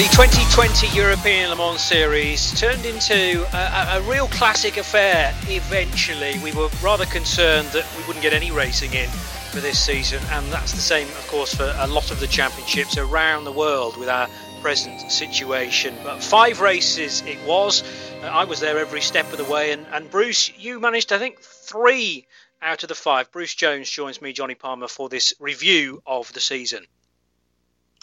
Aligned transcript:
The 0.00 0.08
2020 0.16 0.96
European 0.96 1.50
Le 1.50 1.56
Mans 1.56 1.78
Series 1.78 2.58
turned 2.58 2.86
into 2.86 3.46
a, 3.54 3.98
a, 3.98 4.02
real 4.08 4.28
classic 4.28 4.78
affair 4.78 5.34
eventually. 5.42 6.38
We 6.42 6.52
were 6.52 6.70
rather 6.82 7.04
concerned 7.04 7.68
that 7.72 7.86
we 7.98 8.06
wouldn't 8.06 8.22
get 8.22 8.32
any 8.32 8.50
racing 8.50 8.94
in 8.94 9.10
for 9.10 9.60
this 9.60 9.78
season, 9.78 10.22
and 10.30 10.50
that's 10.50 10.72
the 10.72 10.80
same, 10.80 11.06
of 11.06 11.26
course, 11.28 11.54
for 11.54 11.74
a 11.76 11.86
lot 11.86 12.10
of 12.10 12.18
the 12.18 12.26
championships 12.28 12.96
around 12.96 13.44
the 13.44 13.52
world 13.52 13.98
with 13.98 14.08
our 14.08 14.26
present 14.62 15.12
situation. 15.12 15.94
But 16.02 16.22
five 16.22 16.62
races 16.62 17.22
it 17.26 17.38
was. 17.46 17.82
Uh, 18.22 18.28
I 18.28 18.44
was 18.44 18.58
there 18.58 18.78
every 18.78 19.02
step 19.02 19.30
of 19.32 19.36
the 19.36 19.52
way, 19.52 19.72
and, 19.72 19.86
and 19.92 20.10
Bruce, 20.10 20.50
you 20.58 20.80
managed, 20.80 21.12
I 21.12 21.18
think, 21.18 21.40
three 21.40 22.26
out 22.62 22.82
of 22.82 22.88
the 22.88 22.94
five. 22.94 23.30
Bruce 23.32 23.54
Jones 23.54 23.90
joins 23.90 24.22
me, 24.22 24.32
Jonny 24.32 24.54
Palmer, 24.54 24.88
for 24.88 25.10
this 25.10 25.34
review 25.38 26.02
of 26.06 26.32
the 26.32 26.40
season. 26.40 26.86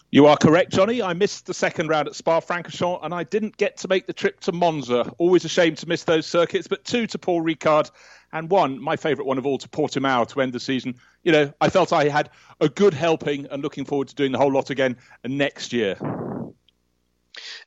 You 0.10 0.28
are 0.28 0.38
correct, 0.38 0.72
Jonny. 0.72 1.02
I 1.02 1.14
missed 1.14 1.48
the 1.48 1.54
second 1.54 1.90
round 1.90 2.08
at 2.08 2.16
Spa 2.16 2.40
Francorchamps 2.40 3.04
and 3.04 3.14
I 3.14 3.24
didn't 3.24 3.58
get 3.58 3.76
to 3.78 3.90
make 3.90 4.08
the 4.08 4.14
trip 4.14 4.40
to 4.42 4.54
Monza. 4.54 5.12
Always 5.18 5.44
a 5.44 5.50
shame 5.50 5.76
to 5.76 5.88
miss 5.88 6.06
those 6.06 6.26
circuits, 6.26 6.68
but 6.68 6.86
two 6.86 7.08
to 7.08 7.20
Paul 7.20 7.42
Ricard 7.42 7.92
and 8.32 8.50
one, 8.50 8.82
my 8.82 8.96
favourite 8.96 9.28
one 9.28 9.38
of 9.38 9.46
all, 9.46 9.58
to 9.58 9.68
Portimao 9.68 10.28
to 10.30 10.42
end 10.42 10.54
the 10.54 10.62
season. 10.62 10.96
You 11.24 11.34
know, 11.34 11.54
I 11.60 11.70
felt 11.70 11.92
I 11.92 12.08
had 12.08 12.30
a 12.62 12.70
good 12.70 12.94
helping 12.94 13.48
and 13.48 13.62
looking 13.62 13.84
forward 13.84 14.08
to 14.08 14.16
doing 14.16 14.32
the 14.32 14.38
whole 14.38 14.52
lot 14.52 14.70
again 14.70 14.96
next 15.26 15.74
year. 15.74 15.98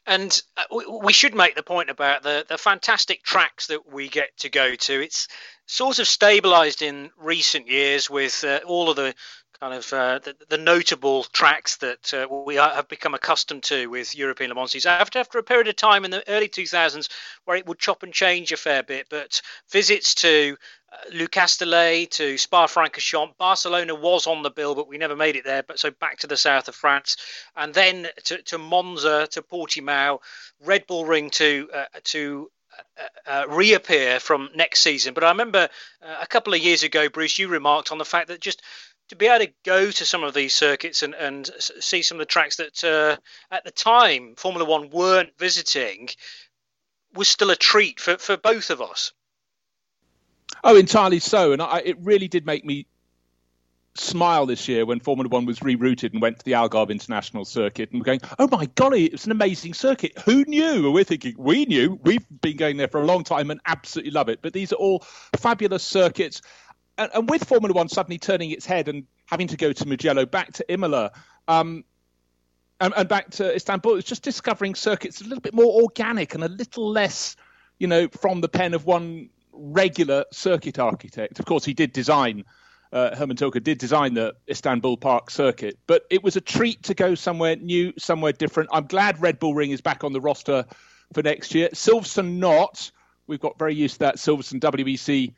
And 0.07 0.41
uh, 0.57 0.65
we 1.03 1.13
should 1.13 1.35
make 1.35 1.55
the 1.55 1.63
point 1.63 1.91
about 1.91 2.23
the, 2.23 2.45
the 2.49 2.59
fantastic 2.59 3.23
tracks 3.23 3.67
that 3.67 3.93
we 3.93 4.09
get 4.09 4.37
to 4.39 4.49
go 4.49 4.75
to. 4.75 5.01
It's 5.01 5.29
sort 5.67 5.99
of 5.99 6.07
stabilised 6.07 6.83
in 6.83 7.11
recent 7.19 7.69
years 7.69 8.11
with 8.11 8.43
uh, 8.43 8.61
all 8.67 8.91
of 8.91 8.97
the 8.97 9.15
kind 9.61 9.75
of 9.75 9.92
uh, 9.92 10.19
the, 10.20 10.34
the, 10.48 10.56
notable 10.56 11.25
tracks 11.25 11.77
that 11.77 12.14
uh, 12.14 12.27
we 12.47 12.55
have 12.55 12.89
become 12.89 13.14
accustomed 13.14 13.62
to 13.62 13.89
with 13.89 14.16
European 14.16 14.48
Le 14.48 14.55
Mans 14.55 14.86
after 14.86 15.19
after 15.19 15.39
a 15.39 15.42
period 15.42 15.69
of 15.69 15.77
time 15.77 16.06
in 16.06 16.11
the 16.11 16.27
early 16.30 16.48
2000s 16.48 17.11
where 17.44 17.58
it 17.58 17.66
would 17.66 17.78
chop 17.78 18.03
and 18.03 18.12
change 18.12 18.53
a 18.53 18.56
fair 18.56 18.83
bit. 18.83 19.06
But 19.11 19.42
visits 19.70 20.14
to 20.16 20.56
uh, 20.91 20.97
Le 21.12 21.28
Castellet, 21.28 22.11
to 22.12 22.38
Spa-Francorchamps, 22.38 23.36
Barcelona 23.36 23.94
was 23.94 24.27
on 24.27 24.42
the 24.42 24.50
bill, 24.50 24.75
but 24.75 24.88
we 24.88 24.97
never 24.97 25.14
made 25.14 25.36
it 25.36 25.44
there. 25.44 25.62
But 25.62 25.78
so 25.78 25.91
back 25.91 26.19
to 26.20 26.27
the 26.27 26.38
south 26.38 26.69
of 26.69 26.75
France, 26.75 27.19
and 27.55 27.75
then 27.75 28.08
to, 28.25 28.41
to 28.42 28.56
Monza, 28.56 29.28
to 29.33 29.42
Portimao, 29.42 30.20
Red 30.64 30.86
Bull 30.86 31.05
Ring 31.05 31.28
to 31.31 31.69
uh, 31.75 31.84
to 32.05 32.50
uh, 32.97 33.03
uh, 33.27 33.44
reappear 33.48 34.20
from 34.20 34.50
next 34.55 34.81
season. 34.81 35.14
But 35.14 35.25
I 35.25 35.31
remember 35.31 35.69
uh, 36.03 36.16
a 36.20 36.27
couple 36.27 36.55
of 36.55 36.61
years 36.61 36.83
ago, 36.83 37.08
Bruce, 37.08 37.38
you 37.38 37.48
remarked 37.48 37.93
on 37.93 37.99
the 37.99 38.04
fact 38.04 38.28
that 38.28 38.41
just 38.41 38.62
to 39.10 39.16
be 39.16 39.26
able 39.26 39.44
to 39.44 39.53
go 39.65 39.91
to 39.91 40.06
some 40.06 40.22
of 40.22 40.34
these 40.34 40.54
circuits 40.54 41.03
and, 41.03 41.15
and 41.15 41.50
see 41.59 42.00
some 42.00 42.16
of 42.16 42.21
the 42.21 42.26
tracks 42.26 42.56
that 42.56 42.84
uh, 42.84 43.16
at 43.53 43.65
the 43.65 43.72
time 43.72 44.34
Formula 44.37 44.65
One 44.65 44.88
weren't 44.88 45.37
visiting 45.37 46.09
was 47.12 47.28
still 47.28 47.50
a 47.50 47.56
treat 47.56 47.99
for, 47.99 48.19
for 48.19 48.37
both 48.37 48.70
of 48.70 48.81
us. 48.81 49.12
Oh, 50.62 50.76
entirely 50.76 51.19
so. 51.19 51.53
And 51.53 51.60
I, 51.60 51.82
it 51.84 51.97
really 52.00 52.28
did 52.28 52.47
make 52.47 52.65
me 52.65 52.87
smile 53.97 54.47
this 54.47 54.69
year 54.69 54.87
when 54.87 55.00
Formula 55.00 55.28
One 55.28 55.44
was 55.44 55.59
rerouted 55.59 56.12
and 56.12 56.22
went 56.22 56.38
to 56.38 56.44
the 56.44 56.53
Algarve 56.53 56.91
International 56.91 57.44
Circuit 57.44 57.91
and 57.91 58.00
we're 58.00 58.04
going, 58.04 58.20
oh 58.38 58.49
my 58.49 58.66
golly, 58.76 59.06
it's 59.06 59.25
an 59.25 59.32
amazing 59.32 59.75
circuit. 59.75 60.16
Who 60.20 60.44
knew? 60.44 60.84
And 60.84 60.94
we're 60.94 61.03
thinking, 61.03 61.34
we 61.37 61.65
knew. 61.65 61.99
We've 62.04 62.25
been 62.41 62.56
going 62.56 62.76
there 62.76 62.87
for 62.87 63.00
a 63.00 63.06
long 63.06 63.25
time 63.25 63.50
and 63.50 63.60
absolutely 63.66 64.12
love 64.12 64.28
it. 64.28 64.38
But 64.41 64.53
these 64.53 64.72
are 64.72 64.76
all 64.76 65.00
fabulous 65.37 65.82
circuits 65.82 66.43
and, 67.00 67.31
with 67.31 67.44
Formula 67.44 67.72
One 67.72 67.88
suddenly 67.88 68.19
turning 68.19 68.50
its 68.50 68.66
head 68.66 68.88
and 68.88 69.06
having 69.27 69.49
to 69.49 69.56
go 69.56 69.72
to 69.72 69.87
Mugello, 69.87 70.27
back 70.27 70.53
to 70.55 70.72
Imola, 70.72 71.12
um, 71.49 71.84
and, 72.81 72.94
and, 72.97 73.09
back 73.09 73.31
to 73.33 73.55
Istanbul, 73.55 73.97
it's 73.97 74.09
just 74.09 74.22
discovering 74.22 74.75
circuits 74.75 75.21
a 75.21 75.25
little 75.25 75.41
bit 75.41 75.55
more 75.55 75.83
organic 75.83 76.34
and 76.34 76.43
a 76.43 76.49
little 76.49 76.91
less, 76.91 77.37
you 77.78 77.87
know, 77.87 78.09
from 78.09 78.41
the 78.41 78.49
pen 78.49 78.75
of 78.75 78.87
one 78.87 79.28
regular 79.53 80.25
circuit 80.33 80.78
architect. 80.78 81.38
Of 81.38 81.44
course, 81.44 81.65
he 81.65 81.75
did 81.75 81.93
design. 81.93 82.44
Uh, 82.93 83.15
Hermann 83.15 83.37
Tilke 83.37 83.62
did 83.62 83.78
design 83.78 84.15
the 84.15 84.34
Istanbul 84.49 84.97
Park 84.97 85.31
circuit, 85.31 85.78
but 85.87 86.03
it 86.11 86.25
was 86.25 86.37
a 86.37 86.41
treat 86.41 86.82
to 86.84 86.94
go 86.94 87.15
somewhere 87.15 87.56
new, 87.56 87.93
somewhere 87.99 88.32
different. 88.32 88.71
I'm 88.72 88.87
glad 88.87 89.21
Red 89.21 89.38
Bull 89.38 89.55
Ring 89.55 89.71
is 89.71 89.81
back 89.81 90.03
on 90.03 90.12
the 90.12 90.21
roster 90.21 90.65
for 91.12 91.22
next 91.22 91.55
year. 91.55 91.69
Silverstone 91.72 92.38
not. 92.38 92.91
We've 93.27 93.41
got 93.41 93.59
very 93.59 93.75
used 93.75 93.94
to 93.94 93.99
that 94.00 94.17
Silverstone 94.17 94.61
WEC 94.61 95.34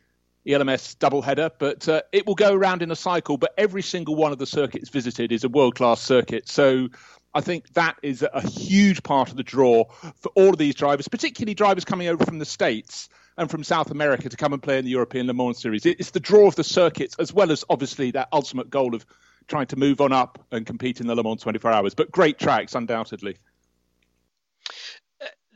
ELMS 0.47 0.97
doubleheader, 0.97 1.51
but 1.59 1.89
uh, 1.89 2.03
it 2.13 2.27
will 2.27 2.35
go 2.35 2.53
around 2.53 2.83
in 2.83 2.91
a 2.91 2.97
cycle. 2.97 3.37
But 3.37 3.55
every 3.57 3.83
single 3.83 4.15
one 4.15 4.33
of 4.33 4.39
the 4.39 4.47
circuits 4.47 4.89
visited 4.89 5.33
is 5.33 5.45
a 5.45 5.49
world 5.49 5.75
class 5.75 6.01
circuit. 6.01 6.49
So 6.49 6.89
I 7.35 7.41
think 7.41 7.73
that 7.75 7.97
is 8.03 8.23
a 8.23 8.47
huge 8.47 9.03
part 9.03 9.31
of 9.31 9.37
the 9.37 9.43
draw 9.43 9.85
for 10.17 10.31
all 10.35 10.51
of 10.51 10.59
these 10.59 10.75
drivers, 10.75 11.09
particularly 11.09 11.55
drivers 11.55 11.85
coming 11.85 12.09
over 12.09 12.25
from 12.25 12.39
the 12.39 12.45
States 12.45 13.09
and 13.39 13.51
from 13.51 13.65
South 13.65 13.91
America 13.91 14.29
to 14.29 14.37
come 14.37 14.53
and 14.53 14.63
play 14.63 14.79
in 14.79 14.85
the 14.85 14.91
European 14.91 15.27
Le 15.27 15.35
Mans 15.35 15.59
Series. 15.59 15.87
It's 15.87 16.11
the 16.11 16.21
draw 16.21 16.47
of 16.47 16.57
the 16.57 16.65
circuits, 16.65 17.17
as 17.19 17.33
well 17.33 17.51
as 17.51 17.65
obviously 17.71 18.11
that 18.11 18.29
ultimate 18.33 18.69
goal 18.69 18.95
of 18.95 19.07
trying 19.49 19.67
to 19.67 19.77
move 19.77 20.01
on 20.01 20.13
up 20.13 20.45
and 20.51 20.67
compete 20.67 21.01
in 21.01 21.07
the 21.07 21.15
Le 21.15 21.23
Mans 21.23 21.41
24 21.41 21.71
hours. 21.71 21.95
But 21.95 22.11
great 22.11 22.39
tracks, 22.39 22.75
undoubtedly 22.75 23.37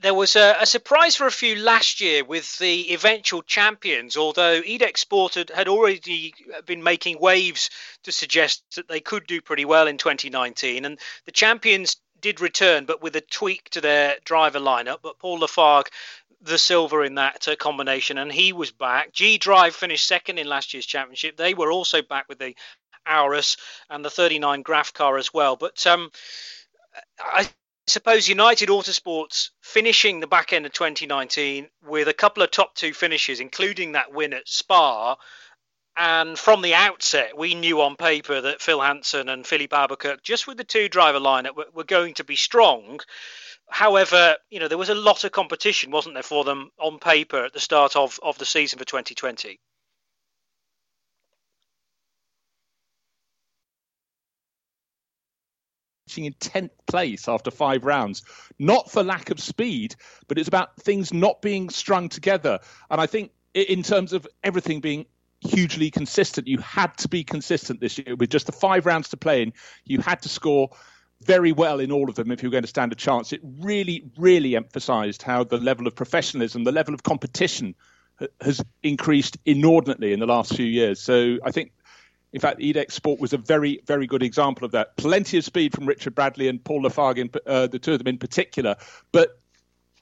there 0.06 0.14
was 0.14 0.36
a, 0.36 0.54
a, 0.60 0.66
surprise 0.66 1.16
for 1.16 1.26
a 1.26 1.32
few 1.32 1.56
last 1.56 2.00
year 2.00 2.24
with 2.24 2.58
the 2.58 2.92
eventual 2.92 3.42
champions, 3.42 4.16
although 4.16 4.62
IDEC 4.62 4.96
Sport 4.96 5.34
had, 5.34 5.50
had, 5.50 5.66
already 5.66 6.32
been 6.64 6.80
making 6.84 7.18
waves 7.18 7.70
to 8.04 8.12
suggest 8.12 8.62
that 8.76 8.86
they 8.86 9.00
could 9.00 9.26
do 9.26 9.40
pretty 9.40 9.64
well 9.64 9.88
in 9.88 9.98
2019. 9.98 10.84
And 10.84 11.00
the 11.24 11.32
champions 11.32 11.96
did 12.20 12.40
return, 12.40 12.84
but 12.84 13.02
with 13.02 13.16
a 13.16 13.20
tweak 13.20 13.68
to 13.70 13.80
their 13.80 14.14
driver 14.24 14.60
lineup. 14.60 14.98
But 15.02 15.18
Paul 15.18 15.40
Lafargue, 15.40 15.88
the 16.40 16.56
silver 16.56 17.02
in 17.02 17.16
that 17.16 17.48
uh, 17.48 17.56
combination, 17.56 18.16
and 18.16 18.30
he 18.30 18.52
was 18.52 18.70
back. 18.70 19.12
G 19.12 19.38
Drive 19.38 19.74
finished 19.74 20.06
second 20.06 20.38
in 20.38 20.46
last 20.46 20.72
year's 20.72 20.86
championship. 20.86 21.36
They 21.36 21.52
were 21.52 21.72
also 21.72 22.00
back 22.00 22.26
with 22.28 22.38
the 22.38 22.54
Aurus 23.08 23.56
and 23.90 24.04
the 24.04 24.10
39 24.10 24.62
Graf 24.62 24.92
car 24.92 25.18
as 25.18 25.34
well. 25.34 25.56
But 25.56 25.84
um, 25.84 26.12
I 27.18 27.48
suppose 27.88 28.28
United 28.28 28.68
Autosports 28.68 29.50
finishing 29.60 30.20
the 30.20 30.26
back 30.26 30.52
end 30.52 30.66
of 30.66 30.72
2019 30.72 31.68
with 31.82 32.08
a 32.08 32.14
couple 32.14 32.42
of 32.42 32.50
top 32.50 32.74
two 32.74 32.92
finishes, 32.92 33.40
including 33.40 33.92
that 33.92 34.12
win 34.12 34.32
at 34.32 34.48
Spa. 34.48 35.16
And 35.96 36.38
from 36.38 36.60
the 36.60 36.74
outset, 36.74 37.38
we 37.38 37.54
knew 37.54 37.80
on 37.80 37.96
paper 37.96 38.40
that 38.40 38.60
Phil 38.60 38.80
Hanson 38.80 39.28
and 39.28 39.46
Filipe 39.46 39.72
Albuquerque, 39.72 40.20
just 40.22 40.46
with 40.46 40.58
the 40.58 40.64
two 40.64 40.88
driver 40.88 41.20
lineup, 41.20 41.54
were 41.72 41.84
going 41.84 42.14
to 42.14 42.24
be 42.24 42.36
strong. 42.36 43.00
However, 43.70 44.36
you 44.50 44.60
know, 44.60 44.68
there 44.68 44.78
was 44.78 44.90
a 44.90 44.94
lot 44.94 45.24
of 45.24 45.32
competition, 45.32 45.90
wasn't 45.90 46.14
there, 46.14 46.22
for 46.22 46.44
them 46.44 46.70
on 46.78 46.98
paper 46.98 47.44
at 47.44 47.52
the 47.52 47.60
start 47.60 47.96
of, 47.96 48.20
of 48.22 48.36
the 48.38 48.44
season 48.44 48.78
for 48.78 48.84
2020? 48.84 49.58
In 56.24 56.32
10th 56.34 56.70
place 56.86 57.28
after 57.28 57.50
five 57.50 57.84
rounds. 57.84 58.22
Not 58.58 58.90
for 58.90 59.02
lack 59.02 59.30
of 59.30 59.40
speed, 59.40 59.94
but 60.28 60.38
it's 60.38 60.48
about 60.48 60.76
things 60.76 61.12
not 61.12 61.42
being 61.42 61.70
strung 61.70 62.08
together. 62.08 62.58
And 62.90 63.00
I 63.00 63.06
think 63.06 63.32
in 63.54 63.82
terms 63.82 64.12
of 64.12 64.26
everything 64.42 64.80
being 64.80 65.06
hugely 65.40 65.90
consistent, 65.90 66.46
you 66.46 66.58
had 66.58 66.96
to 66.98 67.08
be 67.08 67.24
consistent 67.24 67.80
this 67.80 67.98
year 67.98 68.16
with 68.16 68.30
just 68.30 68.46
the 68.46 68.52
five 68.52 68.86
rounds 68.86 69.08
to 69.10 69.16
play 69.16 69.42
in. 69.42 69.52
You 69.84 70.00
had 70.00 70.22
to 70.22 70.28
score 70.28 70.70
very 71.22 71.52
well 71.52 71.80
in 71.80 71.90
all 71.90 72.08
of 72.08 72.14
them 72.14 72.30
if 72.30 72.42
you 72.42 72.48
were 72.48 72.52
going 72.52 72.64
to 72.64 72.68
stand 72.68 72.92
a 72.92 72.96
chance. 72.96 73.32
It 73.32 73.40
really, 73.60 74.10
really 74.18 74.56
emphasized 74.56 75.22
how 75.22 75.44
the 75.44 75.58
level 75.58 75.86
of 75.86 75.94
professionalism, 75.94 76.64
the 76.64 76.72
level 76.72 76.94
of 76.94 77.02
competition 77.02 77.74
has 78.40 78.62
increased 78.82 79.36
inordinately 79.44 80.12
in 80.12 80.20
the 80.20 80.26
last 80.26 80.54
few 80.54 80.66
years. 80.66 81.00
So 81.00 81.38
I 81.44 81.50
think 81.50 81.72
in 82.36 82.40
fact, 82.40 82.60
IDEC 82.60 82.92
Sport 82.92 83.18
was 83.18 83.32
a 83.32 83.38
very, 83.38 83.80
very 83.86 84.06
good 84.06 84.22
example 84.22 84.66
of 84.66 84.72
that. 84.72 84.94
Plenty 84.98 85.38
of 85.38 85.44
speed 85.44 85.72
from 85.72 85.86
Richard 85.86 86.14
Bradley 86.14 86.48
and 86.48 86.62
Paul 86.62 86.82
Lafargue, 86.82 87.16
in, 87.16 87.30
uh, 87.46 87.66
the 87.66 87.78
two 87.78 87.94
of 87.94 87.98
them 87.98 88.08
in 88.08 88.18
particular, 88.18 88.76
but 89.10 89.40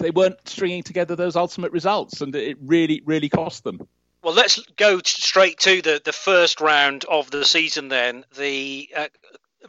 they 0.01 0.11
weren't 0.11 0.49
stringing 0.49 0.83
together 0.83 1.15
those 1.15 1.37
ultimate 1.37 1.71
results, 1.71 2.23
and 2.23 2.35
it 2.35 2.57
really, 2.61 3.03
really 3.07 3.29
cost 3.29 3.63
them. 3.63 3.87
Well, 4.25 4.35
let's 4.35 4.59
go 4.77 4.99
straight 5.05 5.61
to 5.61 5.81
the, 5.81 6.03
the 6.05 6.13
first 6.13 6.61
round 6.61 7.05
of 7.05 7.31
the 7.31 7.45
season 7.45 7.87
then. 7.87 8.25
The 8.37 8.89
uh, 8.97 9.07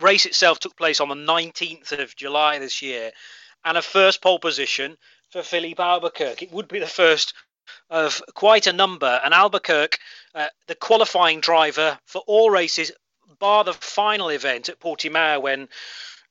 race 0.02 0.26
itself 0.26 0.58
took 0.58 0.76
place 0.76 1.00
on 1.00 1.10
the 1.10 1.14
19th 1.14 1.92
of 1.92 2.16
July 2.16 2.58
this 2.58 2.82
year, 2.82 3.12
and 3.64 3.78
a 3.78 3.84
first 3.84 4.24
pole 4.24 4.40
position 4.40 4.98
for 5.30 5.44
Filipe 5.44 5.80
Albuquerque. 5.80 6.48
It 6.48 6.52
would 6.52 6.68
be 6.68 6.80
the 6.80 6.88
first 6.88 7.36
of 7.90 8.22
quite 8.34 8.68
a 8.68 8.74
number. 8.74 9.20
And 9.24 9.34
Albuquerque, 9.34 9.98
uh, 10.34 10.48
the 10.68 10.76
qualifying 10.76 11.40
driver 11.40 11.98
for 12.06 12.22
all 12.28 12.50
races, 12.50 12.92
bar 13.40 13.64
the 13.64 13.74
final 13.74 14.30
event 14.30 14.70
at 14.70 14.80
Portimao 14.80 15.42
when 15.42 15.68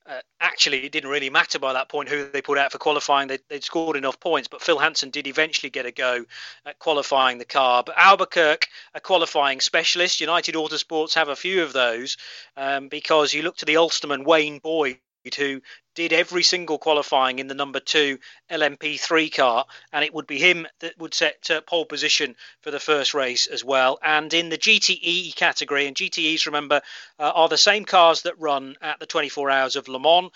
uh, 0.07 0.21
actually, 0.39 0.85
it 0.85 0.93
didn't 0.93 1.09
really 1.09 1.31
matter 1.31 1.59
by 1.59 1.73
that 1.73 1.89
point 1.89 2.11
who 2.11 2.29
they 2.29 2.43
put 2.43 2.59
out 2.59 2.71
for 2.71 2.77
qualifying. 2.77 3.27
They, 3.27 3.39
would 3.51 3.65
scored 3.65 3.97
enough 3.97 4.21
points, 4.21 4.49
but 4.49 4.61
Phil 4.61 4.79
Hanson 4.79 5.09
did 5.09 5.27
eventually 5.27 5.71
get 5.71 5.87
a 5.87 5.91
go 5.91 6.27
at 6.67 6.79
qualifying 6.79 7.39
the 7.39 7.47
car. 7.47 7.83
But 7.85 7.97
Albuquerque, 7.97 8.69
a 8.93 9.01
qualifying 9.01 9.61
specialist, 9.61 10.21
United 10.21 10.57
Autosports 10.57 11.15
have 11.15 11.31
a 11.31 11.37
few 11.37 11.63
of 11.63 11.73
those 11.73 12.19
um, 12.57 12.89
because 12.89 13.33
you 13.33 13.43
look 13.43 13.57
to 13.59 13.65
the 13.65 13.77
Ulsterman 13.77 14.25
Wayne 14.25 14.59
Boyd 14.59 14.99
who 15.33 15.63
did 15.95 16.13
every 16.13 16.43
single 16.43 16.79
qualifying 16.79 17.39
in 17.39 17.47
the 17.47 17.55
number 17.55 17.81
two 17.81 18.19
LMP3 18.51 19.35
car, 19.35 19.65
and 19.93 20.05
it 20.05 20.13
would 20.13 20.27
be 20.27 20.39
him 20.39 20.67
that 20.81 20.99
would 20.99 21.15
set 21.15 21.51
uh, 21.51 21.63
pole 21.63 21.87
position 21.87 22.37
for 22.61 22.71
the 22.71 22.81
first 22.81 23.15
race 23.15 23.47
as 23.47 23.65
well. 23.65 23.99
And 24.03 24.35
in 24.35 24.51
the 24.51 24.59
GTE 24.59 25.35
category, 25.37 25.87
and 25.87 25.97
GTEs, 25.97 26.45
remember, 26.45 26.83
uh, 27.19 27.33
are 27.35 27.49
the 27.49 27.57
same 27.57 27.87
cars 27.87 28.23
that 28.23 28.39
run 28.39 28.77
at 28.83 28.99
the 28.99 29.07
24 29.07 29.51
Hours 29.51 29.77
of 29.77 29.89
Le 29.89 29.99
Mans, 29.99 30.31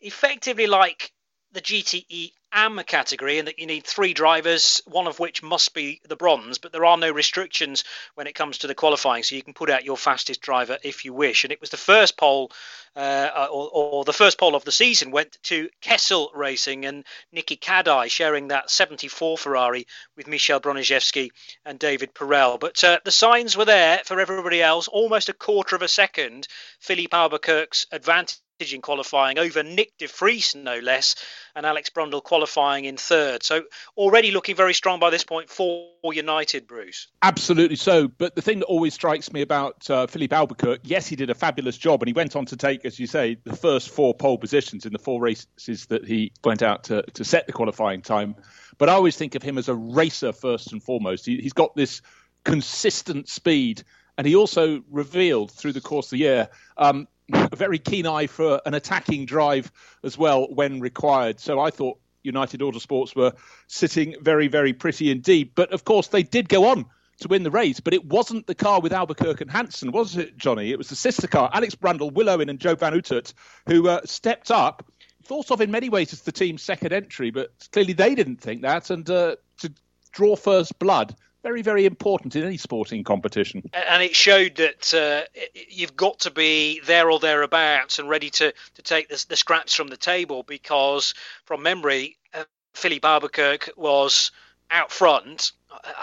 effectively 0.00 0.66
like 0.66 1.12
the 1.52 1.60
GTE 1.60 2.32
AM 2.52 2.78
category 2.84 3.38
and 3.38 3.48
that 3.48 3.58
you 3.58 3.66
need 3.66 3.84
three 3.84 4.12
drivers, 4.12 4.82
one 4.86 5.06
of 5.06 5.18
which 5.18 5.42
must 5.42 5.74
be 5.74 6.00
the 6.06 6.16
bronze, 6.16 6.58
but 6.58 6.72
there 6.72 6.84
are 6.84 6.96
no 6.96 7.10
restrictions 7.10 7.84
when 8.14 8.26
it 8.26 8.34
comes 8.34 8.58
to 8.58 8.66
the 8.66 8.74
qualifying, 8.74 9.22
so 9.22 9.34
you 9.34 9.42
can 9.42 9.54
put 9.54 9.70
out 9.70 9.84
your 9.84 9.96
fastest 9.96 10.40
driver 10.40 10.78
if 10.82 11.04
you 11.04 11.12
wish. 11.12 11.44
And 11.44 11.52
it 11.52 11.60
was 11.60 11.70
the 11.70 11.76
first 11.76 12.16
pole, 12.16 12.52
uh, 12.94 13.46
or, 13.50 13.70
or, 13.72 14.04
the 14.04 14.12
first 14.12 14.38
pole 14.38 14.54
of 14.54 14.64
the 14.64 14.72
season, 14.72 15.10
went 15.10 15.38
to 15.44 15.70
Kessel 15.80 16.30
Racing 16.34 16.84
and 16.84 17.04
Niki 17.34 17.58
Kadai 17.58 18.10
sharing 18.10 18.48
that 18.48 18.70
74 18.70 19.38
Ferrari 19.38 19.86
with 20.16 20.26
Michel 20.26 20.60
Broniszewski 20.60 21.30
and 21.64 21.78
David 21.78 22.14
Perel. 22.14 22.60
But 22.60 22.82
uh, 22.84 23.00
the 23.04 23.10
signs 23.10 23.56
were 23.56 23.64
there 23.64 24.02
for 24.04 24.20
everybody 24.20 24.62
else, 24.62 24.88
almost 24.88 25.28
a 25.28 25.34
quarter 25.34 25.74
of 25.74 25.82
a 25.82 25.88
second. 25.88 26.48
Filipe 26.80 27.14
Albuquerque's 27.14 27.86
advantage 27.92 28.38
in 28.70 28.80
qualifying 28.80 29.38
over 29.38 29.62
Nyck 29.62 29.88
de 29.98 30.06
Vries, 30.06 30.54
no 30.54 30.78
less, 30.78 31.16
and 31.56 31.66
Alex 31.66 31.90
Brundle 31.90 32.22
qualifying 32.22 32.84
in 32.84 32.96
third. 32.96 33.42
So 33.42 33.64
already 33.96 34.30
looking 34.30 34.54
very 34.54 34.74
strong 34.74 35.00
by 35.00 35.10
this 35.10 35.24
point 35.24 35.50
for 35.50 35.88
United, 36.04 36.66
Bruce. 36.66 37.08
Absolutely 37.22 37.76
so. 37.76 38.08
But 38.08 38.36
the 38.36 38.42
thing 38.42 38.60
that 38.60 38.66
always 38.66 38.94
strikes 38.94 39.32
me 39.32 39.42
about 39.42 39.88
uh, 39.90 40.06
Filipe 40.06 40.32
Albuquerque, 40.32 40.82
yes, 40.84 41.06
he 41.06 41.16
did 41.16 41.30
a 41.30 41.34
fabulous 41.34 41.76
job, 41.76 42.02
and 42.02 42.08
he 42.08 42.12
went 42.12 42.36
on 42.36 42.46
to 42.46 42.56
take, 42.56 42.84
as 42.84 42.98
you 42.98 43.06
say, 43.06 43.36
the 43.44 43.56
first 43.56 43.90
four 43.90 44.14
pole 44.14 44.38
positions 44.38 44.86
in 44.86 44.92
the 44.92 44.98
four 44.98 45.20
races 45.20 45.86
that 45.86 46.06
he 46.06 46.32
went 46.44 46.62
out 46.62 46.84
to, 46.84 47.02
to 47.14 47.24
set 47.24 47.46
the 47.46 47.52
qualifying 47.52 48.02
time. 48.02 48.36
But 48.78 48.88
I 48.88 48.92
always 48.92 49.16
think 49.16 49.34
of 49.34 49.42
him 49.42 49.58
as 49.58 49.68
a 49.68 49.74
racer 49.74 50.32
first 50.32 50.72
and 50.72 50.82
foremost. 50.82 51.26
He, 51.26 51.38
he's 51.38 51.52
got 51.52 51.74
this 51.74 52.02
consistent 52.44 53.28
speed 53.28 53.84
and 54.18 54.26
he 54.26 54.36
also 54.36 54.82
revealed 54.90 55.50
through 55.50 55.72
the 55.72 55.80
course 55.80 56.06
of 56.06 56.10
the 56.10 56.18
year 56.18 56.48
um, 56.76 57.08
a 57.32 57.56
very 57.56 57.78
keen 57.78 58.06
eye 58.06 58.26
for 58.26 58.60
an 58.66 58.74
attacking 58.74 59.26
drive 59.26 59.70
as 60.02 60.16
well 60.16 60.46
when 60.52 60.80
required. 60.80 61.40
So 61.40 61.60
I 61.60 61.70
thought 61.70 61.98
United 62.22 62.60
Autosports 62.60 63.16
were 63.16 63.32
sitting 63.66 64.16
very, 64.20 64.48
very 64.48 64.72
pretty 64.72 65.10
indeed. 65.10 65.52
But 65.54 65.72
of 65.72 65.84
course, 65.84 66.08
they 66.08 66.22
did 66.22 66.48
go 66.48 66.66
on 66.66 66.86
to 67.20 67.28
win 67.28 67.42
the 67.42 67.50
race, 67.50 67.80
but 67.80 67.94
it 67.94 68.04
wasn't 68.04 68.46
the 68.46 68.54
car 68.54 68.80
with 68.80 68.92
Albuquerque 68.92 69.42
and 69.44 69.50
Hanson, 69.50 69.92
was 69.92 70.16
it, 70.16 70.36
Jonny? 70.36 70.70
It 70.70 70.78
was 70.78 70.88
the 70.88 70.96
sister 70.96 71.26
car, 71.26 71.50
Alex 71.52 71.74
Brundle, 71.74 72.12
Will 72.12 72.28
Owen, 72.28 72.48
and 72.48 72.58
Joe 72.58 72.74
Van 72.74 72.92
Uitert, 72.92 73.32
who 73.66 73.88
uh, 73.88 74.00
stepped 74.04 74.50
up. 74.50 74.84
Thought 75.24 75.52
of 75.52 75.60
in 75.60 75.70
many 75.70 75.88
ways 75.88 76.12
as 76.12 76.22
the 76.22 76.32
team's 76.32 76.62
second 76.62 76.92
entry, 76.92 77.30
but 77.30 77.52
clearly 77.70 77.92
they 77.92 78.16
didn't 78.16 78.40
think 78.40 78.62
that. 78.62 78.90
And 78.90 79.08
uh, 79.08 79.36
to 79.58 79.72
draw 80.10 80.34
first 80.34 80.78
blood 80.80 81.14
very, 81.42 81.62
very 81.62 81.86
important 81.86 82.36
in 82.36 82.44
any 82.44 82.56
sporting 82.56 83.04
competition. 83.04 83.62
And 83.72 84.02
it 84.02 84.14
showed 84.14 84.56
that 84.56 84.94
uh, 84.94 85.40
you've 85.68 85.96
got 85.96 86.20
to 86.20 86.30
be 86.30 86.80
there 86.80 87.10
or 87.10 87.18
thereabouts 87.18 87.98
and 87.98 88.08
ready 88.08 88.30
to, 88.30 88.52
to 88.74 88.82
take 88.82 89.08
the, 89.08 89.24
the 89.28 89.36
scraps 89.36 89.74
from 89.74 89.88
the 89.88 89.96
table 89.96 90.42
because, 90.44 91.14
from 91.44 91.62
memory, 91.62 92.16
uh, 92.34 92.44
Filipe 92.74 93.04
Albuquerque 93.04 93.72
was 93.76 94.30
out 94.70 94.90
front. 94.90 95.52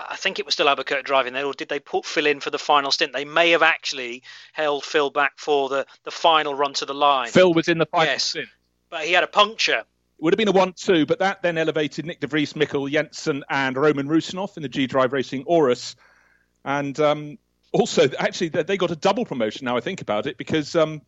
I 0.09 0.15
think 0.15 0.39
it 0.39 0.45
was 0.45 0.55
still 0.55 0.67
Albuquerque 0.67 1.03
driving 1.03 1.33
there, 1.33 1.45
or 1.45 1.53
did 1.53 1.69
they 1.69 1.79
put 1.79 2.05
Phil 2.05 2.25
in 2.25 2.39
for 2.39 2.49
the 2.49 2.59
final 2.59 2.91
stint? 2.91 3.13
They 3.13 3.25
may 3.25 3.51
have 3.51 3.63
actually 3.63 4.23
held 4.51 4.83
Phil 4.83 5.09
back 5.09 5.33
for 5.37 5.69
the, 5.69 5.85
the 6.03 6.11
final 6.11 6.53
run 6.53 6.73
to 6.73 6.85
the 6.85 6.93
line. 6.93 7.29
Phil 7.29 7.53
was 7.53 7.67
in 7.67 7.77
the 7.77 7.85
final 7.85 8.07
yes, 8.07 8.23
stint. 8.25 8.49
But 8.89 9.05
he 9.05 9.13
had 9.13 9.23
a 9.23 9.27
puncture 9.27 9.83
it 10.19 10.23
would 10.23 10.33
have 10.33 10.37
been 10.37 10.49
a 10.49 10.51
1 10.51 10.73
2, 10.73 11.05
but 11.05 11.19
that 11.19 11.41
then 11.41 11.57
elevated 11.57 12.03
Nyck 12.03 12.19
de 12.19 12.27
Vries, 12.27 12.51
Mikkel 12.51 12.91
Jensen, 12.91 13.41
and 13.49 13.77
Roman 13.77 14.09
Rusinov 14.09 14.57
in 14.57 14.63
the 14.63 14.67
G 14.67 14.85
Drive 14.85 15.13
Racing 15.13 15.45
Aurus. 15.45 15.95
And 16.65 16.99
um, 16.99 17.37
also, 17.71 18.09
actually, 18.19 18.49
they 18.49 18.75
got 18.75 18.91
a 18.91 18.97
double 18.97 19.23
promotion 19.23 19.63
now 19.63 19.77
I 19.77 19.79
think 19.79 20.01
about 20.01 20.27
it 20.27 20.37
because 20.37 20.75
um, 20.75 21.01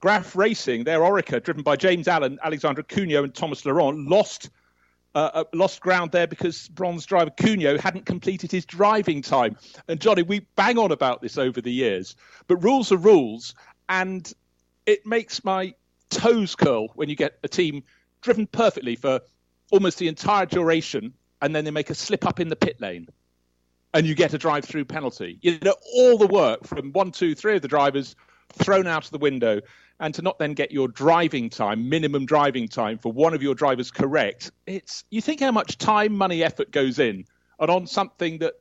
Graf 0.00 0.34
Racing, 0.34 0.84
their 0.84 1.00
Oreca, 1.00 1.42
driven 1.42 1.62
by 1.62 1.76
James 1.76 2.08
Allen, 2.08 2.38
Alexandre 2.42 2.82
Cougnaud, 2.82 3.24
and 3.24 3.34
Thomas 3.34 3.66
Laurent, 3.66 4.08
lost. 4.08 4.48
Uh, 5.14 5.30
uh, 5.32 5.44
lost 5.54 5.80
ground 5.80 6.12
there 6.12 6.26
because 6.26 6.68
bronze 6.68 7.06
driver 7.06 7.30
Cougnaud 7.30 7.80
hadn't 7.80 8.04
completed 8.04 8.52
his 8.52 8.66
driving 8.66 9.22
time. 9.22 9.56
And 9.88 9.98
Jonny, 9.98 10.22
we 10.22 10.40
bang 10.56 10.76
on 10.76 10.92
about 10.92 11.22
this 11.22 11.38
over 11.38 11.62
the 11.62 11.72
years, 11.72 12.16
but 12.48 12.62
rules 12.62 12.92
are 12.92 12.98
rules, 12.98 13.54
and 13.88 14.30
it 14.84 15.06
makes 15.06 15.42
my 15.42 15.72
toes 16.10 16.54
curl 16.54 16.88
when 16.96 17.08
you 17.08 17.16
get 17.16 17.38
a 17.42 17.48
team 17.48 17.82
driven 18.26 18.46
perfectly 18.46 18.96
for 18.96 19.20
almost 19.70 19.98
the 19.98 20.08
entire 20.08 20.46
duration, 20.46 21.14
and 21.40 21.54
then 21.54 21.64
they 21.64 21.70
make 21.70 21.90
a 21.90 21.94
slip 21.94 22.26
up 22.26 22.40
in 22.40 22.48
the 22.48 22.56
pit 22.56 22.80
lane, 22.80 23.06
and 23.94 24.04
you 24.06 24.14
get 24.14 24.34
a 24.34 24.38
drive-through 24.38 24.84
penalty. 24.84 25.38
You 25.40 25.58
know, 25.62 25.76
all 25.94 26.18
the 26.18 26.26
work 26.26 26.66
from 26.66 26.92
one, 26.92 27.12
two, 27.12 27.34
three 27.34 27.56
of 27.56 27.62
the 27.62 27.68
drivers 27.68 28.16
thrown 28.52 28.86
out 28.86 29.04
of 29.04 29.12
the 29.12 29.18
window, 29.18 29.60
and 30.00 30.12
to 30.14 30.22
not 30.22 30.38
then 30.38 30.54
get 30.54 30.72
your 30.72 30.88
driving 30.88 31.48
time, 31.48 31.88
minimum 31.88 32.26
driving 32.26 32.68
time 32.68 32.98
for 32.98 33.12
one 33.12 33.32
of 33.32 33.42
your 33.42 33.54
drivers 33.54 33.90
correct. 33.90 34.50
It's 34.66 35.04
you 35.08 35.20
think 35.20 35.40
how 35.40 35.52
much 35.52 35.78
time, 35.78 36.12
money, 36.12 36.42
effort 36.42 36.70
goes 36.72 36.98
in, 36.98 37.24
and 37.60 37.70
on 37.70 37.86
something 37.86 38.38
that 38.38 38.54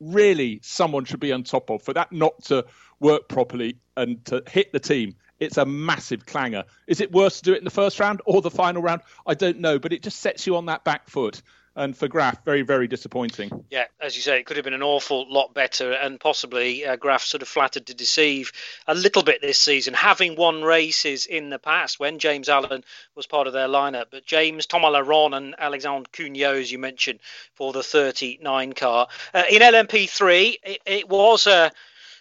really 0.00 0.60
someone 0.62 1.04
should 1.04 1.20
be 1.20 1.32
on 1.32 1.44
top 1.44 1.70
of 1.70 1.82
for 1.82 1.92
that 1.92 2.12
not 2.12 2.42
to 2.44 2.64
work 3.00 3.28
properly 3.28 3.76
and 3.96 4.24
to 4.24 4.42
hit 4.48 4.72
the 4.72 4.80
team 4.80 5.14
it's 5.40 5.56
a 5.56 5.64
massive 5.64 6.26
clanger. 6.26 6.64
Is 6.86 7.00
it 7.00 7.12
worse 7.12 7.38
to 7.38 7.42
do 7.44 7.52
it 7.54 7.58
in 7.58 7.64
the 7.64 7.70
first 7.70 8.00
round 8.00 8.20
or 8.24 8.42
the 8.42 8.50
final 8.50 8.82
round? 8.82 9.02
I 9.26 9.34
don't 9.34 9.60
know, 9.60 9.78
but 9.78 9.92
it 9.92 10.02
just 10.02 10.20
sets 10.20 10.46
you 10.46 10.56
on 10.56 10.66
that 10.66 10.84
back 10.84 11.08
foot. 11.08 11.42
And 11.78 11.96
for 11.96 12.08
Graf, 12.08 12.44
very, 12.44 12.62
very 12.62 12.88
disappointing. 12.88 13.64
Yeah, 13.70 13.84
as 14.00 14.16
you 14.16 14.22
say, 14.22 14.40
it 14.40 14.46
could 14.46 14.56
have 14.56 14.64
been 14.64 14.74
an 14.74 14.82
awful 14.82 15.32
lot 15.32 15.54
better, 15.54 15.92
and 15.92 16.18
possibly 16.18 16.84
uh, 16.84 16.96
Graf 16.96 17.22
sort 17.22 17.40
of 17.40 17.46
flattered 17.46 17.86
to 17.86 17.94
deceive 17.94 18.50
a 18.88 18.96
little 18.96 19.22
bit 19.22 19.40
this 19.40 19.60
season, 19.60 19.94
having 19.94 20.34
won 20.34 20.64
races 20.64 21.26
in 21.26 21.50
the 21.50 21.58
past 21.60 22.00
when 22.00 22.18
James 22.18 22.48
Allen 22.48 22.82
was 23.14 23.26
part 23.26 23.46
of 23.46 23.52
their 23.52 23.68
lineup. 23.68 24.06
But 24.10 24.26
James, 24.26 24.66
Thomas 24.66 24.90
Laurent, 24.90 25.34
and 25.34 25.54
Alexandre 25.56 26.10
Cougnaud, 26.12 26.62
as 26.62 26.72
you 26.72 26.80
mentioned, 26.80 27.20
for 27.54 27.72
the 27.72 27.84
39 27.84 28.72
car. 28.72 29.06
Uh, 29.32 29.44
in 29.48 29.62
LMP3, 29.62 30.56
it, 30.64 30.80
it 30.84 31.08
was 31.08 31.46
a 31.46 31.70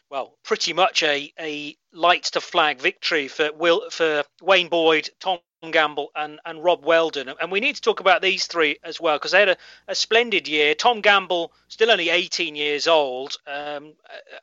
well, 0.09 0.37
pretty 0.43 0.73
much 0.73 1.03
a, 1.03 1.31
a 1.39 1.75
light 1.91 2.23
to 2.23 2.41
flag 2.41 2.79
victory 2.79 3.27
for 3.27 3.51
Will 3.53 3.89
for 3.89 4.23
Wayne 4.41 4.69
Boyd, 4.69 5.09
Tom 5.19 5.39
Gamble, 5.71 6.11
and, 6.15 6.39
and 6.45 6.63
Rob 6.63 6.85
Wheldon. 6.85 7.33
And 7.41 7.51
we 7.51 7.59
need 7.59 7.75
to 7.75 7.81
talk 7.81 7.99
about 7.99 8.21
these 8.21 8.45
three 8.45 8.77
as 8.83 9.01
well 9.01 9.17
because 9.17 9.31
they 9.31 9.39
had 9.39 9.49
a, 9.49 9.57
a, 9.87 9.95
splendid 9.95 10.47
year. 10.47 10.75
Tom 10.75 11.01
Gamble, 11.01 11.51
still 11.67 11.91
only 11.91 12.09
18 12.09 12.55
years 12.55 12.87
old. 12.87 13.37
Um, 13.47 13.93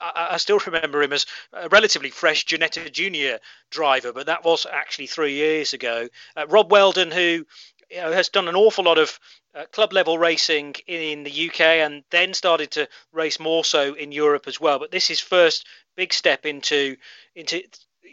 I, 0.00 0.28
I, 0.32 0.36
still 0.36 0.58
remember 0.66 1.02
him 1.02 1.12
as 1.12 1.24
a 1.52 1.68
relatively 1.68 2.10
fresh 2.10 2.44
Ginetta 2.44 2.92
Junior 2.92 3.38
driver, 3.70 4.12
but 4.12 4.26
that 4.26 4.44
was 4.44 4.66
actually 4.70 5.06
three 5.06 5.34
years 5.34 5.72
ago. 5.72 6.08
Uh, 6.36 6.46
Rob 6.48 6.70
Wheldon, 6.70 7.10
who 7.10 7.46
you 7.90 7.96
know, 7.96 8.12
has 8.12 8.28
done 8.28 8.48
an 8.48 8.56
awful 8.56 8.84
lot 8.84 8.98
of 8.98 9.18
uh, 9.54 9.64
club 9.66 9.92
level 9.92 10.18
racing 10.18 10.74
in 10.86 11.22
the 11.24 11.48
UK 11.48 11.60
and 11.60 12.04
then 12.10 12.34
started 12.34 12.70
to 12.72 12.88
race 13.12 13.38
more 13.38 13.64
so 13.64 13.94
in 13.94 14.12
Europe 14.12 14.44
as 14.46 14.60
well. 14.60 14.78
But 14.78 14.90
this 14.90 15.10
is 15.10 15.20
first 15.20 15.66
big 15.96 16.12
step 16.12 16.44
into 16.46 16.96
into 17.34 17.62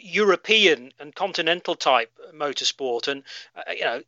European 0.02 0.92
and 0.98 1.14
continental 1.14 1.74
type 1.76 2.10
motorsport, 2.34 3.08
and 3.08 3.22
uh, 3.54 3.72
you 3.72 3.84
know 3.84 4.02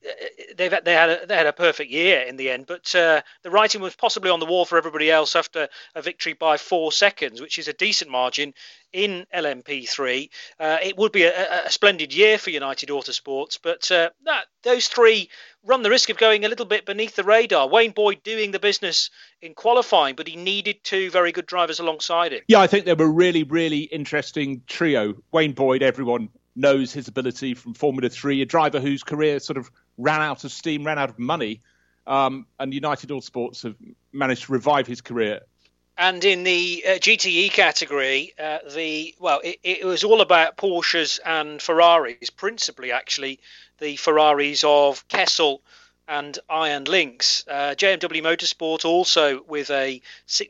they've 0.57 0.75
they 0.85 0.93
had 0.93 1.11
a, 1.11 1.27
they 1.27 1.37
had 1.37 1.47
a 1.47 1.53
perfect 1.53 1.91
year 1.91 2.21
in 2.21 2.37
the 2.37 2.51
end. 2.51 2.67
But 2.67 2.93
uh, 2.95 3.23
the 3.43 3.51
writing 3.51 3.81
was 3.81 3.95
possibly 3.95 4.31
on 4.31 4.41
the 4.41 4.47
wall 4.47 4.65
for 4.65 4.77
everybody 4.77 5.11
else 5.11 5.37
after 5.37 5.69
a 5.95 6.03
victory 6.03 6.33
by 6.33 6.57
four 6.57 6.91
seconds, 6.91 7.41
which 7.41 7.59
is 7.59 7.69
a 7.69 7.73
decent 7.73 8.11
margin 8.11 8.55
in 8.93 9.27
LMP3. 9.35 10.29
Uh, 10.59 10.79
it 10.83 10.97
would 10.97 11.13
be 11.13 11.25
a, 11.25 11.67
a, 11.67 11.71
splendid 11.71 12.15
year 12.15 12.39
for 12.39 12.51
United 12.51 12.89
Autosports, 12.89 13.59
but 13.61 13.91
uh, 13.91 14.11
that, 14.25 14.47
those 14.63 14.89
three 14.89 15.29
run 15.65 15.83
the 15.83 15.91
risk 15.91 16.11
of 16.11 16.19
going 16.19 16.45
a 16.45 16.49
little 16.49 16.67
bit 16.67 16.85
beneath 16.85 17.17
the 17.17 17.25
radar. 17.25 17.69
Wayne 17.69 17.93
Boyd 17.93 18.23
doing 18.23 18.51
the 18.51 18.59
business 18.59 19.11
in 19.41 19.55
qualifying, 19.55 20.15
but 20.15 20.29
he 20.29 20.37
needed 20.37 20.85
two 20.85 21.11
very 21.11 21.33
good 21.33 21.47
drivers 21.47 21.81
alongside 21.81 22.33
him. 22.33 22.43
Yeah, 22.49 22.61
I 22.61 22.67
think 22.67 22.85
they 22.85 22.95
were 22.95 23.11
really, 23.11 23.43
really 23.43 23.81
interesting 23.81 24.63
trio. 24.67 25.15
Wayne 25.33 25.53
Boyd, 25.53 25.83
everyone 25.83 26.29
knows 26.57 26.93
his 26.93 27.09
ability 27.09 27.55
from 27.55 27.75
Formula 27.75 28.09
Three, 28.09 28.43
a 28.43 28.47
driver 28.47 28.81
whose 28.81 29.03
career 29.03 29.41
sort 29.41 29.57
of 29.57 29.71
ran 29.99 30.21
out 30.21 30.45
of 30.45 30.53
steam, 30.53 30.85
ran 30.85 30.99
out 30.99 31.11
of 31.11 31.19
money. 31.19 31.63
Um, 32.07 32.47
and 32.61 32.75
United 32.75 33.11
Autosports 33.11 33.63
have 33.63 33.77
managed 34.13 34.45
to 34.45 34.53
revive 34.53 34.87
his 34.87 35.01
career. 35.01 35.41
And 35.97 36.25
in 36.25 36.43
the 36.43 36.85
uh, 36.87 36.91
GTE 36.91 37.53
category, 37.53 38.35
uh, 38.39 38.59
the 38.75 39.15
well, 39.21 39.41
it, 39.45 39.59
it, 39.63 39.85
was 39.85 40.03
all 40.03 40.21
about 40.21 40.57
Porsches 40.57 41.21
and 41.25 41.63
Ferraris, 41.63 42.31
principally 42.31 42.91
actually 42.91 43.39
the 43.79 43.97
Ferraris 43.97 44.65
of 44.65 45.07
Kessel 45.09 45.63
and 46.07 46.39
Iron 46.49 46.85
Lynx. 46.85 47.45
Uh, 47.49 47.75
JMW 47.77 48.23
Motorsport 48.23 48.85
also 48.85 49.43
with 49.45 49.71
a 49.71 50.01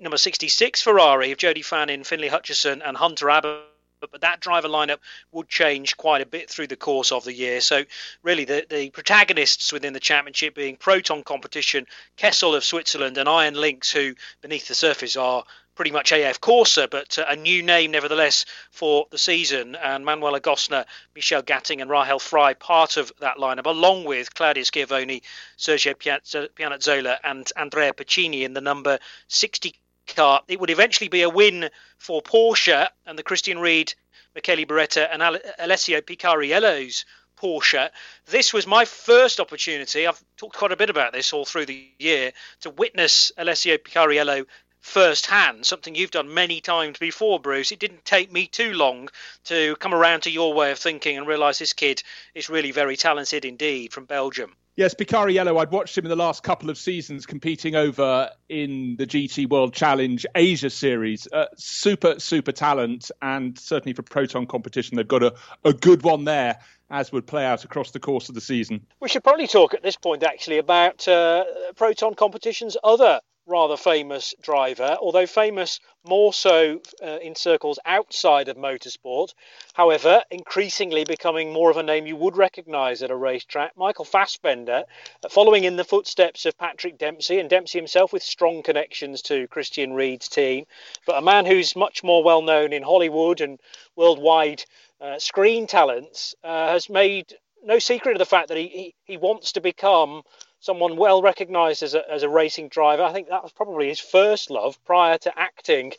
number 0.01 0.17
66 0.17 0.83
Ferrari 0.83 1.33
of 1.33 1.39
Jody 1.39 1.63
Fannin, 1.63 2.05
Finlay 2.05 2.29
Hutchison, 2.29 2.83
and 2.83 2.97
Hunter 2.97 3.31
Abbott 3.31 3.65
but 4.11 4.21
that 4.21 4.41
driver 4.41 4.69
lineup 4.69 4.99
would 5.33 5.49
change 5.49 5.97
quite 5.97 6.21
a 6.21 6.27
bit 6.27 6.51
through 6.51 6.67
the 6.67 6.77
course 6.77 7.13
of 7.13 7.25
the 7.25 7.33
year. 7.33 7.61
So, 7.61 7.85
really, 8.23 8.45
the, 8.45 8.67
the 8.69 8.91
protagonists 8.91 9.73
within 9.73 9.93
the 9.93 10.01
championship 10.01 10.55
being 10.55 10.77
Proton 10.77 11.23
Competition, 11.23 11.87
Kessel 12.17 12.55
of 12.55 12.65
Switzerland, 12.65 13.19
and 13.19 13.29
Iron 13.29 13.55
Lynx, 13.55 13.91
who 13.91 14.15
beneath 14.41 14.69
the 14.69 14.75
surface 14.75 15.17
are 15.17 15.45
pretty 15.75 15.91
much 15.91 16.13
AF 16.13 16.41
Corse, 16.41 16.79
but 16.91 17.19
uh, 17.19 17.25
a 17.29 17.37
new 17.37 17.63
name 17.63 17.91
nevertheless 17.91 18.45
for 18.71 19.07
the 19.11 19.19
season. 19.19 19.77
And 19.77 20.05
Manuela 20.05 20.41
Gostner, 20.41 20.85
Michelle 21.15 21.43
Gatting, 21.43 21.81
and 21.81 21.91
Rahel 21.91 22.19
Frey 22.19 22.55
part 22.55 22.97
of 22.97 23.13
that 23.21 23.39
lineup, 23.39 23.67
along 23.67 24.05
with 24.05 24.35
Claudia 24.35 24.65
Schiavoni, 24.65 25.23
Sergio 25.59 25.95
Pianezzola, 25.95 27.19
and 27.25 27.51
Andrea 27.57 27.93
Piccini 27.93 28.43
in 28.43 28.55
the 28.55 28.61
number 28.61 28.99
60 29.29 29.75
car. 30.07 30.43
It 30.49 30.61
would 30.61 30.71
eventually 30.71 31.09
be 31.09 31.23
a 31.23 31.29
win 31.29 31.71
for 31.99 32.23
Porsche 32.23 32.89
and 33.07 33.19
the 33.19 33.23
Christian 33.23 33.59
Ried, 33.59 33.95
Michele 34.35 34.65
Beretta, 34.67 35.09
and 35.11 35.23
Alessio 35.59 36.01
Picariello's 36.01 37.05
Porsche. 37.37 37.91
This 38.27 38.53
was 38.53 38.67
my 38.67 38.85
first 38.85 39.41
opportunity. 39.41 40.07
I've 40.07 40.23
talked 40.37 40.57
quite 40.57 40.73
a 40.73 40.77
bit 40.77 40.91
about 40.91 41.13
this 41.13 41.33
all 41.33 41.45
through 41.45 41.67
the 41.67 41.91
year 41.99 42.33
to 42.61 42.71
witness 42.71 43.33
Alessio 43.37 43.77
Picariello 43.77 44.47
firsthand, 44.85 45.65
something 45.65 45.95
you've 45.95 46.11
done 46.11 46.33
many 46.33 46.61
times 46.61 46.99
before, 46.99 47.41
Bruce. 47.41 47.73
It 47.73 47.79
didn't 47.79 48.05
take 48.05 48.31
me 48.31 48.47
too 48.47 48.75
long 48.75 49.09
to 49.45 49.75
come 49.77 49.95
around 49.95 50.21
to 50.23 50.31
your 50.31 50.53
way 50.53 50.71
of 50.71 50.79
thinking 50.79 51.17
and 51.17 51.27
realise 51.27 51.59
this 51.59 51.73
kid 51.73 52.03
is 52.35 52.51
really 52.51 52.71
very 52.71 52.95
talented 52.95 53.47
indeed 53.47 53.95
from 53.95 54.05
Belgium. 54.05 54.55
Yes, 54.77 54.95
Picariello, 54.95 55.59
I'd 55.59 55.71
watched 55.71 55.97
him 55.97 56.05
in 56.05 56.11
the 56.11 56.17
last 56.17 56.43
couple 56.43 56.69
of 56.69 56.77
seasons 56.77 57.25
competing 57.25 57.75
over 57.75 58.29
in 58.51 58.97
the 58.97 59.07
GT 59.07 59.49
World 59.49 59.73
Challenge 59.73 60.27
Asia 60.35 60.69
Series. 60.69 61.27
Uh, 61.33 61.47
super, 61.57 62.21
super 62.21 62.53
talent, 62.53 63.11
and 63.23 63.59
certainly 63.59 63.95
for 63.95 64.03
Proton 64.03 64.47
competition, 64.47 64.97
they've 64.97 65.09
got 65.09 65.23
a, 65.23 65.33
a 65.65 65.73
good 65.73 66.03
one 66.03 66.25
there, 66.25 66.59
as 66.91 67.11
would 67.11 67.27
play 67.27 67.47
out 67.47 67.65
across 67.65 67.93
the 67.93 68.01
course 68.01 68.29
of 68.29 68.35
the 68.35 68.41
season. 68.41 68.85
We 69.01 69.09
should 69.09 69.25
probably 69.25 69.47
talk 69.47 69.73
at 69.73 69.83
this 69.83 69.97
point, 69.97 70.23
actually, 70.23 70.59
about 70.59 71.09
uh, 71.09 71.45
Proton 71.75 72.15
competition's 72.15 72.77
other 72.85 73.21
rather 73.47 73.77
famous 73.77 74.35
driver, 74.41 74.97
although 75.01 75.27
famous 75.27 75.81
more 76.07 76.33
so 76.33 76.81
uh, 77.03 77.19
in 77.23 77.35
circles 77.35 77.79
outside 77.85 78.49
of 78.49 78.57
motorsport. 78.57 79.35
However, 79.75 80.23
increasingly 80.31 81.05
becoming 81.05 81.53
more 81.53 81.71
of 81.71 81.77
a 81.77 81.83
name 81.83 82.07
you 82.07 82.17
would 82.17 82.37
recognise 82.37 83.03
at 83.03 83.11
a 83.11 83.17
racetrack. 83.17 83.77
Michael 83.77 84.05
Fassbender, 84.05 84.85
uh, 85.23 85.29
following 85.29 85.65
in 85.65 85.77
the 85.77 85.85
footsteps 85.85 86.47
of 86.47 86.57
Patrick 86.59 86.99
Dempsey, 86.99 87.39
and 87.39 87.51
Dempsey 87.51 87.79
himself 87.79 88.13
with 88.13 88.23
strong 88.23 88.63
connections 88.63 89.23
to 89.23 89.49
Christian 89.49 89.93
Ried's 89.93 90.29
team, 90.29 90.65
but 91.07 91.19
a 91.19 91.23
man 91.23 91.47
who's 91.47 91.77
much 91.77 92.03
more 92.03 92.23
well 92.23 92.43
known 92.43 92.73
in 92.73 92.83
Hollywood 92.83 93.41
and 93.41 93.61
worldwide 93.97 94.65
uh, 95.01 95.19
screen 95.19 95.67
talents, 95.67 96.35
uh, 96.45 96.69
has 96.73 96.89
made 96.89 97.35
no 97.63 97.79
secret 97.79 98.13
of 98.13 98.19
the 98.19 98.27
fact 98.27 98.49
that 98.49 98.57
he, 98.57 98.69
he, 98.69 98.95
he 99.05 99.17
wants 99.17 99.53
to 99.53 99.61
become 99.61 100.23
someone 100.65 100.97
well 100.97 101.21
recognised 101.21 101.83
as 101.83 101.95
a, 101.95 102.11
as 102.11 102.23
a 102.23 102.29
racing 102.29 102.69
driver. 102.69 103.03
I 103.03 103.13
think 103.13 103.29
that 103.29 103.43
was 103.43 103.53
probably 103.53 103.89
his 103.89 104.01
first 104.01 104.51
love 104.51 104.83
prior 104.85 105.19
to 105.19 105.39
acting, 105.39 105.93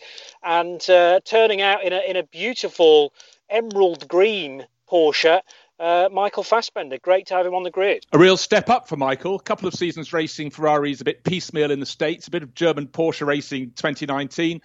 and 0.43 0.87
uh, 0.89 1.19
turning 1.23 1.61
out 1.61 1.83
in 1.83 1.93
a 1.93 2.01
in 2.09 2.15
a 2.15 2.23
beautiful 2.23 3.13
emerald 3.49 4.07
green 4.07 4.65
Porsche. 4.89 5.41
Uh, 5.77 6.07
Michael 6.09 6.43
Fassbender, 6.43 6.97
great 6.99 7.27
to 7.27 7.33
have 7.33 7.45
him 7.45 7.53
on 7.53 7.63
the 7.63 7.69
grid. 7.69 8.05
A 8.13 8.17
real 8.17 8.37
step 8.37 8.69
up 8.69 8.87
for 8.87 8.95
Michael. 8.95 9.35
A 9.35 9.41
couple 9.41 9.67
of 9.67 9.73
seasons 9.73 10.13
racing 10.13 10.49
Ferraris, 10.49 11.01
a 11.01 11.03
bit 11.03 11.25
piecemeal 11.25 11.69
in 11.69 11.81
the 11.81 11.85
States, 11.85 12.27
a 12.27 12.31
bit 12.31 12.43
of 12.43 12.53
German 12.53 12.87
Porsche 12.87 13.27
racing 13.27 13.71
2019. 13.75 14.61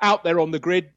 Out 0.00 0.24
there 0.24 0.40
on 0.40 0.50
the 0.50 0.58
grid, 0.58 0.92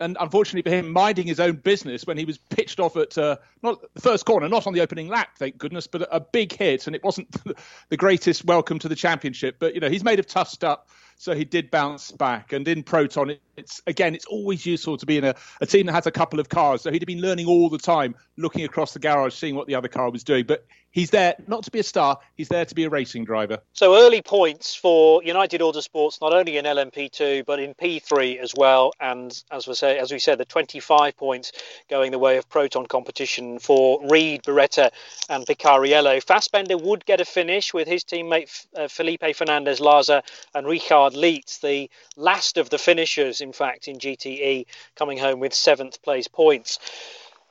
and 0.00 0.16
unfortunately 0.20 0.68
for 0.68 0.76
him, 0.76 0.92
minding 0.92 1.26
his 1.26 1.40
own 1.40 1.56
business 1.56 2.06
when 2.06 2.16
he 2.16 2.24
was 2.24 2.38
pitched 2.38 2.80
off 2.80 2.96
at 2.96 3.16
uh, 3.16 3.36
not 3.62 3.80
the 3.94 4.00
first 4.00 4.24
corner, 4.26 4.48
not 4.48 4.66
on 4.66 4.74
the 4.74 4.80
opening 4.80 5.08
lap, 5.08 5.30
thank 5.38 5.58
goodness, 5.58 5.86
but 5.86 6.06
a 6.10 6.20
big 6.20 6.52
hit, 6.52 6.86
and 6.86 6.96
it 6.96 7.02
wasn't 7.02 7.34
the 7.88 7.96
greatest 7.96 8.44
welcome 8.44 8.78
to 8.78 8.88
the 8.88 8.96
championship. 8.96 9.56
But 9.58 9.74
you 9.74 9.80
know, 9.80 9.88
he's 9.88 10.04
made 10.04 10.18
of 10.18 10.26
tough 10.26 10.48
stuff, 10.48 10.80
so 11.16 11.34
he 11.34 11.44
did 11.44 11.70
bounce 11.70 12.10
back. 12.10 12.52
And 12.52 12.66
in 12.66 12.82
Proton, 12.82 13.36
it's 13.56 13.82
again, 13.86 14.14
it's 14.14 14.26
always 14.26 14.66
useful 14.66 14.96
to 14.96 15.06
be 15.06 15.18
in 15.18 15.24
a, 15.24 15.34
a 15.60 15.66
team 15.66 15.86
that 15.86 15.92
has 15.92 16.06
a 16.06 16.12
couple 16.12 16.40
of 16.40 16.48
cars. 16.48 16.82
So 16.82 16.90
he'd 16.90 17.04
been 17.06 17.20
learning 17.20 17.46
all 17.46 17.68
the 17.68 17.78
time, 17.78 18.14
looking 18.36 18.64
across 18.64 18.92
the 18.92 18.98
garage, 18.98 19.34
seeing 19.34 19.54
what 19.54 19.66
the 19.66 19.74
other 19.74 19.88
car 19.88 20.10
was 20.10 20.24
doing. 20.24 20.44
But 20.44 20.66
he's 20.94 21.10
there 21.10 21.34
not 21.46 21.64
to 21.64 21.70
be 21.70 21.80
a 21.80 21.82
star, 21.82 22.18
he's 22.36 22.48
there 22.48 22.64
to 22.64 22.74
be 22.74 22.84
a 22.84 22.88
racing 22.88 23.24
driver. 23.24 23.58
So 23.74 23.96
early 23.96 24.22
points 24.22 24.74
for 24.74 25.22
United 25.22 25.60
Autosports, 25.60 26.20
not 26.22 26.32
only 26.32 26.56
in 26.56 26.64
LMP2 26.64 27.44
but 27.44 27.58
in 27.58 27.74
P3 27.74 28.38
as 28.38 28.54
well. 28.56 28.92
And 28.98 29.36
as 29.50 29.66
we 29.66 29.74
say, 29.74 29.98
as 29.98 30.10
we 30.10 30.18
said, 30.18 30.38
the 30.38 30.44
25 30.46 31.16
points 31.16 31.52
going 31.90 32.12
the 32.12 32.18
way 32.18 32.38
of 32.38 32.48
Proton 32.48 32.86
competition 32.86 33.58
for 33.58 34.00
Ried, 34.08 34.44
Beretta, 34.44 34.90
and 35.28 35.44
Picariello. 35.44 36.22
Fassbender 36.22 36.78
would 36.78 37.04
get 37.04 37.20
a 37.20 37.24
finish 37.24 37.74
with 37.74 37.88
his 37.88 38.04
teammate 38.04 38.66
uh, 38.76 38.88
Felipe 38.88 39.34
Fernandez 39.34 39.80
Laza 39.80 40.22
and 40.54 40.66
Richard 40.66 41.14
Lietz, 41.14 41.60
the 41.60 41.90
last 42.16 42.56
of 42.56 42.70
the 42.70 42.78
finishers, 42.78 43.40
in 43.40 43.52
fact, 43.52 43.88
in 43.88 43.98
GTE, 43.98 44.66
coming 44.94 45.18
home 45.18 45.40
with 45.40 45.52
seventh 45.52 46.00
place 46.02 46.28
points. 46.28 46.78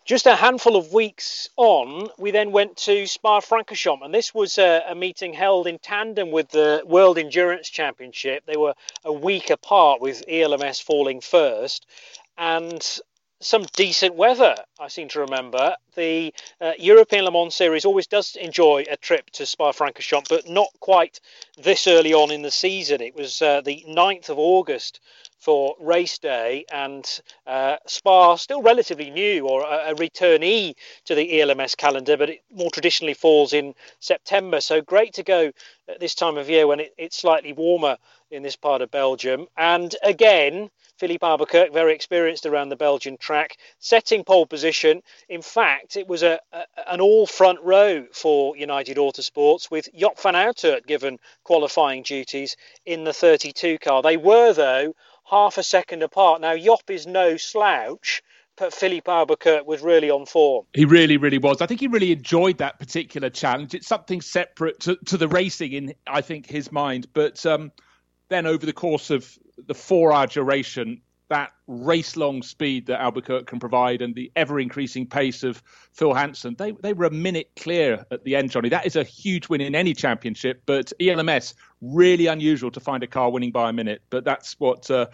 Just 0.06 0.26
a 0.26 0.36
handful 0.36 0.76
of 0.76 0.92
weeks 0.92 1.50
on, 1.56 2.10
we 2.18 2.32
then 2.32 2.52
went 2.52 2.76
to 2.78 3.08
Spa 3.08 3.40
Francorchamps, 3.40 4.04
and 4.04 4.14
this 4.14 4.34
was 4.34 4.58
a, 4.58 4.84
a, 4.90 4.96
meeting 4.96 5.32
held 5.34 5.66
in 5.66 5.80
tandem 5.80 6.30
with 6.30 6.50
the 6.50 6.84
World 6.86 7.18
Endurance 7.18 7.70
Championship. 7.70 8.44
They 8.46 8.58
were 8.58 8.74
a 9.06 9.14
week 9.14 9.50
apart, 9.50 10.02
with 10.02 10.26
ELMS 10.28 10.82
falling 10.82 11.22
first, 11.22 11.86
and 12.38 12.86
some 13.40 13.66
decent 13.78 14.16
weather, 14.16 14.56
I 14.78 14.90
seem 14.90 15.08
to 15.10 15.22
remember. 15.22 15.78
The 15.96 16.34
uh, 16.60 16.74
European 16.78 17.24
Le 17.24 17.32
Mans 17.32 17.56
Series 17.56 17.86
always 17.86 18.08
does 18.08 18.36
enjoy 18.36 18.84
a 18.90 18.98
trip 18.98 19.30
to 19.32 19.46
Spa 19.46 19.72
Francorchamps, 19.72 20.28
but 20.28 20.50
not 20.50 20.70
quite 20.82 21.22
this 21.58 21.88
early 21.88 22.14
on 22.14 22.30
in 22.30 22.42
the 22.42 22.52
season. 22.52 23.00
It 23.00 23.16
was 23.16 23.42
uh, 23.42 23.62
the 23.62 23.86
9th 23.88 24.28
of 24.28 24.38
August 24.38 25.00
for 25.44 25.76
race 25.78 26.20
day, 26.20 26.64
and 26.72 27.20
uh, 27.46 27.76
Spa 27.86 28.38
still 28.38 28.62
relatively 28.62 29.10
new 29.10 29.46
or 29.46 29.64
a, 29.64 29.92
a, 29.92 29.96
returnee 29.96 30.74
to 31.04 31.16
the 31.16 31.42
ELMS 31.42 31.76
calendar, 31.76 32.16
but 32.16 32.30
it 32.30 32.44
more 32.50 32.72
traditionally 32.72 33.14
falls 33.14 33.52
in 33.52 33.76
September. 34.00 34.62
So 34.62 34.80
great 34.82 35.14
to 35.16 35.24
go 35.24 35.52
at 35.90 36.00
this 36.00 36.16
time 36.16 36.38
of 36.38 36.50
year 36.50 36.66
when 36.66 36.80
it, 36.80 36.94
it's 36.98 37.18
slightly 37.18 37.52
warmer 37.52 37.98
in 38.32 38.42
this 38.42 38.56
part 38.56 38.82
of 38.82 38.90
Belgium. 38.90 39.48
And 39.58 39.94
again, 40.02 40.70
Filipe 40.98 41.24
Albuquerque, 41.24 41.74
very 41.74 41.94
experienced 41.94 42.46
around 42.46 42.70
the 42.70 42.78
Belgian 42.78 43.18
track, 43.18 43.58
setting 43.80 44.24
pole 44.24 44.46
position. 44.46 45.04
In 45.28 45.42
fact, 45.42 45.98
it 45.98 46.08
was 46.08 46.24
a, 46.24 46.40
a 46.54 46.64
an 46.88 47.02
all 47.02 47.28
front 47.28 47.60
row 47.62 48.06
for 48.14 48.56
United 48.56 48.96
Autosports 48.96 49.70
with 49.70 49.90
Job 49.94 50.18
van 50.20 50.36
Uitert 50.36 50.86
given 50.86 51.20
qualifying 51.44 52.04
duties 52.04 52.56
in 52.86 53.04
the 53.04 53.12
32 53.12 53.80
car. 53.80 54.02
They 54.02 54.18
were, 54.18 54.54
though, 54.54 54.96
half 55.34 55.58
a 55.58 55.64
second 55.64 56.04
apart. 56.04 56.42
Now, 56.42 56.56
Job 56.56 56.82
is 56.90 57.08
no 57.08 57.38
slouch, 57.38 58.22
but 58.56 58.72
Filipe 58.72 59.10
Albuquerque 59.10 59.66
was 59.66 59.82
really 59.82 60.12
on 60.12 60.28
form. 60.28 60.66
He 60.74 60.86
really, 60.86 61.18
really 61.18 61.40
was. 61.40 61.60
I 61.60 61.66
think 61.66 61.80
he 61.80 61.88
really 61.88 62.12
enjoyed 62.12 62.60
that 62.60 62.78
particular 62.78 63.32
challenge. 63.32 63.74
It's 63.74 63.88
something 63.88 64.22
separate 64.22 64.80
to, 64.82 64.96
to 65.06 65.18
the 65.18 65.28
racing 65.28 65.74
in, 65.74 65.96
I 66.06 66.22
think, 66.22 66.46
his 66.46 66.72
mind. 66.72 67.08
But 67.14 67.44
um, 67.48 67.72
then 68.30 68.46
over 68.46 68.64
the 68.66 68.74
course 68.74 69.10
of 69.10 69.38
the 69.58 69.74
four-hour 69.74 70.28
duration, 70.28 71.02
that 71.30 71.52
race-long 71.66 72.44
speed 72.44 72.86
that 72.86 73.02
Albuquerque 73.02 73.46
can 73.46 73.60
provide 73.60 74.04
and 74.04 74.14
the 74.14 74.32
ever-increasing 74.36 75.08
pace 75.08 75.42
of 75.42 75.64
Phil 75.94 76.14
Hanson, 76.14 76.56
they 76.60 76.72
they 76.72 76.94
were 76.94 77.06
a 77.06 77.12
minute 77.12 77.50
clear 77.56 78.06
at 78.12 78.24
the 78.24 78.36
end, 78.36 78.52
Jonny. 78.52 78.70
That 78.70 78.86
is 78.86 78.96
a 78.96 79.04
huge 79.04 79.50
win 79.50 79.62
in 79.62 79.74
any 79.74 79.96
championship, 79.96 80.62
but 80.68 80.94
ELMS 81.00 81.56
really 81.84 82.28
unusual 82.28 82.72
to 82.72 82.80
find 82.80 83.04
a 83.04 83.08
car 83.08 83.32
winning 83.32 83.52
by 83.52 83.70
a 83.70 83.74
minute. 83.74 84.02
But 84.10 84.24
that's 84.24 84.60
what 84.60 84.90
uh, 84.90 85.08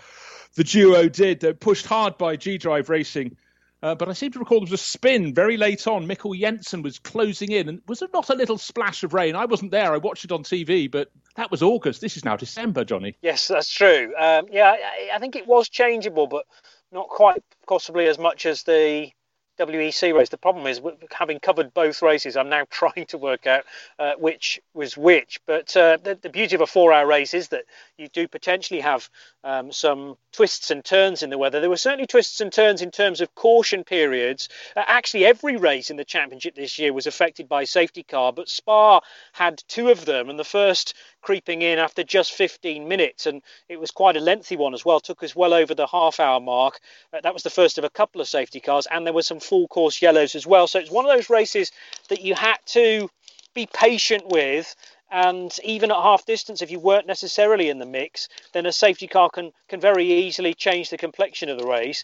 the 0.55 0.63
duo 0.63 1.09
did. 1.09 1.39
They're 1.39 1.53
pushed 1.53 1.85
hard 1.85 2.17
by 2.17 2.35
G 2.35 2.57
Drive 2.57 2.89
Racing 2.89 3.35
Uh, 3.81 3.95
but 3.95 4.09
I 4.09 4.13
seem 4.13 4.31
to 4.33 4.39
recall 4.39 4.59
there 4.59 4.71
was 4.71 4.73
a 4.73 4.77
spin 4.77 5.33
very 5.33 5.55
late 5.55 5.87
on. 5.87 6.05
Mikkel 6.05 6.37
Jensen 6.37 6.81
was 6.81 6.99
closing 6.99 7.51
in, 7.51 7.69
and 7.69 7.81
was 7.87 7.99
there 7.99 8.09
not 8.13 8.29
a 8.29 8.35
little 8.35 8.57
splash 8.57 9.03
of 9.03 9.13
rain? 9.13 9.35
I 9.35 9.45
wasn't 9.45 9.71
there. 9.71 9.93
I 9.93 9.97
watched 9.97 10.25
it 10.25 10.33
on 10.33 10.43
TV, 10.43 10.91
but 10.91 11.09
that 11.35 11.49
was 11.49 11.63
August. 11.63 12.01
This 12.01 12.17
is 12.17 12.25
now 12.25 12.35
December, 12.35 12.83
Jonny. 12.83 13.15
Yes, 13.21 13.47
that's 13.47 13.71
true. 13.71 14.13
Um, 14.19 14.47
yeah, 14.51 14.71
I, 14.71 15.15
I, 15.15 15.19
think 15.19 15.37
it 15.37 15.47
was 15.47 15.69
changeable, 15.69 16.27
but 16.27 16.45
not 16.91 17.07
quite 17.07 17.41
possibly 17.67 18.07
as 18.07 18.19
much 18.19 18.45
as 18.45 18.63
the 18.63 19.11
WEC 19.59 20.13
race. 20.15 20.29
The 20.29 20.37
problem 20.37 20.65
is, 20.67 20.81
having 21.11 21.39
covered 21.39 21.73
both 21.73 22.01
races, 22.01 22.37
I'm 22.37 22.49
now 22.49 22.65
trying 22.69 23.05
to 23.07 23.17
work 23.17 23.47
out 23.47 23.65
uh, 23.97 24.13
which 24.17 24.61
was 24.73 24.97
which. 24.97 25.39
But 25.45 25.75
uh, 25.75 25.97
the, 26.01 26.15
the, 26.15 26.29
beauty 26.29 26.55
of 26.55 26.61
a 26.61 26.67
four-hour 26.67 27.05
race 27.05 27.33
is 27.33 27.49
that 27.49 27.65
you 27.97 28.07
do 28.07 28.27
potentially 28.27 28.79
have 28.79 29.09
um, 29.43 29.71
some 29.71 30.17
twists 30.31 30.71
and 30.71 30.83
turns 30.83 31.21
in 31.23 31.29
the 31.29 31.37
weather. 31.37 31.59
There 31.59 31.69
were 31.69 31.77
certainly 31.77 32.07
twists 32.07 32.39
and 32.41 32.51
turns 32.51 32.81
in 32.81 32.91
terms 32.91 33.21
of 33.21 33.33
caution 33.35 33.83
periods. 33.83 34.49
Uh, 34.75 34.83
actually, 34.87 35.25
every 35.25 35.57
race 35.57 35.89
in 35.89 35.97
the 35.97 36.05
championship 36.05 36.55
this 36.55 36.79
year 36.79 36.93
was 36.93 37.07
affected 37.07 37.49
by 37.49 37.63
safety 37.63 38.03
car, 38.03 38.31
but 38.31 38.49
Spa 38.49 39.01
had 39.33 39.63
two 39.67 39.89
of 39.89 40.05
them, 40.05 40.29
and 40.29 40.39
the 40.39 40.43
first 40.43 40.93
creeping 41.21 41.61
in 41.61 41.79
after 41.79 42.03
just 42.03 42.31
15 42.31 42.87
minutes, 42.87 43.25
and 43.25 43.41
it 43.67 43.79
was 43.79 43.91
quite 43.91 44.15
a 44.15 44.21
lengthy 44.21 44.55
one 44.55 44.73
as 44.73 44.85
well. 44.85 44.99
Took 44.99 45.23
us 45.23 45.35
well 45.35 45.53
over 45.53 45.75
the 45.75 45.87
half-hour 45.87 46.39
mark. 46.39 46.79
Uh, 47.13 47.21
that 47.21 47.33
was 47.33 47.43
the 47.43 47.49
first 47.49 47.77
of 47.77 47.83
a 47.83 47.89
couple 47.89 48.21
of 48.21 48.27
safety 48.27 48.59
cars, 48.59 48.87
and 48.89 49.05
there 49.05 49.13
were 49.13 49.21
some 49.21 49.39
full 49.49 49.67
course 49.67 50.01
yellows 50.01 50.35
as 50.35 50.45
well. 50.45 50.67
So 50.67 50.79
it's 50.79 50.91
one 50.91 51.05
of 51.05 51.11
those 51.11 51.29
races 51.29 51.71
that 52.09 52.21
you 52.21 52.35
had 52.35 52.59
to 52.67 53.09
be 53.53 53.67
patient 53.73 54.27
with. 54.27 54.75
And 55.11 55.51
even 55.63 55.89
at 55.89 55.97
half 55.97 56.25
distance 56.25 56.61
if 56.61 56.69
you 56.69 56.79
weren't 56.79 57.07
necessarily 57.07 57.69
in 57.69 57.79
the 57.79 57.85
mix 57.87 58.29
then 58.53 58.67
a 58.67 58.71
safety 58.71 59.07
car 59.07 59.27
can 59.31 59.51
can 59.67 59.79
very 59.81 60.05
easily 60.05 60.53
change 60.53 60.91
the 60.91 60.97
complexion 60.97 61.49
of 61.49 61.57
the 61.57 61.65
race. 61.65 62.03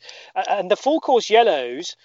And 0.50 0.72
the 0.72 0.76
full 0.76 1.00
course 1.00 1.30
yellows 1.30 1.96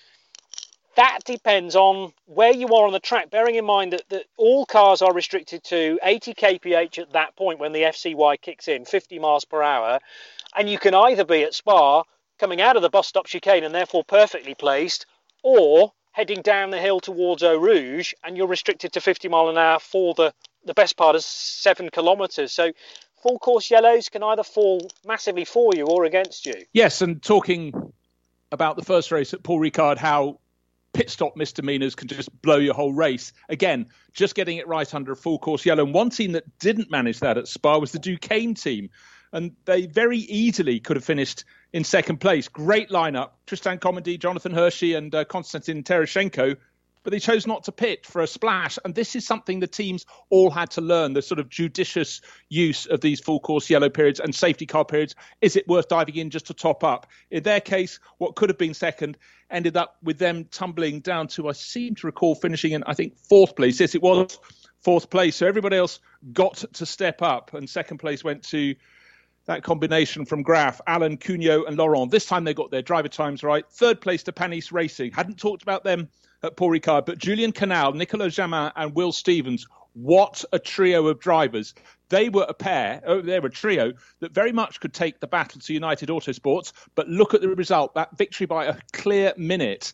that 0.97 1.21
depends 1.25 1.77
on 1.77 2.13
where 2.27 2.53
you 2.53 2.67
are 2.75 2.87
on 2.87 2.93
the 2.93 3.01
track 3.01 3.31
bearing 3.31 3.55
in 3.55 3.65
mind 3.65 3.93
that, 3.93 4.03
that 4.11 4.25
all 4.37 4.67
cars 4.67 5.01
are 5.01 5.15
restricted 5.15 5.63
to 5.65 5.99
80 6.03 6.35
kph 6.35 6.99
at 6.99 7.13
that 7.13 7.35
point 7.37 7.59
when 7.59 7.73
the 7.73 7.83
fcy 7.83 8.41
kicks 8.41 8.69
in 8.69 8.85
50 8.85 9.19
miles 9.19 9.45
per 9.45 9.63
hour. 9.63 10.01
And 10.57 10.69
you 10.69 10.79
can 10.79 10.95
either 10.95 11.25
be 11.25 11.43
at 11.45 11.55
spa 11.55 12.03
coming 12.39 12.61
out 12.61 12.77
of 12.77 12.83
the 12.83 12.91
bus 12.91 13.07
stop 13.07 13.27
chicane 13.27 13.65
and 13.65 13.75
therefore 13.75 14.03
perfectly 14.03 14.55
placed 14.55 15.07
or 15.43 15.93
heading 16.13 16.43
down 16.43 16.71
the 16.71 16.81
hill 16.81 17.01
towards 17.01 17.43
Eau 17.43 17.57
Rouge, 17.57 18.13
and 18.25 18.37
you're 18.37 18.47
restricted 18.47 18.93
to 18.93 19.01
50 19.01 19.29
mile 19.29 19.49
an 19.49 19.59
hour 19.59 19.79
for 19.79 20.15
the, 20.15 20.33
the 20.65 20.75
best 20.75 20.97
part 20.97 21.17
of 21.17 21.23
seven 21.23 21.89
kilometres. 21.91 22.53
So 22.53 22.73
full 23.23 23.39
course 23.39 23.71
yellows 23.71 24.09
can 24.09 24.23
either 24.23 24.43
fall 24.43 24.81
massively 25.07 25.45
for 25.45 25.73
you 25.75 25.87
or 25.87 26.05
against 26.05 26.47
you. 26.47 26.65
Yes, 26.73 27.03
and 27.03 27.23
talking 27.23 27.93
about 28.53 28.77
the 28.77 28.85
first 28.85 29.13
race 29.13 29.33
at 29.33 29.43
Paul 29.43 29.61
Ricard, 29.61 29.97
how 29.97 30.41
pit 30.93 31.11
stop 31.11 31.37
misdemeanors 31.37 31.95
can 31.95 32.09
just 32.09 32.31
blow 32.43 32.57
your 32.57 32.75
whole 32.75 32.93
race. 32.93 33.33
Again, 33.49 33.87
just 34.13 34.35
getting 34.35 34.57
it 34.57 34.67
right 34.67 34.93
under 34.93 35.13
a 35.13 35.17
full 35.17 35.39
course 35.39 35.65
yellow. 35.65 35.85
And 35.85 35.95
one 35.95 36.11
team 36.11 36.33
that 36.33 36.59
didn't 36.59 36.91
manage 36.91 37.21
that 37.21 37.39
at 37.39 37.47
Spa 37.47 37.79
was 37.79 37.93
the 37.93 37.99
Duqueine 37.99 38.55
team. 38.55 38.91
And 39.33 39.53
they 39.65 39.87
very 39.87 40.19
easily 40.19 40.81
could 40.81 40.97
have 40.97 41.05
finished 41.05 41.45
in 41.73 41.85
second 41.85 42.19
place. 42.19 42.49
Great 42.49 42.91
lineup: 42.91 43.31
Tristan 43.47 43.79
Gommendy, 43.79 44.19
Jonathan 44.19 44.53
Hirschi, 44.53 44.97
and 44.97 45.15
uh, 45.15 45.25
Konstantin 45.25 45.83
Tereshchenko. 45.85 46.57
But 47.03 47.13
they 47.13 47.19
chose 47.19 47.47
not 47.47 47.65
to 47.65 47.73
pit 47.73 48.05
for 48.05 48.21
a 48.21 48.27
splash, 48.27 48.79
and 48.85 48.95
this 48.95 49.17
is 49.17 49.27
something 49.27 49.61
the 49.61 49.67
teams 49.67 50.05
all 50.29 50.51
had 50.51 50.73
to 50.73 50.83
learn: 50.83 51.15
the 51.15 51.23
sort 51.23 51.39
of 51.39 51.49
judicious 51.49 52.21
use 52.49 52.87
of 52.87 53.01
these 53.01 53.21
full 53.21 53.41
course 53.41 53.71
yellow 53.71 53.89
periods 53.89 54.21
and 54.21 54.35
safety 54.35 54.67
car 54.67 54.85
periods. 54.85 55.15
Is 55.41 55.57
it 55.57 55.67
worth 55.67 55.89
diving 55.89 56.17
in 56.17 56.31
just 56.31 56.49
to 56.49 56.55
top 56.55 56.85
up? 56.85 57.07
In 57.31 57.43
their 57.43 57.61
case, 57.61 58.01
what 58.19 58.37
could 58.37 58.51
have 58.51 58.59
been 58.59 58.75
second 58.75 59.17
ended 59.49 59.77
up 59.77 59.97
with 60.03 60.19
them 60.19 60.45
tumbling 60.51 61.01
down 61.01 61.29
to, 61.29 61.49
I 61.49 61.53
seem 61.53 61.95
to 61.97 62.07
recall, 62.07 62.35
finishing 62.35 62.73
in 62.73 62.85
I 62.85 62.95
think 62.95 63.17
fourth 63.17 63.57
place. 63.57 63.81
Yes, 63.81 63.95
it 63.95 64.03
was 64.03 64.39
fourth 64.81 65.09
place. 65.09 65.37
So 65.37 65.47
everybody 65.47 65.77
else 65.77 66.01
got 66.33 66.65
to 66.75 66.85
step 66.85 67.23
up, 67.23 67.55
and 67.55 67.71
second 67.71 67.99
place 67.99 68.23
went 68.23 68.43
to 68.49 68.75
that 69.47 69.63
combination 69.63 70.25
from 70.25 70.43
Graf, 70.43 70.81
Allen, 70.87 71.17
Cougnaud, 71.17 71.67
and 71.67 71.76
Laurent. 71.76 72.11
This 72.11 72.26
time 72.26 72.45
they 72.45 72.55
got 72.55 72.71
their 72.71 72.83
driver 72.83 73.09
times 73.09 73.43
right. 73.43 73.65
Third 73.71 74.00
place 74.00 74.23
to 74.25 74.33
Panis 74.33 74.73
Racing. 74.73 75.13
Hadn't 75.13 75.39
talked 75.39 75.63
about 75.63 75.85
them 75.85 76.09
at 76.43 76.57
Paul 76.57 76.71
Ricard, 76.71 77.07
but 77.07 77.19
Julien 77.19 77.53
Canal, 77.53 77.93
Nicolas 77.93 78.37
Jamin, 78.37 78.73
and 78.76 78.95
Will 78.95 79.13
Stevens. 79.13 79.67
What 79.93 80.45
a 80.53 80.59
trio 80.59 81.09
of 81.09 81.19
drivers. 81.19 81.75
They 82.11 82.29
were 82.29 82.47
a 82.49 82.55
pair, 82.55 83.03
oh, 83.07 83.21
they 83.21 83.39
were 83.41 83.49
a 83.49 83.53
trio 83.53 83.93
that 84.21 84.33
very 84.33 84.53
much 84.53 84.81
could 84.81 84.95
take 84.95 85.21
the 85.21 85.26
battle 85.26 85.61
to 85.61 85.73
United 85.73 86.09
Autosports. 86.09 86.73
But 86.95 87.09
look 87.09 87.35
at 87.35 87.41
the 87.41 87.49
result 87.49 87.95
that 87.95 88.17
victory 88.17 88.47
by 88.47 88.67
a 88.67 88.76
clear 88.93 89.33
minute 89.37 89.93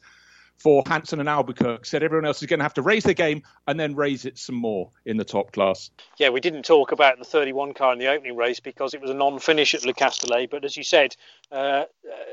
for 0.58 0.82
Hanson 0.86 1.20
and 1.20 1.28
Albuquerque. 1.28 1.84
Said 1.84 2.02
everyone 2.02 2.26
else 2.26 2.42
is 2.42 2.46
going 2.46 2.60
to 2.60 2.64
have 2.64 2.74
to 2.74 2.82
raise 2.82 3.04
their 3.04 3.14
game 3.14 3.42
and 3.66 3.78
then 3.78 3.94
raise 3.94 4.24
it 4.24 4.38
some 4.38 4.54
more 4.54 4.90
in 5.04 5.16
the 5.16 5.24
top 5.24 5.52
class. 5.52 5.90
Yeah, 6.18 6.30
we 6.30 6.40
didn't 6.40 6.64
talk 6.64 6.92
about 6.92 7.18
the 7.18 7.24
31 7.24 7.74
car 7.74 7.92
in 7.92 7.98
the 7.98 8.08
opening 8.08 8.36
race 8.36 8.60
because 8.60 8.94
it 8.94 9.00
was 9.00 9.10
a 9.10 9.14
non-finish 9.14 9.74
at 9.74 9.84
Le 9.84 9.92
Castellet. 9.92 10.50
But 10.50 10.64
as 10.64 10.76
you 10.76 10.84
said, 10.84 11.16
uh, 11.52 11.54
uh, 11.54 11.84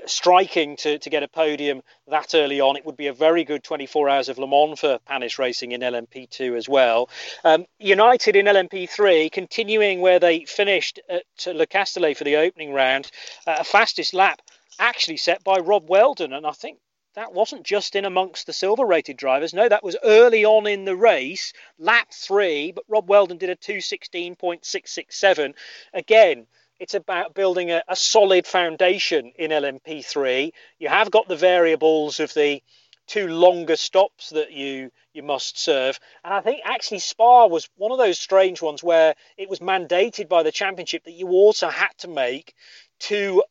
striking 0.05 0.75
to, 0.77 0.97
to 0.99 1.09
get 1.09 1.23
a 1.23 1.27
podium 1.27 1.81
that 2.07 2.33
early 2.33 2.59
on. 2.59 2.75
It 2.75 2.85
would 2.85 2.97
be 2.97 3.07
a 3.07 3.13
very 3.13 3.43
good 3.43 3.63
24 3.63 4.09
hours 4.09 4.29
of 4.29 4.37
Le 4.37 4.47
Mans 4.47 4.79
for 4.79 4.99
Panis 5.05 5.39
Racing 5.39 5.71
in 5.71 5.81
LMP2 5.81 6.57
as 6.57 6.67
well. 6.67 7.09
Um, 7.43 7.65
United 7.79 8.35
in 8.35 8.45
LMP3 8.45 9.31
continuing 9.31 10.01
where 10.01 10.19
they 10.19 10.45
finished 10.45 10.99
at 11.09 11.23
Le 11.45 11.65
Castellet 11.65 12.17
for 12.17 12.23
the 12.23 12.37
opening 12.37 12.73
round, 12.73 13.11
uh, 13.47 13.57
a 13.59 13.63
fastest 13.63 14.13
lap 14.13 14.41
actually 14.79 15.17
set 15.17 15.43
by 15.43 15.57
Rob 15.57 15.87
Wheldon, 15.87 16.33
and 16.33 16.45
I 16.45 16.51
think 16.51 16.79
that 17.15 17.33
wasn't 17.33 17.63
just 17.63 17.95
in 17.95 18.05
amongst 18.05 18.45
the 18.45 18.53
silver 18.53 18.85
rated 18.85 19.17
drivers. 19.17 19.53
No, 19.53 19.69
that 19.69 19.83
was 19.83 19.97
early 20.03 20.45
on 20.45 20.65
in 20.67 20.85
the 20.85 20.95
race, 20.95 21.53
lap 21.77 22.11
three. 22.11 22.71
But 22.71 22.85
Rob 22.87 23.07
Wheldon 23.07 23.37
did 23.37 23.49
a 23.49 23.55
216.667. 23.55 25.53
Again, 25.93 26.47
it's 26.79 26.95
about 26.95 27.33
building 27.33 27.71
a, 27.71 27.83
a 27.87 27.95
solid 27.95 28.47
foundation 28.47 29.31
in 29.35 29.51
LMP3. 29.51 30.51
You 30.79 30.89
have 30.89 31.11
got 31.11 31.27
the 31.27 31.35
variables 31.35 32.19
of 32.19 32.33
the 32.33 32.61
two 33.05 33.27
longer 33.27 33.75
stops 33.75 34.29
that 34.29 34.51
you 34.51 34.91
you 35.13 35.21
must 35.21 35.59
serve. 35.59 35.99
And 36.23 36.33
I 36.33 36.41
think 36.41 36.61
actually 36.63 36.99
Spa 36.99 37.45
was 37.45 37.69
one 37.75 37.91
of 37.91 37.99
those 37.99 38.19
strange 38.19 38.61
ones 38.61 38.81
where 38.83 39.13
it 39.37 39.49
was 39.49 39.59
mandated 39.59 40.27
by 40.27 40.41
the 40.41 40.51
championship 40.51 41.03
that 41.03 41.11
you 41.11 41.27
also 41.27 41.69
had 41.69 41.95
to 41.99 42.07
make 42.07 42.55
two 42.99 43.43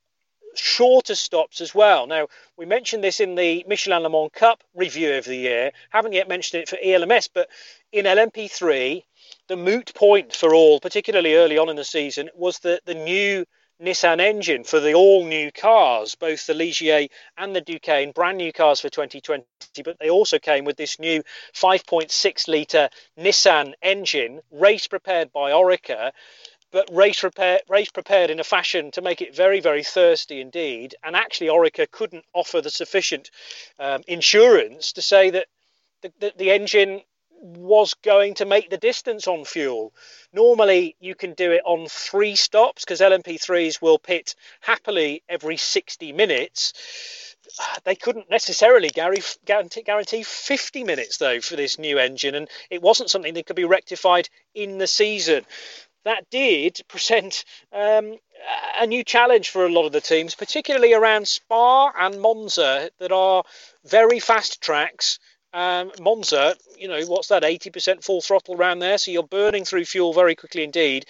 shorter 0.54 1.14
stops 1.14 1.60
as 1.60 1.74
well. 1.74 2.06
Now, 2.06 2.28
we 2.56 2.66
mentioned 2.66 3.02
this 3.02 3.20
in 3.20 3.34
the 3.34 3.64
Michelin 3.66 4.02
Le 4.02 4.10
Mans 4.10 4.30
Cup 4.32 4.62
review 4.74 5.14
of 5.14 5.24
the 5.24 5.36
year, 5.36 5.72
haven't 5.90 6.12
yet 6.12 6.28
mentioned 6.28 6.62
it 6.62 6.68
for 6.68 6.78
ELMS, 6.82 7.28
but 7.28 7.48
in 7.92 8.06
LMP3, 8.06 9.02
the 9.48 9.56
moot 9.56 9.92
point 9.94 10.34
for 10.34 10.54
all, 10.54 10.80
particularly 10.80 11.34
early 11.34 11.58
on 11.58 11.68
in 11.68 11.76
the 11.76 11.84
season, 11.84 12.30
was 12.34 12.58
the, 12.60 12.80
the 12.84 12.94
new 12.94 13.44
Nissan 13.82 14.20
engine 14.20 14.62
for 14.62 14.78
the 14.78 14.94
all 14.94 15.24
new 15.24 15.50
cars, 15.50 16.14
both 16.14 16.46
the 16.46 16.54
Ligier 16.54 17.08
and 17.36 17.56
the 17.56 17.60
Duqueine, 17.60 18.12
brand 18.12 18.38
new 18.38 18.52
cars 18.52 18.80
for 18.80 18.88
2020, 18.88 19.44
but 19.84 19.98
they 19.98 20.08
also 20.08 20.38
came 20.38 20.64
with 20.64 20.76
this 20.76 21.00
new 21.00 21.24
5.6 21.54 22.48
litre 22.48 22.90
Nissan 23.18 23.74
engine, 23.82 24.40
race 24.52 24.86
prepared 24.86 25.32
by 25.32 25.50
Oreca 25.50 26.12
but 26.72 26.88
race, 26.90 27.22
repair, 27.22 27.60
race 27.68 27.90
prepared 27.90 28.30
in 28.30 28.40
a 28.40 28.44
fashion 28.44 28.90
to 28.92 29.02
make 29.02 29.20
it 29.20 29.36
very, 29.36 29.60
very 29.60 29.84
thirsty 29.84 30.40
indeed. 30.40 30.96
And 31.04 31.14
actually, 31.14 31.48
Oreca 31.48 31.88
couldn't 31.90 32.24
offer 32.32 32.60
the 32.60 32.70
sufficient 32.70 33.30
um, 33.78 34.02
insurance 34.08 34.92
to 34.94 35.02
say 35.02 35.30
that 35.30 35.46
the, 36.00 36.32
the, 36.36 36.50
engine 36.50 37.02
was 37.30 37.94
going 37.94 38.34
to 38.34 38.44
make 38.44 38.70
the 38.70 38.78
distance 38.78 39.28
on 39.28 39.44
fuel. 39.44 39.92
Normally, 40.32 40.96
you 40.98 41.14
can 41.14 41.34
do 41.34 41.52
it 41.52 41.62
on 41.64 41.86
three 41.88 42.34
stops 42.34 42.84
because 42.84 43.00
LMP3s 43.00 43.82
will 43.82 43.98
pit 43.98 44.34
happily 44.60 45.22
every 45.28 45.56
60 45.56 46.12
minutes. 46.12 47.36
They 47.84 47.96
couldn't 47.96 48.30
necessarily 48.30 48.88
guarantee 48.88 50.22
50 50.22 50.84
minutes, 50.84 51.18
though, 51.18 51.40
for 51.40 51.56
this 51.56 51.78
new 51.78 51.98
engine, 51.98 52.34
and 52.34 52.48
it 52.70 52.80
wasn't 52.80 53.10
something 53.10 53.34
that 53.34 53.46
could 53.46 53.56
be 53.56 53.64
rectified 53.64 54.28
in 54.54 54.78
the 54.78 54.86
season 54.86 55.44
that 56.04 56.28
did 56.30 56.80
present 56.88 57.44
um, 57.72 58.16
a 58.80 58.86
new 58.86 59.04
challenge 59.04 59.50
for 59.50 59.64
a 59.64 59.72
lot 59.72 59.86
of 59.86 59.92
the 59.92 60.00
teams, 60.00 60.34
particularly 60.34 60.94
around 60.94 61.28
Spa 61.28 61.92
and 61.98 62.20
Monza, 62.20 62.90
that 62.98 63.12
are 63.12 63.44
very 63.84 64.18
fast 64.18 64.60
tracks. 64.60 65.18
Um, 65.54 65.92
Monza, 66.00 66.56
you 66.78 66.88
know, 66.88 67.00
what's 67.06 67.28
that, 67.28 67.42
80% 67.42 68.02
full 68.02 68.20
throttle 68.20 68.54
around 68.56 68.78
there? 68.78 68.98
So 68.98 69.10
you're 69.10 69.22
burning 69.22 69.64
through 69.64 69.84
fuel 69.84 70.12
very 70.12 70.34
quickly 70.34 70.64
indeed. 70.64 71.06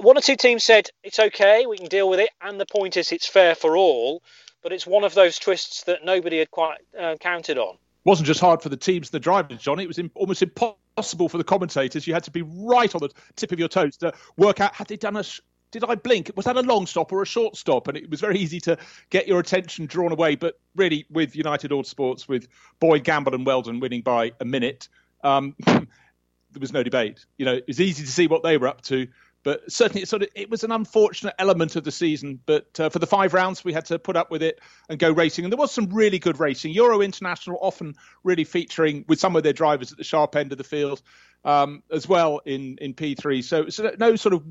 One 0.00 0.18
or 0.18 0.20
two 0.20 0.36
teams 0.36 0.64
said 0.64 0.90
it's 1.02 1.18
okay, 1.18 1.64
we 1.66 1.78
can 1.78 1.88
deal 1.88 2.10
with 2.10 2.20
it, 2.20 2.30
and 2.42 2.60
the 2.60 2.66
point 2.66 2.96
is 2.96 3.10
it's 3.10 3.26
fair 3.26 3.54
for 3.54 3.76
all. 3.76 4.22
But 4.62 4.72
it's 4.72 4.86
one 4.86 5.04
of 5.04 5.14
those 5.14 5.38
twists 5.38 5.84
that 5.84 6.04
nobody 6.04 6.40
had 6.40 6.50
quite 6.50 6.78
uh, 6.98 7.16
counted 7.20 7.58
on 7.58 7.74
It 7.74 7.78
wasn't 8.04 8.26
just 8.26 8.40
hard 8.40 8.60
for 8.60 8.68
the 8.68 8.76
teams 8.76 9.08
and 9.08 9.12
the 9.12 9.20
drivers, 9.20 9.62
Jonny. 9.62 9.84
It 9.84 9.86
was 9.86 10.00
almost 10.14 10.42
impossible 10.42 10.78
for 11.02 11.38
the 11.38 11.44
commentators. 11.44 12.06
You 12.06 12.14
had 12.14 12.24
to 12.24 12.30
be 12.30 12.42
right 12.42 12.94
on 12.94 13.00
the 13.00 13.10
tip 13.36 13.52
of 13.52 13.58
your 13.58 13.68
toes 13.68 13.96
to 13.98 14.12
work 14.36 14.60
out 14.60 14.74
had 14.74 14.88
they 14.88 14.96
done 14.96 15.16
a 15.16 15.24
did 15.70 15.84
I 15.84 15.94
blink? 15.96 16.30
Was 16.34 16.46
that 16.46 16.56
a 16.56 16.62
long 16.62 16.86
stop 16.86 17.12
or 17.12 17.22
a 17.22 17.26
short 17.26 17.56
stop? 17.56 17.88
And 17.88 17.96
it 17.96 18.08
was 18.08 18.20
very 18.20 18.38
easy 18.38 18.60
to 18.60 18.78
get 19.10 19.28
your 19.28 19.38
attention 19.40 19.86
drawn 19.86 20.12
away. 20.12 20.34
But 20.34 20.58
really, 20.74 21.06
with 21.10 21.36
United 21.36 21.70
Autosports, 21.70 22.26
with 22.26 22.48
Boyd, 22.80 23.04
Gamble, 23.04 23.34
and 23.34 23.44
Wheldon 23.44 23.80
winning 23.80 24.02
by 24.02 24.32
a 24.40 24.44
minute, 24.44 24.88
um, 25.22 25.54
there 25.66 25.86
was 26.58 26.72
no 26.72 26.82
debate. 26.82 27.24
You 27.36 27.44
know, 27.44 27.54
it 27.54 27.64
was 27.66 27.80
easy 27.80 28.04
to 28.04 28.10
see 28.10 28.26
what 28.26 28.42
they 28.42 28.56
were 28.56 28.68
up 28.68 28.80
to. 28.82 29.08
But 29.44 29.70
certainly, 29.70 30.02
it 30.02 30.08
sort 30.08 30.22
of 30.22 30.28
it 30.34 30.50
was 30.50 30.64
an 30.64 30.72
unfortunate 30.72 31.34
element 31.38 31.76
of 31.76 31.84
the 31.84 31.92
season. 31.92 32.40
But 32.44 32.78
uh, 32.78 32.88
for 32.90 32.98
the 32.98 33.06
five 33.06 33.34
rounds, 33.34 33.64
we 33.64 33.72
had 33.72 33.84
to 33.86 33.98
put 33.98 34.16
up 34.16 34.30
with 34.30 34.42
it 34.42 34.60
and 34.88 34.98
go 34.98 35.10
racing. 35.10 35.44
And 35.44 35.52
there 35.52 35.58
was 35.58 35.72
some 35.72 35.88
really 35.90 36.18
good 36.18 36.40
racing. 36.40 36.72
Euro 36.72 37.00
International 37.00 37.58
often 37.62 37.94
really 38.24 38.44
featuring 38.44 39.04
with 39.08 39.20
some 39.20 39.36
of 39.36 39.42
their 39.42 39.52
drivers 39.52 39.92
at 39.92 39.98
the 39.98 40.04
sharp 40.04 40.36
end 40.36 40.52
of 40.52 40.58
the 40.58 40.64
field 40.64 41.02
um, 41.44 41.82
as 41.92 42.08
well 42.08 42.40
in 42.44 42.78
in 42.78 42.94
P3. 42.94 43.44
So, 43.44 43.68
so 43.68 43.94
no 43.98 44.16
sort 44.16 44.34
of 44.34 44.42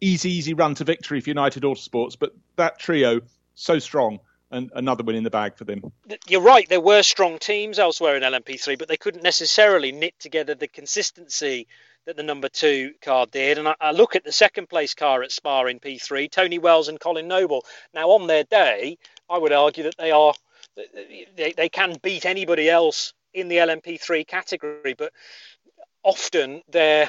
easy, 0.00 0.30
easy 0.30 0.54
run 0.54 0.74
to 0.76 0.84
victory 0.84 1.20
for 1.20 1.30
United 1.30 1.62
Autosports, 1.62 2.16
but 2.18 2.34
that 2.56 2.78
trio 2.78 3.20
so 3.54 3.78
strong 3.78 4.20
and 4.50 4.70
another 4.74 5.04
win 5.04 5.14
in 5.14 5.22
the 5.22 5.30
bag 5.30 5.56
for 5.56 5.64
them. 5.64 5.92
You're 6.26 6.40
right, 6.40 6.68
there 6.68 6.80
were 6.80 7.02
strong 7.02 7.38
teams 7.38 7.78
elsewhere 7.78 8.16
in 8.16 8.22
LMP3, 8.22 8.78
but 8.78 8.88
they 8.88 8.96
couldn't 8.96 9.22
necessarily 9.22 9.92
knit 9.92 10.18
together 10.18 10.54
the 10.54 10.66
consistency 10.66 11.68
that 12.06 12.16
the 12.16 12.22
number 12.22 12.48
two 12.48 12.92
car 13.02 13.26
did. 13.26 13.58
And 13.58 13.68
I, 13.68 13.74
I, 13.80 13.90
look 13.92 14.16
at 14.16 14.24
the 14.24 14.32
second 14.32 14.68
place 14.68 14.94
car 14.94 15.22
at 15.22 15.32
Spa 15.32 15.64
in 15.66 15.80
P3, 15.80 16.30
Tony 16.30 16.58
Wells 16.58 16.88
and 16.88 16.98
Colin 16.98 17.28
Noble. 17.28 17.64
Now, 17.94 18.10
on 18.10 18.26
their 18.26 18.44
day, 18.44 18.98
I 19.28 19.38
would 19.38 19.52
argue 19.52 19.84
that 19.84 19.96
they 19.98 20.10
are 20.10 20.34
they, 21.36 21.52
they 21.56 21.68
can 21.68 21.96
beat 22.02 22.24
anybody 22.26 22.68
else 22.68 23.12
in 23.34 23.48
the 23.48 23.56
LMP3 23.56 24.26
category, 24.26 24.94
but 24.94 25.12
often 26.02 26.62
they're 26.68 27.08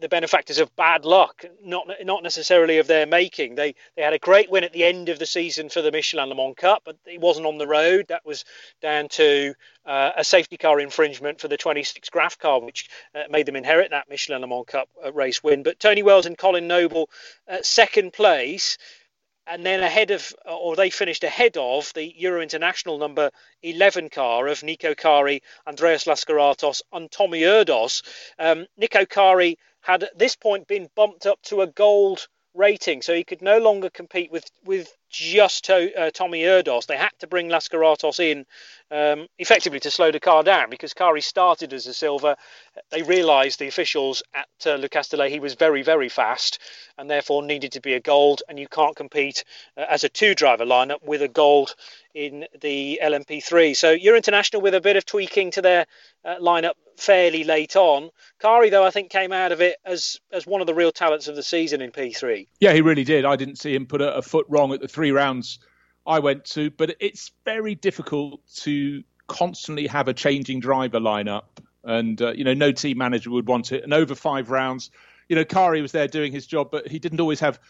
the 0.00 0.08
benefactors 0.08 0.58
of 0.58 0.74
bad 0.76 1.04
luck, 1.04 1.44
not 1.62 1.88
not 2.04 2.22
necessarily 2.22 2.78
of 2.78 2.86
their 2.86 3.06
making. 3.06 3.54
They 3.54 3.74
they 3.96 4.02
had 4.02 4.12
a 4.12 4.18
great 4.18 4.50
win 4.50 4.64
at 4.64 4.72
the 4.72 4.84
end 4.84 5.08
of 5.08 5.18
the 5.18 5.26
season 5.26 5.68
for 5.68 5.82
the 5.82 5.92
Michelin 5.92 6.28
Le 6.28 6.34
Mans 6.34 6.54
Cup, 6.56 6.82
but 6.84 6.96
it 7.06 7.20
wasn't 7.20 7.46
on 7.46 7.58
the 7.58 7.66
road. 7.66 8.06
That 8.08 8.24
was 8.24 8.44
down 8.80 9.08
to 9.10 9.54
uh, 9.84 10.12
a 10.16 10.24
safety 10.24 10.56
car 10.56 10.80
infringement 10.80 11.40
for 11.40 11.48
the 11.48 11.56
26 11.56 12.08
Graf 12.10 12.38
car, 12.38 12.60
which 12.60 12.88
uh, 13.14 13.24
made 13.30 13.46
them 13.46 13.56
inherit 13.56 13.90
that 13.90 14.08
Michelin 14.08 14.40
Le 14.40 14.46
Mans 14.46 14.66
Cup 14.66 14.88
uh, 15.04 15.12
race 15.12 15.42
win. 15.42 15.62
But 15.62 15.78
Tony 15.80 16.02
Wells 16.02 16.26
and 16.26 16.38
Colin 16.38 16.66
Noble, 16.66 17.10
uh, 17.48 17.58
second 17.62 18.12
place. 18.12 18.78
And 19.46 19.66
then 19.66 19.82
ahead 19.82 20.12
of, 20.12 20.32
or 20.46 20.76
they 20.76 20.90
finished 20.90 21.24
ahead 21.24 21.56
of 21.56 21.92
the 21.94 22.14
Euro 22.20 22.40
International 22.40 22.98
number 22.98 23.30
11 23.62 24.10
car 24.10 24.46
of 24.46 24.62
Nico 24.62 24.94
Kari, 24.94 25.42
Andreas 25.66 26.04
Laskaratos, 26.04 26.82
and 26.92 27.10
Tommy 27.10 27.40
Erdos. 27.40 28.02
Um, 28.38 28.66
Nico 28.76 29.04
Kari 29.06 29.58
had 29.82 30.02
at 30.02 30.18
this 30.18 30.36
point 30.36 30.66
been 30.66 30.90
bumped 30.94 31.26
up 31.26 31.40
to 31.42 31.62
a 31.62 31.66
gold 31.66 32.28
rating, 32.54 33.00
so 33.02 33.14
he 33.14 33.24
could 33.24 33.42
no 33.42 33.58
longer 33.58 33.90
compete 33.90 34.30
with 34.30 34.50
with 34.64 34.96
just 35.10 35.64
to, 35.64 35.92
uh, 36.00 36.10
Tommy 36.10 36.42
Erdos. 36.42 36.86
They 36.86 36.96
had 36.96 37.10
to 37.18 37.26
bring 37.26 37.48
Laskaratos 37.48 38.20
in 38.20 38.46
um, 38.90 39.26
effectively 39.38 39.80
to 39.80 39.90
slow 39.90 40.10
the 40.10 40.20
car 40.20 40.42
down 40.42 40.70
because 40.70 40.94
Kari 40.94 41.20
started 41.20 41.72
as 41.72 41.86
a 41.86 41.94
silver. 41.94 42.36
They 42.90 43.02
realised 43.02 43.58
the 43.58 43.68
officials 43.68 44.22
at 44.34 44.48
uh, 44.66 44.76
Le 44.76 44.88
Castellet 44.88 45.30
he 45.30 45.40
was 45.40 45.54
very 45.54 45.82
very 45.82 46.08
fast 46.08 46.58
and 46.98 47.08
therefore 47.08 47.42
needed 47.42 47.72
to 47.72 47.80
be 47.80 47.94
a 47.94 48.00
gold. 48.00 48.42
And 48.48 48.58
you 48.58 48.68
can't 48.68 48.96
compete 48.96 49.44
uh, 49.76 49.86
as 49.88 50.04
a 50.04 50.08
two 50.08 50.34
driver 50.34 50.64
lineup 50.64 51.02
with 51.02 51.22
a 51.22 51.28
gold 51.28 51.74
in 52.14 52.46
the 52.60 53.00
LMP3. 53.02 53.76
So 53.76 53.92
Euro 53.92 54.16
International 54.16 54.62
with 54.62 54.74
a 54.74 54.80
bit 54.80 54.96
of 54.96 55.06
tweaking 55.06 55.52
to 55.52 55.62
their 55.62 55.86
uh, 56.24 56.36
lineup 56.40 56.74
fairly 56.96 57.44
late 57.44 57.76
on. 57.76 58.10
Kari, 58.40 58.70
though, 58.70 58.84
I 58.84 58.90
think 58.90 59.10
came 59.10 59.32
out 59.32 59.52
of 59.52 59.60
it 59.60 59.76
as 59.84 60.20
as 60.32 60.46
one 60.46 60.60
of 60.60 60.66
the 60.66 60.74
real 60.74 60.92
talents 60.92 61.28
of 61.28 61.36
the 61.36 61.42
season 61.42 61.80
in 61.80 61.90
P3. 61.90 62.46
Yeah, 62.60 62.72
he 62.72 62.82
really 62.82 63.04
did. 63.04 63.24
I 63.24 63.36
didn't 63.36 63.56
see 63.56 63.74
him 63.74 63.86
put 63.86 64.02
a, 64.02 64.16
a 64.16 64.22
foot 64.22 64.46
wrong 64.48 64.72
at 64.72 64.80
the 64.80 64.88
three 64.88 64.99
rounds 65.08 65.58
I 66.06 66.18
went 66.18 66.44
to, 66.46 66.70
but 66.70 66.96
it's 67.00 67.32
very 67.44 67.74
difficult 67.74 68.40
to 68.56 69.02
constantly 69.26 69.86
have 69.86 70.08
a 70.08 70.14
changing 70.14 70.60
driver 70.60 71.00
lineup, 71.00 71.44
and 71.84 72.20
uh, 72.20 72.32
you 72.32 72.44
know, 72.44 72.54
no 72.54 72.72
team 72.72 72.98
manager 72.98 73.30
would 73.30 73.48
want 73.48 73.72
it. 73.72 73.84
And 73.84 73.94
over 73.94 74.14
five 74.14 74.50
rounds, 74.50 74.90
you 75.28 75.36
know, 75.36 75.44
Kari 75.44 75.80
was 75.80 75.92
there 75.92 76.08
doing 76.08 76.32
his 76.32 76.46
job, 76.46 76.70
but 76.70 76.88
he 76.88 76.98
didn't 76.98 77.20
always 77.20 77.40
have, 77.40 77.60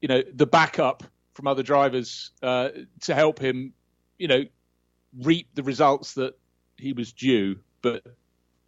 you 0.00 0.08
know, 0.08 0.22
the 0.32 0.46
backup 0.46 1.02
from 1.34 1.46
other 1.46 1.62
drivers 1.62 2.30
uh, 2.42 2.68
to 3.02 3.14
help 3.14 3.38
him, 3.38 3.72
you 4.18 4.28
know, 4.28 4.44
reap 5.22 5.48
the 5.54 5.62
results 5.62 6.14
that 6.14 6.38
he 6.76 6.92
was 6.92 7.12
due. 7.12 7.56
But 7.82 8.04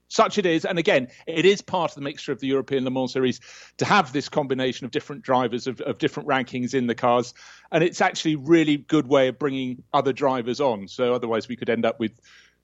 such 0.09 0.39
it 0.39 0.47
is. 0.47 0.65
And 0.65 0.79
again, 0.79 1.09
it 1.27 1.45
is 1.45 1.63
part 1.63 1.91
of 1.91 1.95
the 1.95 2.01
mixture 2.01 2.33
of 2.33 2.41
the 2.41 2.47
European 2.47 2.85
Le 2.85 2.91
Mans 2.91 3.13
Series 3.13 3.41
to 3.77 3.85
have 3.85 4.13
this 4.13 4.29
combination 4.29 4.85
of 4.85 4.91
different 4.91 5.23
drivers 5.23 5.67
of, 5.67 5.81
of 5.83 5.99
different 5.99 6.29
rankings 6.29 6.75
in 6.75 6.87
the 6.87 6.95
cars. 6.95 7.35
And 7.73 7.85
it's 7.85 8.01
actually 8.01 8.37
really 8.37 8.79
good 8.79 9.07
way 9.07 9.29
of 9.29 9.39
bringing 9.39 9.83
other 9.93 10.13
drivers 10.13 10.61
on. 10.61 10.89
So 10.89 11.15
otherwise 11.15 11.49
we 11.49 11.57
could 11.57 11.71
end 11.71 11.85
up 11.85 12.01
with, 12.01 12.21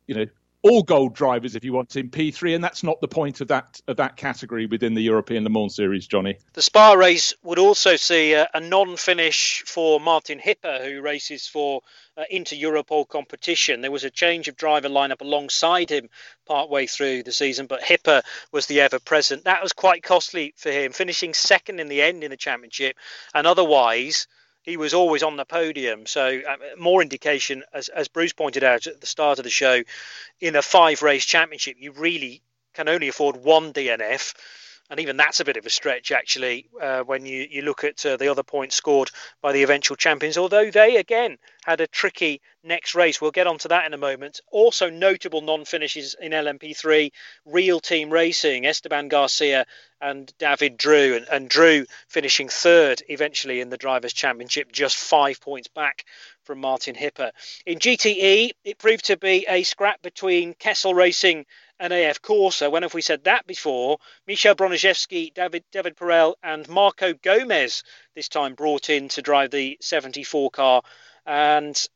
you 0.07 0.14
know, 0.14 0.26
all 0.64 0.83
gold 0.83 1.14
drivers 1.14 1.55
if 1.55 1.62
you 1.62 1.74
want 1.74 1.94
in 1.94 2.09
P3, 2.09 2.55
and 2.55 2.64
that's 2.64 2.83
not 2.83 2.98
the 3.03 3.09
point 3.09 3.42
of 3.42 3.48
that 3.48 3.81
of 3.87 3.98
that 3.98 4.16
category 4.16 4.64
within 4.64 4.94
the 4.94 5.03
European 5.03 5.44
Le 5.44 5.50
Mans 5.50 5.77
Series, 5.77 6.07
Jonny. 6.07 6.38
The 6.55 6.62
Spa 6.62 6.94
race 6.94 7.35
would 7.42 7.59
also 7.59 7.96
see 7.96 8.33
a, 8.33 8.48
a 8.55 8.61
non-finish 8.61 9.62
for 9.66 10.00
Martin 10.00 10.40
Hippe, 10.40 10.83
who 10.83 11.03
races 11.03 11.46
for 11.46 11.83
uh, 12.16 12.24
Inter 12.31 12.57
Europol 12.57 13.07
competition. 13.07 13.83
There 13.83 13.90
was 13.90 14.05
a 14.05 14.11
change 14.11 14.48
of 14.48 14.57
driver 14.57 14.88
lineup 14.88 15.20
alongside 15.20 15.90
him 15.90 16.09
partway 16.46 16.87
through 16.87 17.24
the 17.24 17.33
season, 17.33 17.66
but 17.66 17.83
Hippe 17.83 18.22
was 18.50 18.64
the 18.64 18.81
ever 18.81 18.98
present. 18.98 19.44
That 19.44 19.62
was 19.62 19.74
quite 19.74 20.03
costly 20.03 20.55
for 20.57 20.70
him, 20.70 20.92
finishing 20.92 21.35
second 21.35 21.79
in 21.79 21.88
the 21.88 22.00
end 22.00 22.24
in 22.24 22.31
the 22.31 22.38
championship, 22.38 22.96
and 23.35 23.46
otherwise 23.46 24.27
he 24.64 24.79
was 24.79 24.94
always 24.94 25.22
on 25.22 25.37
the 25.37 25.44
podium. 25.44 26.07
So 26.07 26.40
uh, 26.48 26.57
more 26.79 27.03
indication, 27.03 27.62
as, 27.72 27.88
as 27.90 28.09
Bruce 28.09 28.33
pointed 28.33 28.64
out 28.64 28.87
at 28.87 29.00
the 29.00 29.07
start 29.07 29.38
of 29.38 29.44
the 29.44 29.50
show, 29.50 29.83
in 30.40 30.57
a 30.57 30.62
five 30.62 31.03
race 31.03 31.24
championship, 31.24 31.77
you 31.79 31.92
really 31.92 32.42
can 32.72 32.88
only 32.88 33.09
afford 33.09 33.37
one 33.37 33.72
DNF 33.72 34.35
and 34.94 35.00
even 35.00 35.16
that's 35.16 35.40
a 35.40 35.44
bit 35.44 35.57
of 35.57 35.66
a 35.66 35.70
stretch 35.70 36.12
actually 36.12 36.68
uh, 36.80 37.00
when 37.00 37.26
you, 37.26 37.48
you 37.50 37.62
look 37.62 37.83
at 37.83 38.07
uh, 38.07 38.16
the 38.16 38.28
other 38.28 38.44
points 38.44 38.76
scored 38.76 39.11
by 39.42 39.50
the 39.50 39.64
eventual 39.64 39.96
champions. 39.96 40.38
Although 40.38 40.70
they 40.70 40.98
again 40.98 41.37
had 41.64 41.80
a 41.80 41.88
tricky 41.88 42.40
next 42.62 42.94
race. 42.94 43.20
We'll 43.20 43.33
get 43.33 43.48
onto 43.48 43.68
that 43.70 43.87
in 43.87 43.92
a 43.92 43.98
moment. 43.98 44.40
Also 44.52 44.90
notable 44.90 45.40
non-finishes 45.40 46.14
in 46.20 46.30
lmp3 46.30 47.11
real 47.44 47.80
team 47.80 48.09
racing 48.09 48.66
esteban 48.66 49.09
garcia 49.09 49.66
and 50.00 50.33
david 50.38 50.76
droux. 50.76 51.16
And, 51.16 51.26
and 51.28 51.48
droux 51.48 51.87
finishing 52.07 52.48
third 52.48 53.02
eventually 53.09 53.61
in 53.61 53.70
the 53.70 53.76
drivers 53.76 54.12
championship 54.12 54.70
just 54.70 54.96
five 54.96 55.40
points 55.40 55.66
back 55.66 56.04
from 56.44 56.61
Martin 56.61 56.94
Hippe. 56.94 57.33
In 57.66 57.78
GTE, 57.78 58.50
it 58.64 58.78
proved 58.78 59.07
to 59.07 59.16
be 59.16 59.46
a 59.48 59.62
scrap 59.62 60.02
between 60.02 60.54
Kessel 60.54 60.94
Racing 60.94 61.46
and 61.78 61.92
AF 61.92 62.22
Corse. 62.22 62.60
When 62.60 62.82
have 62.82 62.94
we 62.94 63.02
said 63.02 63.24
that 63.24 63.46
before? 63.46 63.98
Michel 64.26 64.54
Broniszewski, 64.54 65.32
David 65.34 65.64
David 65.72 65.96
Perel, 65.96 66.34
and 66.42 66.68
Marco 66.68 67.14
Gomez 67.14 67.82
this 68.14 68.28
time 68.28 68.54
brought 68.54 68.90
in 68.90 69.08
to 69.08 69.22
drive 69.22 69.50
the 69.50 69.76
74 69.80 70.50
car, 70.50 70.82
and 71.26 71.88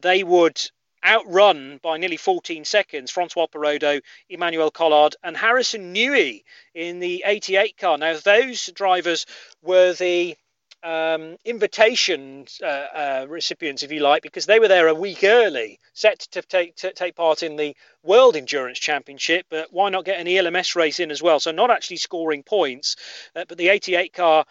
they 0.00 0.22
would 0.22 0.60
outrun 1.04 1.78
by 1.82 1.96
nearly 1.96 2.16
14 2.16 2.64
seconds 2.64 3.10
Francois 3.10 3.46
Perrodo, 3.46 4.00
Emmanuel 4.28 4.70
Collard, 4.70 5.16
and 5.22 5.36
Harrison 5.36 5.94
Newey 5.94 6.42
in 6.74 6.98
the 6.98 7.22
88 7.26 7.76
car. 7.76 7.98
Now, 7.98 8.16
those 8.16 8.66
drivers 8.74 9.26
were 9.62 9.92
the 9.92 10.36
um, 10.82 11.36
invitation 11.44 12.46
uh, 12.62 12.66
uh, 12.66 13.26
recipients, 13.28 13.82
if 13.82 13.92
you 13.92 14.00
like, 14.00 14.22
because 14.22 14.46
they 14.46 14.60
were 14.60 14.68
there 14.68 14.88
a 14.88 14.94
week 14.94 15.24
early, 15.24 15.78
set 15.92 16.20
to 16.20 16.42
take 16.42 16.76
to 16.76 16.92
take 16.92 17.16
part 17.16 17.42
in 17.42 17.56
the 17.56 17.76
World 18.02 18.36
Endurance 18.36 18.78
Championship. 18.78 19.46
But 19.50 19.72
why 19.72 19.90
not 19.90 20.04
get 20.04 20.20
an 20.20 20.28
ELMS 20.28 20.76
race 20.76 21.00
in 21.00 21.10
as 21.10 21.22
well? 21.22 21.40
So 21.40 21.50
not 21.50 21.70
actually 21.70 21.96
scoring 21.96 22.42
points, 22.42 22.96
uh, 23.34 23.44
but 23.48 23.58
the 23.58 23.68
88 23.68 24.12
car. 24.12 24.44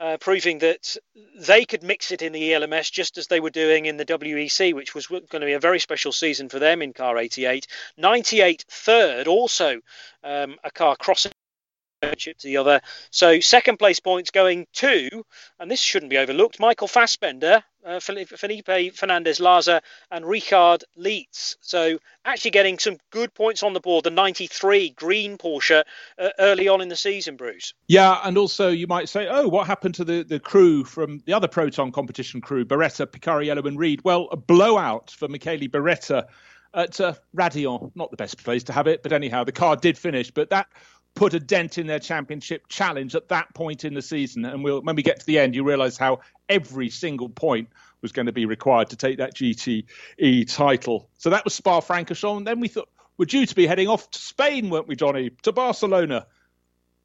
Uh, 0.00 0.16
proving 0.16 0.58
that 0.58 0.96
they 1.38 1.64
could 1.64 1.84
mix 1.84 2.10
it 2.10 2.20
in 2.20 2.32
the 2.32 2.52
ELMS 2.52 2.90
just 2.90 3.16
as 3.16 3.28
they 3.28 3.38
were 3.38 3.48
doing 3.48 3.86
in 3.86 3.96
the 3.96 4.04
WEC, 4.04 4.74
which 4.74 4.92
was 4.92 5.06
going 5.06 5.22
to 5.22 5.46
be 5.46 5.52
a 5.52 5.60
very 5.60 5.78
special 5.78 6.10
season 6.10 6.48
for 6.48 6.58
them 6.58 6.82
in 6.82 6.92
car 6.92 7.16
88. 7.16 7.68
98 7.96 8.64
third, 8.68 9.28
also 9.28 9.80
um, 10.24 10.56
a 10.64 10.70
car 10.72 10.96
crossing 10.96 11.30
to 12.12 12.34
the 12.42 12.56
other. 12.56 12.80
So 13.10 13.40
second 13.40 13.78
place 13.78 14.00
points 14.00 14.30
going 14.30 14.66
to, 14.74 15.24
and 15.58 15.70
this 15.70 15.80
shouldn't 15.80 16.10
be 16.10 16.18
overlooked, 16.18 16.60
Michael 16.60 16.88
Fassbender, 16.88 17.62
uh, 17.84 18.00
Felipe 18.00 18.94
Fernandez 18.94 19.38
Laza, 19.38 19.80
and 20.10 20.24
Richard 20.24 20.84
Lietz. 20.98 21.56
So 21.60 21.98
actually 22.24 22.50
getting 22.52 22.78
some 22.78 22.98
good 23.10 23.34
points 23.34 23.62
on 23.62 23.72
the 23.72 23.80
board. 23.80 24.04
The 24.04 24.10
93 24.10 24.90
green 24.90 25.36
Porsche 25.36 25.82
uh, 26.18 26.28
early 26.38 26.68
on 26.68 26.80
in 26.80 26.88
the 26.88 26.96
season, 26.96 27.36
Bruce. 27.36 27.74
Yeah, 27.88 28.20
and 28.24 28.38
also 28.38 28.70
you 28.70 28.86
might 28.86 29.08
say, 29.08 29.28
oh, 29.28 29.48
what 29.48 29.66
happened 29.66 29.94
to 29.96 30.04
the, 30.04 30.22
the 30.22 30.40
crew 30.40 30.84
from 30.84 31.20
the 31.26 31.34
other 31.34 31.48
Proton 31.48 31.92
competition 31.92 32.40
crew, 32.40 32.64
Beretta, 32.64 33.06
Picariello, 33.06 33.66
and 33.66 33.78
Ried? 33.78 34.02
Well, 34.04 34.28
a 34.32 34.36
blowout 34.36 35.10
for 35.10 35.28
Michele 35.28 35.68
Beretta 35.68 36.26
at 36.74 37.00
uh, 37.00 37.14
Raidillon. 37.34 37.92
Not 37.94 38.10
the 38.10 38.16
best 38.16 38.42
place 38.42 38.64
to 38.64 38.72
have 38.72 38.86
it, 38.86 39.02
but 39.02 39.12
anyhow, 39.12 39.44
the 39.44 39.52
car 39.52 39.76
did 39.76 39.96
finish. 39.96 40.30
But 40.30 40.50
that 40.50 40.68
put 41.14 41.34
a 41.34 41.40
dent 41.40 41.78
in 41.78 41.86
their 41.86 41.98
championship 41.98 42.66
challenge 42.68 43.14
at 43.14 43.28
that 43.28 43.54
point 43.54 43.84
in 43.84 43.94
the 43.94 44.02
season. 44.02 44.44
And 44.44 44.64
we'll, 44.64 44.82
when 44.82 44.96
we 44.96 45.02
get 45.02 45.20
to 45.20 45.26
the 45.26 45.38
end, 45.38 45.54
you 45.54 45.64
realise 45.64 45.96
how 45.96 46.20
every 46.48 46.90
single 46.90 47.28
point 47.28 47.68
was 48.02 48.12
going 48.12 48.26
to 48.26 48.32
be 48.32 48.46
required 48.46 48.90
to 48.90 48.96
take 48.96 49.18
that 49.18 49.34
GTE 49.34 50.54
title. 50.54 51.08
So 51.18 51.30
that 51.30 51.44
was 51.44 51.54
Spa 51.54 51.80
Francorchamps. 51.80 52.44
Then 52.44 52.60
we 52.60 52.68
thought 52.68 52.88
we're 53.16 53.26
due 53.26 53.46
to 53.46 53.54
be 53.54 53.66
heading 53.66 53.88
off 53.88 54.10
to 54.10 54.18
Spain, 54.18 54.70
weren't 54.70 54.88
we, 54.88 54.96
Jonny? 54.96 55.30
To 55.42 55.52
Barcelona. 55.52 56.26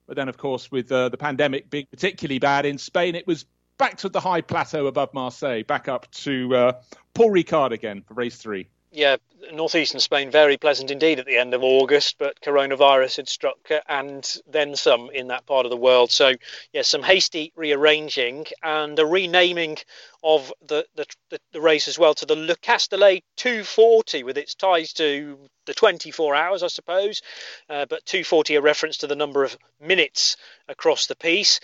But 0.08 0.16
then, 0.16 0.28
of 0.28 0.38
course, 0.38 0.72
with 0.72 0.92
uh, 0.92 1.10
the 1.10 1.18
pandemic 1.18 1.70
being 1.70 1.86
particularly 1.92 2.40
bad 2.40 2.66
in 2.66 2.80
Spain, 2.80 3.14
it 3.14 3.28
was 3.28 3.46
back 3.78 3.98
to 3.98 4.10
the 4.10 4.20
high 4.20 4.42
plateau 4.42 4.88
above 4.88 5.14
Marseille, 5.14 5.64
back 5.64 5.88
up 5.88 6.10
to 6.12 6.56
uh, 6.56 6.72
Paul 7.14 7.30
Ricard 7.30 7.72
again 7.72 8.02
for 8.02 8.16
race 8.16 8.38
three 8.38 8.70
yeah, 8.92 9.18
northeastern 9.54 10.00
Spain 10.00 10.32
very 10.32 10.58
pleasant 10.58 10.90
indeed 10.90 11.20
at 11.20 11.26
the 11.26 11.38
end 11.38 11.54
of 11.54 11.64
August, 11.64 12.16
but 12.18 12.42
coronavirus 12.42 13.18
had 13.18 13.30
struck 13.30 13.70
and 13.88 14.38
then 14.48 14.76
some 14.76 15.10
in 15.12 15.28
that 15.28 15.46
part 15.46 15.66
of 15.66 15.70
the 15.70 15.78
world. 15.78 16.12
So, 16.12 16.30
yes, 16.30 16.40
yeah, 16.74 16.82
some 16.82 17.04
hasty 17.04 17.52
rearranging 17.56 18.48
and 18.64 18.98
a 18.98 19.06
renaming 19.06 19.78
of 20.24 20.52
the, 20.68 20.86
the, 20.96 21.06
the, 21.52 21.62
race 21.62 21.88
as 21.88 22.00
well 22.00 22.14
to 22.16 22.26
the 22.26 22.36
Le 22.36 22.56
Castellet 22.56 23.24
240 23.38 24.24
with 24.24 24.38
its 24.38 24.56
ties 24.56 24.94
to 24.94 25.38
the 25.66 25.74
24 25.74 26.36
hours, 26.36 26.64
I 26.64 26.68
suppose, 26.68 27.22
uh, 27.70 27.86
but 27.86 28.06
240 28.06 28.56
a 28.56 28.62
reference 28.62 28.98
to 28.98 29.08
the 29.08 29.16
number 29.16 29.44
of 29.44 29.58
minutes 29.80 30.36
across 30.68 31.06
the 31.06 31.16
piece 31.16 31.60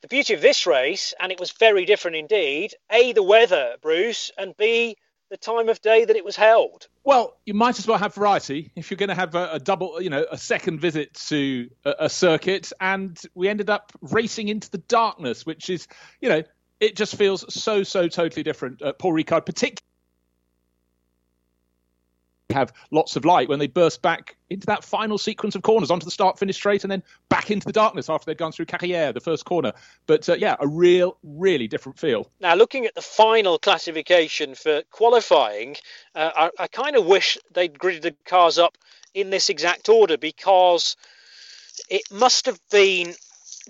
the 0.00 0.08
beauty 0.08 0.32
of 0.32 0.40
this 0.40 0.64
race, 0.64 1.12
and 1.18 1.32
it 1.32 1.40
was 1.40 1.50
very 1.50 1.84
different 1.84 2.16
indeed, 2.16 2.72
A, 2.88 3.12
the 3.12 3.22
weather, 3.22 3.76
Bruce, 3.82 4.30
and 4.38 4.56
B, 4.56 4.96
the 5.30 5.36
time 5.36 5.68
of 5.68 5.80
day 5.82 6.04
that 6.04 6.16
it 6.16 6.24
was 6.24 6.36
held. 6.36 6.88
Well, 7.04 7.36
you 7.44 7.54
might 7.54 7.78
as 7.78 7.86
well 7.86 7.98
have 7.98 8.14
variety 8.14 8.72
if 8.76 8.90
you're 8.90 8.96
going 8.96 9.08
to 9.08 9.14
have 9.14 9.34
a, 9.34 9.52
a 9.52 9.58
double, 9.58 10.00
you 10.00 10.10
know, 10.10 10.24
a 10.30 10.38
second 10.38 10.80
visit 10.80 11.14
to 11.28 11.68
a, 11.84 11.94
a, 12.00 12.08
circuit. 12.08 12.72
And 12.80 13.20
we 13.34 13.48
ended 13.48 13.70
up 13.70 13.92
racing 14.00 14.48
into 14.48 14.70
the 14.70 14.78
darkness, 14.78 15.44
which 15.44 15.70
is, 15.70 15.86
you 16.20 16.28
know, 16.28 16.42
it 16.80 16.96
just 16.96 17.16
feels 17.16 17.52
so, 17.52 17.82
so 17.82 18.08
totally 18.08 18.42
different. 18.42 18.82
Paul 18.98 19.12
Ricard, 19.12 19.44
particularly 19.44 19.87
have 22.50 22.72
lots 22.90 23.16
of 23.16 23.24
light 23.24 23.48
when 23.48 23.58
they 23.58 23.66
burst 23.66 24.00
back 24.02 24.36
into 24.50 24.66
that 24.66 24.82
final 24.82 25.18
sequence 25.18 25.54
of 25.54 25.62
corners 25.62 25.90
onto 25.90 26.04
the 26.04 26.10
start 26.10 26.38
finish 26.38 26.56
straight 26.56 26.82
and 26.82 26.90
then 26.90 27.02
back 27.28 27.50
into 27.50 27.66
the 27.66 27.72
darkness 27.72 28.08
after 28.08 28.24
they'd 28.24 28.38
gone 28.38 28.52
through 28.52 28.66
Carrière, 28.66 29.12
the 29.12 29.20
first 29.20 29.44
corner. 29.44 29.72
But 30.06 30.28
uh, 30.28 30.34
yeah, 30.34 30.56
a 30.58 30.66
real, 30.66 31.18
really 31.22 31.68
different 31.68 31.98
feel. 31.98 32.30
Now, 32.40 32.54
looking 32.54 32.86
at 32.86 32.94
the 32.94 33.02
final 33.02 33.58
classification 33.58 34.54
for 34.54 34.82
qualifying, 34.90 35.76
uh, 36.14 36.30
I, 36.34 36.50
I 36.64 36.66
kind 36.68 36.96
of 36.96 37.04
wish 37.04 37.38
they'd 37.52 37.74
gridded 37.74 38.02
the 38.02 38.14
cars 38.24 38.58
up 38.58 38.78
in 39.14 39.30
this 39.30 39.50
exact 39.50 39.88
order 39.88 40.16
because 40.16 40.96
it 41.88 42.02
must 42.10 42.46
have 42.46 42.60
been 42.70 43.14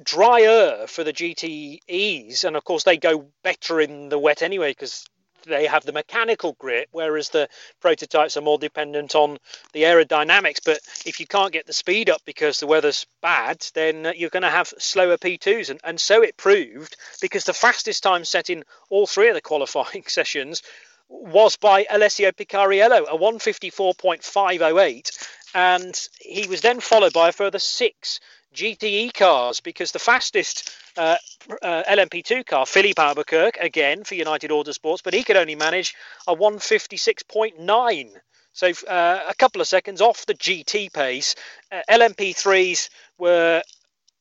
drier 0.03 0.87
for 0.87 1.03
the 1.03 1.13
GTEs, 1.13 2.45
and 2.45 2.57
of 2.57 2.65
course 2.65 2.85
they 2.85 2.97
go 2.97 3.27
better 3.43 3.81
in 3.81 4.09
the 4.09 4.19
wet 4.19 4.43
anyway 4.43 4.71
because 4.71 5.05
they 5.47 5.67
have 5.67 5.85
the 5.85 5.93
mechanical 5.93 6.55
grip, 6.59 6.89
whereas 6.93 7.31
the 7.31 7.49
prototypes 7.81 8.37
are 8.37 8.43
more 8.43 8.59
dependent 8.59 9.15
on 9.15 9.39
the 9.73 9.83
aerodynamics. 9.83 10.61
But 10.65 10.81
if 11.07 11.21
you 11.21 11.27
can't 11.27 11.53
get 11.53 11.67
the 11.67 11.73
speed 11.73 12.11
up 12.11 12.23
because 12.25 12.61
the 12.61 12.67
weather's 12.67 13.07
bad, 13.23 13.65
then 13.75 14.13
you're 14.17 14.31
going 14.31 14.43
to 14.43 14.51
have 14.51 14.73
slower 14.79 15.17
P2s. 15.17 15.71
And, 15.71 15.81
and 15.85 16.01
so 16.01 16.23
it 16.23 16.37
proved 16.37 16.97
because 17.21 17.45
the 17.45 17.53
fastest 17.53 18.03
time 18.03 18.25
set 18.25 18.51
in 18.51 18.65
all 18.91 19.07
three 19.07 19.29
of 19.29 19.35
the 19.35 19.41
qualifying 19.49 20.05
sessions 20.07 20.63
was 21.09 21.57
by 21.57 21.87
Alessio 21.91 22.31
Picariello, 22.33 23.07
a 23.09 23.17
154.508. 23.17 25.29
And 25.55 26.09
he 26.21 26.47
was 26.47 26.61
then 26.61 26.81
followed 26.81 27.15
by 27.15 27.29
a 27.29 27.33
further 27.33 27.59
six 27.59 28.21
GTE 28.55 29.15
cars 29.15 29.61
because 29.61 29.93
the 29.93 29.99
fastest 29.99 30.71
uh, 30.99 31.17
uh, 31.63 31.83
LMP2 31.89 32.45
car, 32.45 32.67
Filipe 32.67 32.99
Albuquerque, 32.99 33.61
again 33.61 34.05
for 34.05 34.15
United 34.15 34.51
Autosports, 34.51 35.03
but 35.03 35.15
he 35.15 35.23
could 35.23 35.37
only 35.37 35.55
manage 35.55 35.95
a 36.27 36.35
156.9. 36.35 38.11
So 38.53 38.73
uh, 38.89 39.21
a 39.29 39.35
couple 39.35 39.61
of 39.61 39.69
seconds 39.69 40.01
off 40.01 40.27
the 40.27 40.35
GT 40.35 40.93
pace. 40.93 41.37
Uh, 41.71 41.81
LMP3s 41.89 42.89
were 43.17 43.63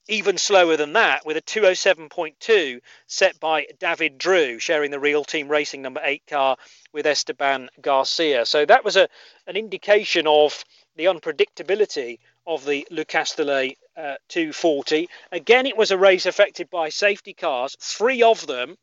even 0.07 0.37
slower 0.37 0.77
than 0.77 0.93
that 0.93 1.25
with 1.25 1.37
a 1.37 1.41
207.2 1.41 2.79
set 3.07 3.39
by 3.39 3.67
David 3.79 4.17
Droux, 4.17 4.59
sharing 4.59 4.91
the 4.91 4.99
real 4.99 5.23
team 5.23 5.49
racing 5.49 5.81
number 5.81 6.01
eight 6.03 6.23
car 6.27 6.57
with 6.93 7.05
Esteban 7.05 7.69
Garcia. 7.81 8.45
So 8.45 8.65
that 8.65 8.85
was 8.85 8.95
a 8.95 9.09
an 9.47 9.57
indication 9.57 10.27
of 10.27 10.63
the 10.95 11.05
unpredictability 11.05 12.19
of 12.47 12.65
the 12.65 12.87
Le 12.89 13.05
Castellet 13.05 13.77
uh, 13.97 14.15
240. 14.29 15.09
Again, 15.31 15.65
it 15.65 15.77
was 15.77 15.91
a 15.91 15.97
race 15.97 16.25
affected 16.25 16.69
by 16.69 16.89
safety 16.89 17.33
cars, 17.33 17.75
three 17.79 18.23
of 18.23 18.47
them, 18.47 18.77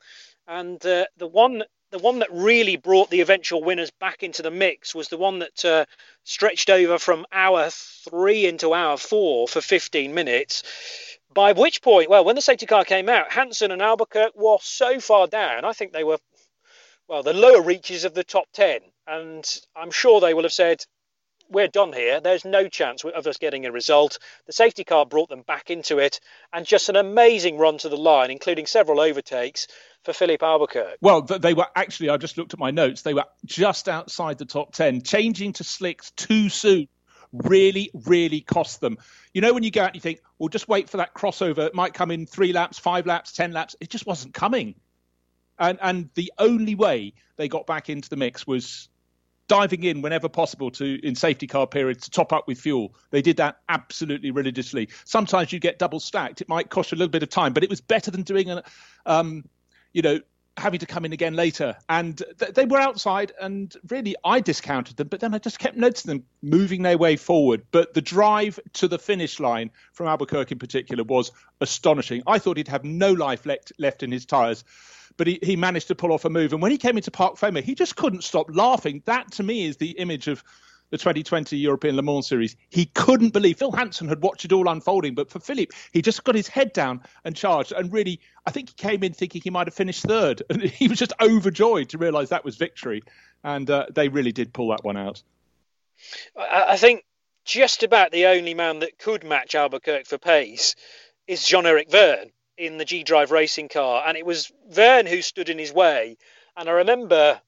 and 0.47 0.85
uh, 0.87 1.07
the 1.17 1.27
one 1.27 1.65
the 1.91 1.99
one 2.01 2.19
that 2.19 2.33
really 2.33 2.75
brought 2.77 3.09
the 3.09 3.21
eventual 3.21 3.63
winners 3.63 3.93
back 3.93 4.25
into 4.25 4.43
the 4.43 4.51
mix 4.51 4.97
was 4.97 5.09
the 5.09 5.17
one 5.17 5.39
that 5.39 5.65
uh, 5.65 5.85
stretched 6.25 6.69
over 6.69 6.99
from 6.99 7.25
hour 7.31 7.69
three 7.71 8.47
into 8.47 8.75
hour 8.75 8.97
four 8.97 9.47
for 9.47 9.61
15 9.61 10.13
minutes. 10.13 10.65
By 11.33 11.53
which 11.53 11.83
point, 11.83 12.11
well, 12.11 12.25
when 12.25 12.35
the 12.35 12.43
safety 12.43 12.67
car 12.67 12.85
came 12.85 13.09
out, 13.09 13.31
Hanson 13.31 13.71
and 13.71 13.81
Albuquerque 13.81 14.33
were 14.35 14.57
so 14.61 14.99
far 14.99 15.29
down. 15.29 15.65
I 15.65 15.73
think 15.73 15.93
they 15.93 16.03
were, 16.03 16.19
well, 17.07 17.23
the 17.23 17.33
lower 17.33 17.63
reaches 17.63 18.05
of 18.05 18.13
the 18.13 18.25
top 18.25 18.47
10. 18.55 18.81
And 19.07 19.45
I'm 19.77 19.93
sure 19.93 20.21
they 20.21 20.35
will 20.35 20.43
have 20.43 20.53
said, 20.53 20.85
we're 21.51 21.69
done 21.69 21.93
here. 21.93 22.21
There's 22.21 22.45
no 22.45 22.69
chance 22.69 23.05
of 23.05 23.27
us 23.27 23.39
getting 23.39 23.67
a 23.67 23.73
result. 23.73 24.19
The 24.47 24.53
safety 24.53 24.85
car 24.85 25.07
brought 25.07 25.29
them 25.29 25.43
back 25.43 25.71
into 25.71 25.99
it, 25.99 26.21
and 26.53 26.67
just 26.67 26.89
an 26.89 26.97
amazing 26.97 27.59
run 27.59 27.79
to 27.79 27.89
the 27.89 27.97
line, 27.97 28.31
including 28.31 28.67
several 28.67 29.01
overtakes 29.01 29.67
for 30.05 30.13
Philip 30.13 30.43
Albuquerque. 30.43 30.97
Well, 31.01 31.23
they 31.23 31.55
were 31.55 31.67
actually, 31.75 32.11
I 32.11 32.17
just 32.17 32.37
looked 32.37 32.53
at 32.53 32.61
my 32.61 32.71
notes, 32.71 33.03
they 33.03 33.15
were 33.15 33.25
just 33.45 33.89
outside 33.89 34.39
the 34.39 34.45
top 34.45 34.75
10. 34.75 35.03
Changing 35.03 35.55
to 35.55 35.65
slicks 35.65 36.11
too 36.13 36.49
soon 36.49 36.89
really, 37.35 37.91
really 37.93 38.41
cost 38.41 38.81
them. 38.81 38.97
You 39.33 39.41
know, 39.41 39.53
when 39.53 39.63
you 39.63 39.71
go 39.71 39.83
out 39.83 39.89
and 39.89 39.97
you 39.97 40.01
think, 40.01 40.21
well, 40.39 40.49
just 40.49 40.69
wait 40.69 40.89
for 40.89 40.99
that 40.99 41.15
crossover. 41.15 41.67
It 41.67 41.75
might 41.75 41.95
come 41.95 42.11
in 42.11 42.27
three 42.27 42.53
laps, 42.53 42.79
five 42.79 43.07
laps, 43.07 43.33
10 43.33 43.53
laps. 43.53 43.77
It 43.81 43.91
just 43.91 44.07
wasn't 44.07 44.35
coming. 44.35 44.77
And, 45.59 45.79
and 45.83 46.11
the 46.15 46.33
only 46.39 46.75
way 46.75 47.15
they 47.37 47.49
got 47.49 47.67
back 47.67 47.91
into 47.91 48.09
the 48.09 48.17
mix 48.17 48.47
was 48.47 48.89
diving 49.49 49.85
in 49.85 50.03
whenever 50.03 50.29
possible 50.29 50.71
to 50.71 50.99
in 51.07 51.15
safety 51.15 51.47
car 51.47 51.67
periods 51.67 52.05
to 52.05 52.11
top 52.11 52.33
up 52.33 52.47
with 52.49 52.59
fuel. 52.59 52.95
They 53.11 53.23
did 53.23 53.37
that 53.39 53.61
absolutely 53.69 54.31
religiously. 54.31 54.89
Sometimes 55.05 55.53
you 55.53 55.59
get 55.59 55.79
double 55.79 56.01
stacked. 56.01 56.41
It 56.41 56.49
might 56.49 56.71
cost 56.71 56.93
you 56.93 56.97
a 56.97 56.99
little 56.99 57.11
bit 57.11 57.23
of 57.23 57.31
time, 57.31 57.53
but 57.53 57.63
it 57.63 57.71
was 57.71 57.81
better 57.81 58.11
than 58.11 58.23
doing 58.23 58.51
an, 58.51 58.63
um, 59.07 59.45
you 59.93 60.03
know, 60.03 60.21
having 60.57 60.79
to 60.79 60.87
come 60.87 61.05
in 61.05 61.13
again 61.13 61.35
later. 61.35 61.77
And 61.89 62.23
th- 62.39 62.53
they 62.55 62.65
were 62.65 62.79
outside, 62.79 63.33
and 63.41 63.75
really 63.89 64.15
I 64.25 64.41
discounted 64.41 64.97
them, 64.97 65.09
but 65.09 65.21
then 65.21 65.35
I 65.35 65.39
just 65.39 65.59
kept 65.59 65.77
noticing 65.77 66.11
them 66.11 66.25
moving 66.43 66.83
their 66.83 66.97
way 66.97 67.17
forward. 67.17 67.67
But 67.71 67.95
the 67.95 68.01
drive 68.01 68.61
to 68.75 68.89
the 68.89 68.99
finish 68.99 69.41
line 69.41 69.71
from 69.93 70.07
Albuquerque 70.07 70.53
in 70.53 70.59
particular 70.59 71.05
was 71.05 71.33
astonishing. 71.61 72.23
I 72.27 72.39
thought 72.39 72.57
he'd 72.57 72.69
have 72.69 72.85
no 72.85 73.13
life 73.13 73.47
left 73.47 73.73
left 73.79 74.03
in 74.03 74.13
his 74.13 74.27
tyres 74.27 74.65
but 75.17 75.27
he, 75.27 75.39
he 75.43 75.57
managed 75.57 75.89
to 75.89 75.95
pull 75.95 76.13
off 76.13 76.25
a 76.25 76.31
move. 76.31 76.53
And 76.53 76.63
when 76.63 76.71
he 76.71 76.79
came 76.79 76.97
into 76.97 77.11
Parc 77.11 77.37
Fermé, 77.37 77.63
he 77.63 77.75
just 77.75 77.97
couldn't 77.97 78.25
stop 78.25 78.47
laughing. 78.55 79.03
That 79.05 79.33
to 79.33 79.43
me 79.43 79.67
is 79.67 79.77
the 79.77 79.91
image 79.93 80.29
of 80.29 80.43
the 80.91 80.99
2020 80.99 81.57
European 81.57 81.97
Le 81.97 82.03
Mans 82.03 82.27
Series. 82.27 82.57
He 82.71 82.87
couldn't 82.87 83.33
believe 83.33 83.59
Phil 83.59 83.73
Hanson 83.73 84.09
had 84.09 84.23
watched 84.23 84.45
it 84.45 84.53
all 84.53 84.69
unfolding, 84.69 85.15
but 85.15 85.31
for 85.31 85.41
Filipe, 85.41 85.73
he 85.93 86.03
just 86.03 86.25
got 86.25 86.35
his 86.35 86.49
head 86.49 86.73
down 86.73 87.03
and 87.25 87.35
charged. 87.35 87.73
And 87.73 87.93
really, 87.93 88.21
I 88.47 88.51
think 88.51 88.69
he 88.71 88.75
came 88.75 89.03
in 89.03 89.13
thinking 89.13 89.41
he 89.43 89.51
might 89.51 89.67
have 89.67 89.75
finished 89.75 90.03
third, 90.05 90.43
and 90.51 90.63
he 90.63 90.89
was 90.89 90.99
just 90.99 91.13
overjoyed 91.21 91.89
to 91.91 91.99
realise 91.99 92.29
that 92.29 92.45
was 92.45 92.57
victory. 92.57 93.03
And 93.43 93.69
uh, 93.69 93.87
they 93.93 94.09
really 94.09 94.33
did 94.33 94.53
pull 94.53 94.69
that 94.69 94.85
one 94.85 94.97
out. 94.97 95.23
I 96.37 96.77
think 96.77 97.05
just 97.45 97.83
about 97.83 98.11
the 98.11 98.27
only 98.27 98.55
man 98.55 98.81
that 98.81 98.99
could 98.99 99.23
match 99.25 99.55
Albuquerque 99.55 100.05
for 100.05 100.19
pace 100.19 100.75
is 101.27 101.47
Jean 101.47 101.67
Eric 101.67 101.91
Vergne 101.91 102.31
in 102.57 102.79
the 102.79 102.85
G 102.85 103.03
Drive 103.03 103.31
racing 103.31 103.69
car, 103.69 104.05
and 104.07 104.17
it 104.17 104.27
was 104.27 104.53
Vergne 104.69 105.07
who 105.07 105.23
stood 105.23 105.49
in 105.49 105.59
his 105.59 105.73
way. 105.73 106.17
And 106.57 106.69
I 106.69 106.73
remember, 106.73 107.41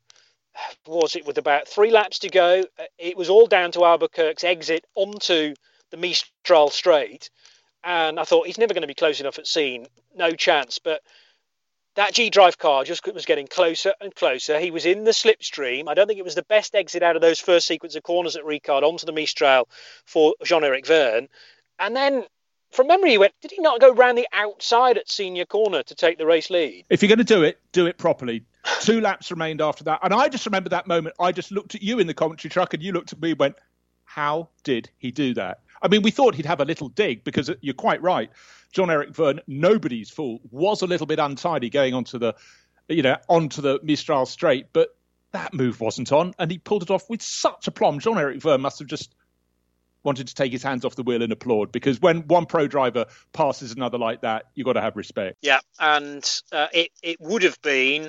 was 0.87 1.17
it 1.17 1.27
with 1.27 1.39
about 1.39 1.69
three 1.69 1.91
laps 1.91 2.21
to 2.21 2.29
go? 2.29 2.65
It 2.99 3.17
was 3.17 3.31
all 3.31 3.47
down 3.47 3.73
to 3.73 3.85
Albuquerque's 3.85 4.45
exit 4.45 4.85
onto 4.95 5.55
the 5.91 5.97
Mistral 5.97 6.71
straight, 6.71 7.31
and 7.85 8.19
I 8.19 8.25
thought 8.25 8.47
he's 8.47 8.59
never 8.59 8.75
going 8.75 8.83
to 8.83 8.89
be 8.89 8.95
close 8.95 9.21
enough 9.21 9.39
at 9.39 9.47
Signes, 9.47 9.89
no 10.15 10.33
chance. 10.33 10.79
But 10.79 11.03
that 11.95 12.13
G 12.13 12.29
Drive 12.29 12.59
car 12.59 12.85
just 12.85 13.07
was 13.13 13.25
getting 13.25 13.47
closer 13.47 13.95
and 14.01 14.15
closer. 14.15 14.61
He 14.61 14.71
was 14.71 14.85
in 14.87 15.05
the 15.05 15.13
slipstream. 15.13 15.89
I 15.89 15.95
don't 15.95 16.07
think 16.07 16.19
it 16.19 16.25
was 16.25 16.35
the 16.35 16.43
best 16.43 16.75
exit 16.75 17.03
out 17.03 17.17
of 17.17 17.23
those 17.23 17.41
first 17.41 17.67
sequence 17.67 17.95
of 17.95 18.03
corners 18.03 18.37
at 18.37 18.45
Ricard 18.45 18.83
onto 18.83 19.07
the 19.07 19.13
Mistral 19.13 19.69
for 20.05 20.35
Jean 20.45 20.65
Eric 20.65 20.87
Vergne. 20.87 21.29
And 21.79 21.97
then 21.97 22.25
from 22.71 22.89
memory, 22.89 23.11
he 23.11 23.19
went. 23.19 23.33
Did 23.41 23.53
he 23.53 23.61
not 23.61 23.81
go 23.81 23.93
round 23.93 24.19
the 24.19 24.29
outside 24.33 24.99
at 24.99 25.11
senior 25.11 25.45
corner 25.45 25.83
to 25.83 25.95
take 25.95 26.19
the 26.19 26.27
race 26.27 26.51
lead? 26.51 26.85
If 26.91 27.03
you're 27.03 27.09
going 27.09 27.19
to 27.19 27.25
do 27.25 27.43
it, 27.43 27.59
do 27.73 27.87
it 27.87 27.99
properly. 27.99 28.45
Two 28.81 29.01
laps 29.01 29.31
remained 29.31 29.61
after 29.61 29.85
that, 29.85 30.01
and 30.03 30.13
I 30.13 30.29
just 30.29 30.47
remember 30.47 30.71
that 30.71 30.87
moment. 30.87 31.15
I 31.21 31.33
just 31.33 31.53
looked 31.53 31.75
at 31.75 31.83
you 31.83 31.99
in 31.99 32.07
the 32.07 32.15
commentary 32.15 32.51
truck, 32.51 32.75
and 32.75 32.83
you 32.83 32.93
looked 32.93 33.13
at 33.13 33.21
me 33.21 33.31
and 33.31 33.39
went, 33.39 33.57
"How 34.05 34.49
did 34.65 34.91
he 34.99 35.11
do 35.11 35.35
that?" 35.35 35.61
I 35.83 35.89
mean, 35.89 36.03
we 36.03 36.11
thought 36.11 36.35
he'd 36.35 36.47
have 36.47 36.61
a 36.61 36.65
little 36.65 36.89
dig 36.89 37.23
because 37.23 37.49
uh, 37.51 37.55
you're 37.61 37.75
quite 37.75 38.03
right. 38.03 38.31
Jean 38.73 38.91
Eric 38.91 39.15
Vergne, 39.15 39.41
nobody's 39.47 40.11
fault, 40.11 40.43
was 40.51 40.83
a 40.83 40.87
little 40.87 41.07
bit 41.07 41.19
untidy 41.19 41.71
going 41.71 41.95
onto 41.95 42.19
the, 42.19 42.35
you 42.89 43.03
know, 43.03 43.17
onto 43.29 43.63
the 43.63 43.79
Mistral 43.83 44.27
straight, 44.27 44.73
but 44.73 44.97
that 45.33 45.55
move 45.55 45.81
wasn't 45.81 46.13
on, 46.13 46.35
and 46.39 46.51
he 46.51 46.59
pulled 46.59 46.83
it 46.83 46.91
off 46.91 47.09
with 47.09 47.23
such 47.23 47.69
aplomb. 47.69 48.01
Jean 48.01 48.19
Eric 48.19 48.41
Vergne 48.41 48.61
must 48.61 48.79
have 48.79 48.89
just 48.89 49.15
wanted 50.07 50.29
to 50.29 50.35
take 50.35 50.53
his 50.53 50.63
hands 50.63 50.85
off 50.85 50.95
the 50.95 51.03
wheel 51.03 51.23
and 51.23 51.33
applaud 51.33 51.73
because 51.73 52.01
when 52.01 52.23
one 52.29 52.47
pro 52.47 52.67
driver 52.67 53.05
passes 53.33 53.73
another 53.73 53.99
like 53.99 54.23
that, 54.23 54.45
you've 54.55 54.65
got 54.65 54.75
to 54.75 54.81
have 54.81 54.97
respect. 54.97 55.37
Yeah, 55.43 55.59
and 55.79 56.25
uh, 56.53 56.69
it 56.73 56.93
it 57.03 57.21
would 57.21 57.43
have 57.43 57.61
been 57.61 58.09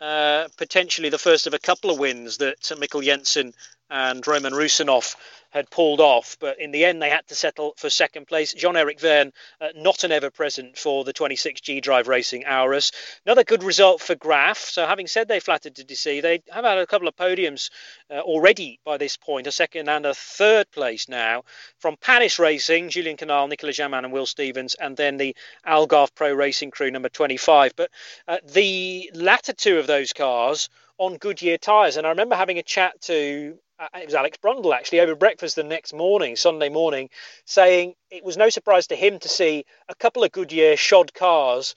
uh, 0.00 0.48
potentially 0.56 1.08
the 1.10 1.18
first 1.18 1.46
of 1.46 1.52
a 1.54 1.58
couple 1.58 1.90
of 1.90 1.98
wins 1.98 2.38
that 2.38 2.60
Mikkel 2.60 3.02
Jensen 3.02 3.52
and 3.90 4.26
Roman 4.26 4.52
Rusinov 4.52 5.16
had 5.50 5.70
pulled 5.70 6.00
off, 6.00 6.36
but 6.38 6.60
in 6.60 6.70
the 6.70 6.84
end 6.84 7.00
they 7.00 7.08
had 7.08 7.26
to 7.28 7.34
settle 7.34 7.72
for 7.78 7.88
second 7.88 8.26
place. 8.26 8.52
Jean-Eric 8.52 9.00
Vergne, 9.00 9.32
uh, 9.60 9.68
not 9.74 10.04
an 10.04 10.12
ever-present 10.12 10.76
for 10.76 11.02
the 11.04 11.14
26G 11.14 11.80
Drive 11.80 12.08
Racing 12.08 12.44
Aurus. 12.44 12.92
Another 13.24 13.44
good 13.44 13.62
result 13.62 14.02
for 14.02 14.14
Graff. 14.14 14.58
So 14.58 14.86
having 14.86 15.06
said 15.06 15.28
they 15.28 15.40
flattered 15.40 15.76
to 15.76 15.84
DC, 15.84 16.20
they 16.20 16.42
have 16.50 16.64
had 16.64 16.78
a 16.78 16.86
couple 16.86 17.08
of 17.08 17.16
podiums 17.16 17.70
uh, 18.10 18.20
already 18.20 18.78
by 18.84 18.98
this 18.98 19.16
point, 19.16 19.46
a 19.46 19.52
second 19.52 19.88
and 19.88 20.04
a 20.04 20.14
third 20.14 20.70
place 20.72 21.08
now. 21.08 21.44
From 21.78 21.96
Panis 21.96 22.38
Racing, 22.38 22.90
Julien 22.90 23.16
Canal, 23.16 23.48
Nicolas 23.48 23.78
Jamin 23.78 24.04
and 24.04 24.12
Will 24.12 24.26
Stevens, 24.26 24.74
and 24.74 24.96
then 24.96 25.16
the 25.16 25.34
Algarve 25.66 26.14
Pro 26.14 26.34
Racing 26.34 26.70
crew 26.70 26.90
number 26.90 27.08
25. 27.08 27.72
But 27.76 27.90
uh, 28.28 28.38
the 28.46 29.10
latter 29.14 29.54
two 29.54 29.78
of 29.78 29.86
those 29.86 30.12
cars 30.12 30.68
on 30.98 31.16
Goodyear 31.16 31.58
tyres. 31.58 31.96
And 31.96 32.06
I 32.06 32.10
remember 32.10 32.36
having 32.36 32.58
a 32.58 32.62
chat 32.62 33.00
to 33.02 33.58
uh, 33.78 33.88
it 34.00 34.06
was 34.06 34.14
Alex 34.14 34.38
Brundle 34.42 34.74
actually 34.74 35.00
over 35.00 35.14
breakfast 35.14 35.56
the 35.56 35.62
next 35.62 35.92
morning, 35.92 36.34
Sunday 36.36 36.70
morning, 36.70 37.10
saying 37.44 37.94
it 38.10 38.24
was 38.24 38.36
no 38.36 38.48
surprise 38.48 38.86
to 38.86 38.96
him 38.96 39.18
to 39.18 39.28
see 39.28 39.66
a 39.88 39.94
couple 39.94 40.24
of 40.24 40.32
Goodyear 40.32 40.76
shod 40.76 41.12
cars 41.12 41.74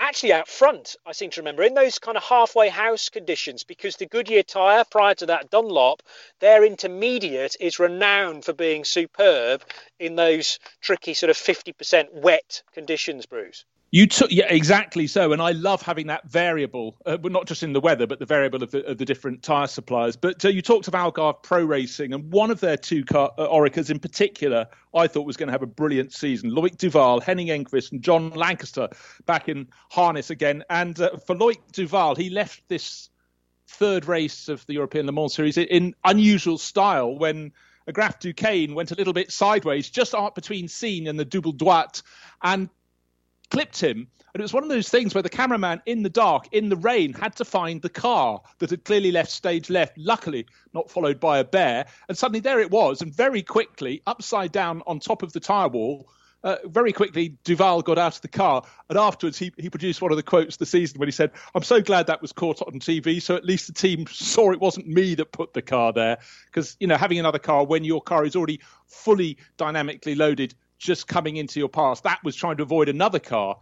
actually 0.00 0.32
out 0.32 0.48
front. 0.48 0.96
I 1.06 1.12
seem 1.12 1.30
to 1.30 1.40
remember 1.40 1.62
in 1.62 1.74
those 1.74 2.00
kind 2.00 2.16
of 2.16 2.24
halfway 2.24 2.68
house 2.68 3.08
conditions 3.08 3.62
because 3.62 3.96
the 3.96 4.06
Goodyear 4.06 4.42
tyre 4.42 4.84
prior 4.84 5.14
to 5.14 5.26
that 5.26 5.48
Dunlop, 5.50 6.02
their 6.40 6.64
intermediate 6.64 7.56
is 7.60 7.78
renowned 7.78 8.44
for 8.44 8.52
being 8.52 8.84
superb 8.84 9.62
in 10.00 10.16
those 10.16 10.58
tricky 10.80 11.14
sort 11.14 11.30
of 11.30 11.36
50% 11.36 12.12
wet 12.12 12.64
conditions, 12.72 13.26
Bruce. 13.26 13.64
You 13.94 14.06
took 14.06 14.32
yeah 14.32 14.46
exactly 14.48 15.06
so, 15.06 15.34
and 15.34 15.42
I 15.42 15.50
love 15.50 15.82
having 15.82 16.06
that 16.06 16.24
variable, 16.26 16.96
uh, 17.04 17.18
but 17.18 17.30
not 17.30 17.46
just 17.46 17.62
in 17.62 17.74
the 17.74 17.80
weather, 17.80 18.06
but 18.06 18.18
the 18.18 18.24
variable 18.24 18.62
of 18.62 18.70
the, 18.70 18.82
of 18.86 18.96
the 18.96 19.04
different 19.04 19.42
tyre 19.42 19.66
suppliers. 19.66 20.16
But 20.16 20.42
uh, 20.46 20.48
you 20.48 20.62
talked 20.62 20.88
of 20.88 20.94
Algarve 20.94 21.42
Pro 21.42 21.62
Racing, 21.62 22.14
and 22.14 22.32
one 22.32 22.50
of 22.50 22.58
their 22.60 22.78
two 22.78 23.04
car, 23.04 23.30
uh, 23.36 23.48
Orecas 23.48 23.90
in 23.90 23.98
particular, 23.98 24.66
I 24.94 25.06
thought 25.08 25.26
was 25.26 25.36
going 25.36 25.48
to 25.48 25.52
have 25.52 25.62
a 25.62 25.66
brilliant 25.66 26.14
season. 26.14 26.52
Loic 26.52 26.78
Duval, 26.78 27.20
Henning 27.20 27.48
Enqvist, 27.48 27.92
and 27.92 28.00
Jon 28.00 28.30
Lancaster 28.30 28.88
back 29.26 29.50
in 29.50 29.68
harness 29.90 30.30
again. 30.30 30.64
And 30.70 30.98
uh, 30.98 31.18
for 31.18 31.36
Loic 31.36 31.60
Duval, 31.72 32.14
he 32.14 32.30
left 32.30 32.66
this 32.68 33.10
third 33.66 34.06
race 34.06 34.48
of 34.48 34.64
the 34.64 34.72
European 34.72 35.04
Le 35.04 35.12
Mans 35.12 35.34
Series 35.34 35.58
in 35.58 35.94
unusual 36.04 36.56
style 36.56 37.18
when. 37.18 37.52
Graff 37.92 38.20
Duquesne 38.20 38.76
went 38.76 38.92
a 38.92 38.94
little 38.94 39.12
bit 39.12 39.32
sideways, 39.32 39.90
just 39.90 40.14
out 40.14 40.36
between 40.36 40.68
Signes 40.68 41.08
and 41.08 41.18
the 41.18 41.24
Double 41.24 41.52
Droite, 41.52 42.00
and 42.40 42.70
clipped 43.52 43.80
him. 43.80 44.08
And 44.34 44.40
it 44.40 44.42
was 44.42 44.54
one 44.54 44.62
of 44.62 44.70
those 44.70 44.88
things 44.88 45.14
where 45.14 45.22
the 45.22 45.28
cameraman 45.28 45.82
in 45.84 46.02
the 46.02 46.08
dark, 46.08 46.48
in 46.52 46.70
the 46.70 46.76
rain, 46.76 47.12
had 47.12 47.36
to 47.36 47.44
find 47.44 47.82
the 47.82 47.90
car 47.90 48.40
that 48.60 48.70
had 48.70 48.84
clearly 48.84 49.12
left 49.12 49.30
stage 49.30 49.68
left, 49.68 49.98
luckily 49.98 50.46
not 50.72 50.90
followed 50.90 51.20
by 51.20 51.38
a 51.38 51.44
bear. 51.44 51.84
And 52.08 52.16
suddenly 52.16 52.40
there 52.40 52.60
it 52.60 52.70
was. 52.70 53.02
And 53.02 53.14
very 53.14 53.42
quickly, 53.42 54.00
upside 54.06 54.52
down 54.52 54.82
on 54.86 55.00
top 55.00 55.22
of 55.22 55.34
the 55.34 55.40
tyre 55.40 55.68
wall, 55.68 56.08
uh, 56.44 56.56
very 56.64 56.92
quickly, 56.92 57.36
Duval 57.44 57.82
got 57.82 57.98
out 57.98 58.16
of 58.16 58.22
the 58.22 58.28
car, 58.28 58.64
and 58.88 58.98
afterwards 58.98 59.38
he, 59.38 59.52
he 59.58 59.70
produced 59.70 60.02
one 60.02 60.10
of 60.10 60.16
the 60.16 60.24
quotes 60.24 60.56
the 60.56 60.66
season 60.66 60.98
when 60.98 61.06
he 61.06 61.12
said, 61.12 61.30
"I'm 61.54 61.62
so 61.62 61.80
glad 61.80 62.08
that 62.08 62.20
was 62.20 62.32
caught 62.32 62.60
on 62.62 62.80
TV, 62.80 63.22
so 63.22 63.36
at 63.36 63.44
least 63.44 63.68
the 63.68 63.72
team 63.72 64.06
saw 64.08 64.50
it 64.50 64.58
wasn't 64.58 64.88
me 64.88 65.14
that 65.14 65.30
put 65.30 65.52
the 65.52 65.62
car 65.62 65.92
there." 65.92 66.18
Because 66.46 66.76
you 66.80 66.88
know, 66.88 66.96
having 66.96 67.20
another 67.20 67.38
car 67.38 67.64
when 67.64 67.84
your 67.84 68.02
car 68.02 68.24
is 68.24 68.34
already 68.34 68.60
fully 68.88 69.36
dynamically 69.56 70.16
loaded 70.16 70.52
just 70.82 71.06
coming 71.06 71.36
into 71.36 71.60
your 71.60 71.68
pass. 71.68 72.00
That 72.00 72.18
was 72.24 72.34
trying 72.34 72.56
to 72.56 72.64
avoid 72.64 72.88
another 72.88 73.20
car. 73.20 73.56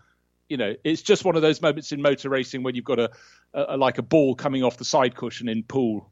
You 0.48 0.56
know, 0.56 0.74
it's 0.82 1.02
just 1.02 1.24
one 1.24 1.36
of 1.36 1.42
those 1.42 1.60
moments 1.60 1.92
in 1.92 2.02
motor 2.02 2.30
racing 2.30 2.62
when 2.62 2.74
you've 2.74 2.84
got 2.84 2.98
a, 2.98 3.10
a, 3.54 3.76
like 3.76 3.98
a 3.98 4.02
ball 4.02 4.34
coming 4.34 4.64
off 4.64 4.78
the 4.78 4.84
side 4.84 5.14
cushion 5.14 5.48
in 5.48 5.62
pool. 5.62 6.10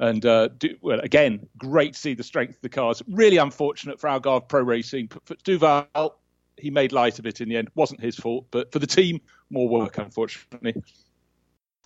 And 0.00 0.24
uh, 0.26 0.48
do, 0.48 0.76
well, 0.80 1.00
again, 1.00 1.48
great 1.56 1.94
to 1.94 1.98
see 1.98 2.14
the 2.14 2.22
strength 2.22 2.56
of 2.56 2.60
the 2.60 2.68
cars. 2.68 3.02
Really 3.08 3.36
unfortunate 3.36 4.00
for 4.00 4.08
Algarve 4.10 4.48
Pro 4.48 4.62
Racing. 4.62 5.08
For 5.24 5.34
Duval, 5.44 6.18
he 6.56 6.70
made 6.70 6.92
light 6.92 7.18
of 7.18 7.26
it 7.26 7.40
in 7.40 7.48
the 7.48 7.56
end. 7.56 7.70
wasn't 7.74 8.00
his 8.00 8.16
fault, 8.16 8.46
but 8.50 8.72
for 8.72 8.80
the 8.80 8.86
team, 8.86 9.20
more 9.50 9.68
work, 9.68 9.98
unfortunately. 9.98 10.74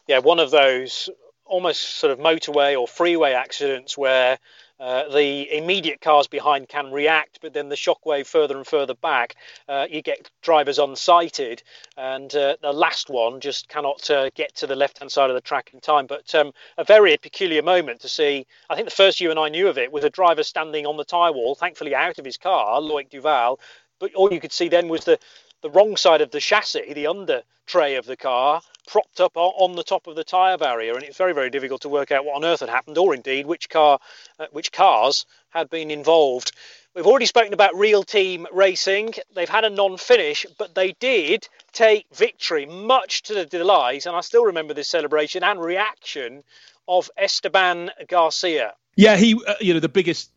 Yeah, 0.08 0.18
one 0.18 0.40
of 0.40 0.50
those 0.50 1.08
almost 1.44 1.96
sort 1.96 2.10
of 2.10 2.18
motorway 2.18 2.78
or 2.78 2.88
freeway 2.88 3.32
accidents 3.32 3.96
where 3.96 4.38
uh, 4.82 5.08
the 5.08 5.56
immediate 5.56 6.00
cars 6.00 6.26
behind 6.26 6.68
can 6.68 6.90
react, 6.90 7.38
but 7.40 7.52
then 7.52 7.68
the 7.68 7.76
shockwave 7.76 8.26
further 8.26 8.56
and 8.56 8.66
further 8.66 8.94
back, 8.94 9.36
uh, 9.68 9.86
you 9.88 10.02
get 10.02 10.28
drivers 10.42 10.78
unsighted, 10.78 11.62
and 11.96 12.34
uh, 12.34 12.56
the 12.62 12.72
last 12.72 13.08
one 13.08 13.40
just 13.40 13.68
cannot 13.68 14.10
uh, 14.10 14.28
get 14.34 14.52
to 14.56 14.66
the 14.66 14.74
left 14.74 14.98
hand 14.98 15.12
side 15.12 15.30
of 15.30 15.34
the 15.34 15.40
track 15.40 15.70
in 15.72 15.80
time. 15.80 16.06
But 16.06 16.34
um, 16.34 16.52
a 16.78 16.82
very 16.82 17.16
peculiar 17.16 17.62
moment 17.62 18.00
to 18.00 18.08
see. 18.08 18.44
I 18.68 18.74
think 18.74 18.88
the 18.88 18.94
first 18.94 19.20
you 19.20 19.30
and 19.30 19.38
I 19.38 19.48
knew 19.48 19.68
of 19.68 19.78
it 19.78 19.92
was 19.92 20.02
a 20.02 20.10
driver 20.10 20.42
standing 20.42 20.84
on 20.84 20.96
the 20.96 21.04
tyre 21.04 21.32
wall, 21.32 21.54
thankfully 21.54 21.94
out 21.94 22.18
of 22.18 22.24
his 22.24 22.36
car, 22.36 22.80
Loic 22.80 23.08
Duval, 23.08 23.60
but 24.00 24.12
all 24.14 24.32
you 24.32 24.40
could 24.40 24.52
see 24.52 24.68
then 24.68 24.88
was 24.88 25.04
the 25.04 25.16
the 25.62 25.70
wrong 25.70 25.96
side 25.96 26.20
of 26.20 26.32
the 26.32 26.40
chassis, 26.40 26.92
the 26.92 27.06
under 27.06 27.42
tray 27.66 27.94
of 27.94 28.04
the 28.04 28.16
car, 28.16 28.60
propped 28.86 29.20
up 29.20 29.32
on 29.36 29.74
the 29.76 29.82
top 29.82 30.06
of 30.06 30.16
the 30.16 30.24
tyre 30.24 30.58
barrier, 30.58 30.94
and 30.94 31.02
it's 31.02 31.16
very, 31.16 31.32
very 31.32 31.50
difficult 31.50 31.82
to 31.82 31.88
work 31.88 32.10
out 32.10 32.24
what 32.24 32.36
on 32.36 32.44
earth 32.44 32.60
had 32.60 32.68
happened, 32.68 32.98
or 32.98 33.14
indeed 33.14 33.46
which 33.46 33.68
car, 33.68 33.98
uh, 34.38 34.46
which 34.52 34.72
cars 34.72 35.26
had 35.50 35.70
been 35.70 35.90
involved. 35.90 36.52
We've 36.94 37.06
already 37.06 37.26
spoken 37.26 37.54
about 37.54 37.74
Real 37.74 38.02
Team 38.02 38.46
Racing. 38.52 39.14
They've 39.34 39.48
had 39.48 39.64
a 39.64 39.70
non-finish, 39.70 40.44
but 40.58 40.74
they 40.74 40.92
did 40.92 41.48
take 41.72 42.06
victory, 42.12 42.66
much 42.66 43.22
to 43.24 43.34
the 43.34 43.46
delight, 43.46 44.06
and 44.06 44.14
I 44.14 44.20
still 44.20 44.44
remember 44.44 44.74
this 44.74 44.88
celebration 44.88 45.42
and 45.42 45.60
reaction 45.60 46.42
of 46.86 47.10
Esteban 47.16 47.90
Garcia. 48.08 48.74
Yeah, 48.96 49.16
he, 49.16 49.40
uh, 49.46 49.54
you 49.60 49.72
know, 49.72 49.80
the 49.80 49.88
biggest, 49.88 50.30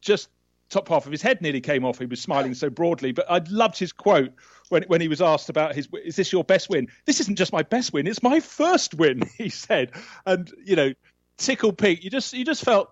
just 0.00 0.30
top 0.70 0.88
half 0.88 1.04
of 1.04 1.12
his 1.12 1.20
head 1.20 1.42
nearly 1.42 1.60
came 1.60 1.84
off. 1.84 1.98
He 1.98 2.06
was 2.06 2.20
smiling 2.20 2.54
so 2.54 2.70
broadly. 2.70 3.12
But 3.12 3.30
I 3.30 3.42
loved 3.50 3.78
his 3.78 3.92
quote 3.92 4.32
when 4.70 4.84
when 4.84 5.00
he 5.00 5.08
was 5.08 5.20
asked 5.20 5.50
about 5.50 5.74
his 5.74 5.88
is 6.04 6.16
this 6.16 6.32
your 6.32 6.44
best 6.44 6.70
win? 6.70 6.88
This 7.04 7.20
isn't 7.20 7.36
just 7.36 7.52
my 7.52 7.62
best 7.62 7.92
win; 7.92 8.06
it's 8.06 8.22
my 8.22 8.40
first 8.40 8.94
win. 8.94 9.22
He 9.40 9.48
said, 9.48 9.92
and 10.26 10.50
you 10.64 10.76
know, 10.76 10.92
tickle 11.36 11.72
pink. 11.72 12.04
You 12.04 12.10
just 12.10 12.32
you 12.32 12.44
just 12.44 12.64
felt 12.64 12.90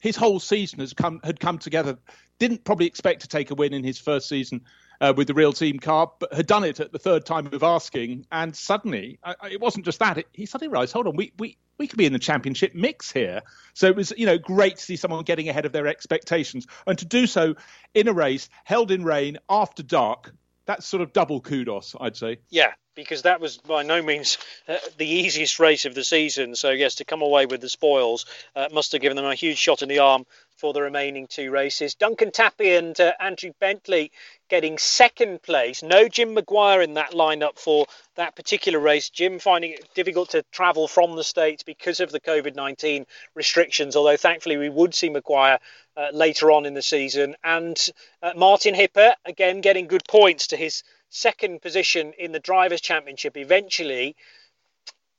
his 0.00 0.16
whole 0.16 0.40
season 0.40 0.80
has 0.80 0.92
come 0.92 1.20
had 1.24 1.40
come 1.40 1.58
together. 1.58 1.98
Didn't 2.38 2.64
probably 2.64 2.86
expect 2.86 3.22
to 3.22 3.28
take 3.28 3.50
a 3.50 3.54
win 3.54 3.72
in 3.72 3.82
his 3.82 3.98
first 3.98 4.28
season 4.28 4.62
uh, 5.00 5.14
with 5.16 5.26
the 5.26 5.34
real 5.34 5.52
team 5.52 5.78
car, 5.78 6.12
but 6.18 6.34
had 6.34 6.46
done 6.46 6.64
it 6.64 6.80
at 6.80 6.92
the 6.92 6.98
third 6.98 7.24
time 7.24 7.46
of 7.46 7.62
asking, 7.62 8.26
and 8.30 8.54
suddenly 8.54 9.18
I, 9.24 9.34
it 9.52 9.60
wasn't 9.60 9.84
just 9.84 9.98
that. 10.00 10.18
It, 10.18 10.28
he 10.32 10.44
suddenly 10.46 10.70
realised, 10.70 10.92
hold 10.92 11.06
on, 11.06 11.16
we 11.16 11.32
we 11.38 11.56
we 11.78 11.86
could 11.86 11.98
be 11.98 12.06
in 12.06 12.12
the 12.12 12.18
championship 12.18 12.74
mix 12.74 13.12
here. 13.12 13.42
So 13.74 13.86
it 13.86 13.96
was, 13.96 14.12
you 14.16 14.26
know, 14.26 14.38
great 14.38 14.76
to 14.76 14.82
see 14.82 14.96
someone 14.96 15.22
getting 15.24 15.48
ahead 15.48 15.66
of 15.66 15.72
their 15.72 15.86
expectations 15.86 16.66
and 16.86 16.98
to 16.98 17.04
do 17.04 17.26
so 17.26 17.54
in 17.94 18.08
a 18.08 18.12
race 18.12 18.48
held 18.64 18.90
in 18.90 19.04
rain 19.04 19.38
after 19.48 19.82
dark. 19.82 20.32
That's 20.66 20.86
sort 20.86 21.00
of 21.00 21.12
double 21.12 21.40
kudos, 21.40 21.94
I'd 22.00 22.16
say. 22.16 22.38
Yeah, 22.50 22.72
because 22.96 23.22
that 23.22 23.40
was 23.40 23.58
by 23.58 23.84
no 23.84 24.02
means 24.02 24.38
uh, 24.66 24.78
the 24.98 25.06
easiest 25.06 25.60
race 25.60 25.84
of 25.84 25.94
the 25.94 26.02
season. 26.02 26.56
So 26.56 26.70
yes, 26.70 26.96
to 26.96 27.04
come 27.04 27.22
away 27.22 27.46
with 27.46 27.60
the 27.60 27.68
spoils 27.68 28.26
uh, 28.56 28.68
must 28.72 28.92
have 28.92 29.00
given 29.00 29.16
them 29.16 29.26
a 29.26 29.34
huge 29.34 29.58
shot 29.58 29.82
in 29.82 29.88
the 29.88 30.00
arm 30.00 30.26
for 30.56 30.72
the 30.72 30.82
remaining 30.82 31.26
two 31.26 31.50
races. 31.50 31.94
Duncan 31.94 32.32
Tappy 32.32 32.72
and 32.74 32.98
uh, 32.98 33.12
Andrew 33.20 33.52
Bentley 33.60 34.10
getting 34.48 34.78
second 34.78 35.42
place. 35.42 35.82
No 35.82 36.08
Jim 36.08 36.34
McGuire 36.34 36.82
in 36.82 36.94
that 36.94 37.12
lineup 37.12 37.58
for 37.58 37.86
that 38.14 38.34
particular 38.34 38.80
race. 38.80 39.10
Jim 39.10 39.38
finding 39.38 39.72
it 39.72 39.88
difficult 39.94 40.30
to 40.30 40.42
travel 40.50 40.88
from 40.88 41.14
the 41.14 41.24
States 41.24 41.62
because 41.62 42.00
of 42.00 42.10
the 42.10 42.20
COVID 42.20 42.56
19 42.56 43.06
restrictions, 43.34 43.94
although 43.94 44.16
thankfully 44.16 44.56
we 44.56 44.70
would 44.70 44.94
see 44.94 45.10
McGuire 45.10 45.58
uh, 45.96 46.08
later 46.12 46.50
on 46.50 46.66
in 46.66 46.74
the 46.74 46.82
season. 46.82 47.36
And 47.42 47.78
uh, 48.22 48.32
Martin 48.36 48.74
Hippe, 48.74 49.14
again, 49.24 49.60
getting 49.60 49.86
good 49.86 50.04
points 50.08 50.48
to 50.48 50.56
his 50.56 50.82
second 51.08 51.62
position 51.62 52.12
in 52.18 52.32
the 52.32 52.40
Drivers' 52.40 52.80
Championship 52.80 53.36
eventually. 53.36 54.16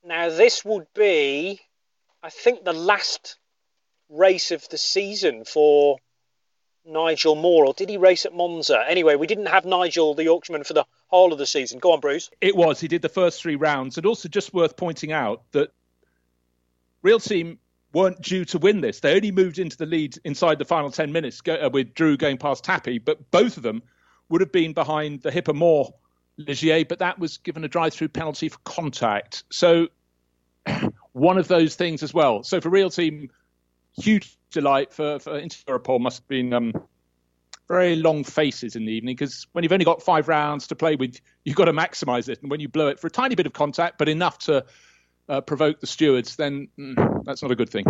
Now, 0.04 0.28
this 0.28 0.64
would 0.64 0.86
be, 0.94 1.60
I 2.22 2.30
think, 2.30 2.64
the 2.64 2.72
last 2.72 3.36
race 4.08 4.50
of 4.50 4.68
the 4.68 4.78
season 4.78 5.44
for 5.44 5.98
Nigel 6.86 7.34
Moore, 7.34 7.66
or 7.66 7.74
did 7.74 7.90
he 7.90 7.96
race 7.96 8.24
at 8.24 8.32
Monza? 8.32 8.82
Anyway, 8.88 9.16
we 9.16 9.26
didn't 9.26 9.46
have 9.46 9.64
Nigel, 9.64 10.14
the 10.14 10.24
Yorkshireman, 10.24 10.64
for 10.64 10.72
the 10.72 10.86
whole 11.08 11.32
of 11.32 11.38
the 11.38 11.46
season. 11.46 11.78
Go 11.78 11.92
on, 11.92 12.00
Bruce. 12.00 12.30
It 12.40 12.56
was. 12.56 12.80
He 12.80 12.88
did 12.88 13.02
the 13.02 13.08
first 13.08 13.42
three 13.42 13.56
rounds. 13.56 13.98
And 13.98 14.06
also, 14.06 14.28
just 14.28 14.54
worth 14.54 14.76
pointing 14.76 15.12
out 15.12 15.42
that 15.52 15.72
Real 17.02 17.20
Team 17.20 17.58
weren't 17.92 18.20
due 18.20 18.44
to 18.46 18.58
win 18.58 18.80
this. 18.80 19.00
They 19.00 19.14
only 19.14 19.30
moved 19.30 19.58
into 19.58 19.76
the 19.76 19.86
lead 19.86 20.18
inside 20.24 20.58
the 20.58 20.64
final 20.64 20.90
10 20.90 21.12
minutes 21.12 21.40
go, 21.40 21.54
uh, 21.54 21.70
with 21.72 21.94
Droux 21.94 22.16
going 22.16 22.38
past 22.38 22.64
Tappy, 22.64 22.98
but 22.98 23.30
both 23.30 23.56
of 23.56 23.62
them 23.62 23.82
would 24.28 24.40
have 24.40 24.52
been 24.52 24.74
behind 24.74 25.22
the 25.22 25.30
Hippe 25.30 25.54
Moore 25.54 25.94
Ligier, 26.38 26.84
but 26.86 26.98
that 26.98 27.18
was 27.18 27.38
given 27.38 27.64
a 27.64 27.68
drive 27.68 27.94
through 27.94 28.08
penalty 28.08 28.48
for 28.48 28.58
contact. 28.64 29.44
So, 29.50 29.88
one 31.12 31.38
of 31.38 31.48
those 31.48 31.74
things 31.76 32.02
as 32.02 32.12
well. 32.12 32.42
So, 32.42 32.60
for 32.60 32.68
real 32.68 32.90
team, 32.90 33.30
huge 33.98 34.36
delight 34.50 34.92
for, 34.92 35.18
for 35.18 35.38
Inter 35.38 35.78
Europol 35.78 36.00
must 36.00 36.18
have 36.18 36.28
been 36.28 36.52
um, 36.52 36.72
very 37.68 37.96
long 37.96 38.24
faces 38.24 38.76
in 38.76 38.84
the 38.84 38.92
evening 38.92 39.14
because 39.14 39.46
when 39.52 39.62
you've 39.62 39.72
only 39.72 39.84
got 39.84 40.02
five 40.02 40.28
rounds 40.28 40.68
to 40.68 40.76
play 40.76 40.96
with, 40.96 41.20
you've 41.44 41.56
got 41.56 41.66
to 41.66 41.72
maximise 41.72 42.28
it. 42.28 42.40
And 42.42 42.50
when 42.50 42.60
you 42.60 42.68
blow 42.68 42.88
it 42.88 42.98
for 42.98 43.06
a 43.06 43.10
tiny 43.10 43.34
bit 43.34 43.46
of 43.46 43.52
contact, 43.52 43.98
but 43.98 44.08
enough 44.08 44.38
to 44.40 44.64
uh, 45.28 45.40
provoke 45.40 45.80
the 45.80 45.86
stewards, 45.86 46.36
then 46.36 46.68
mm, 46.78 47.24
that's 47.24 47.42
not 47.42 47.50
a 47.50 47.56
good 47.56 47.70
thing. 47.70 47.84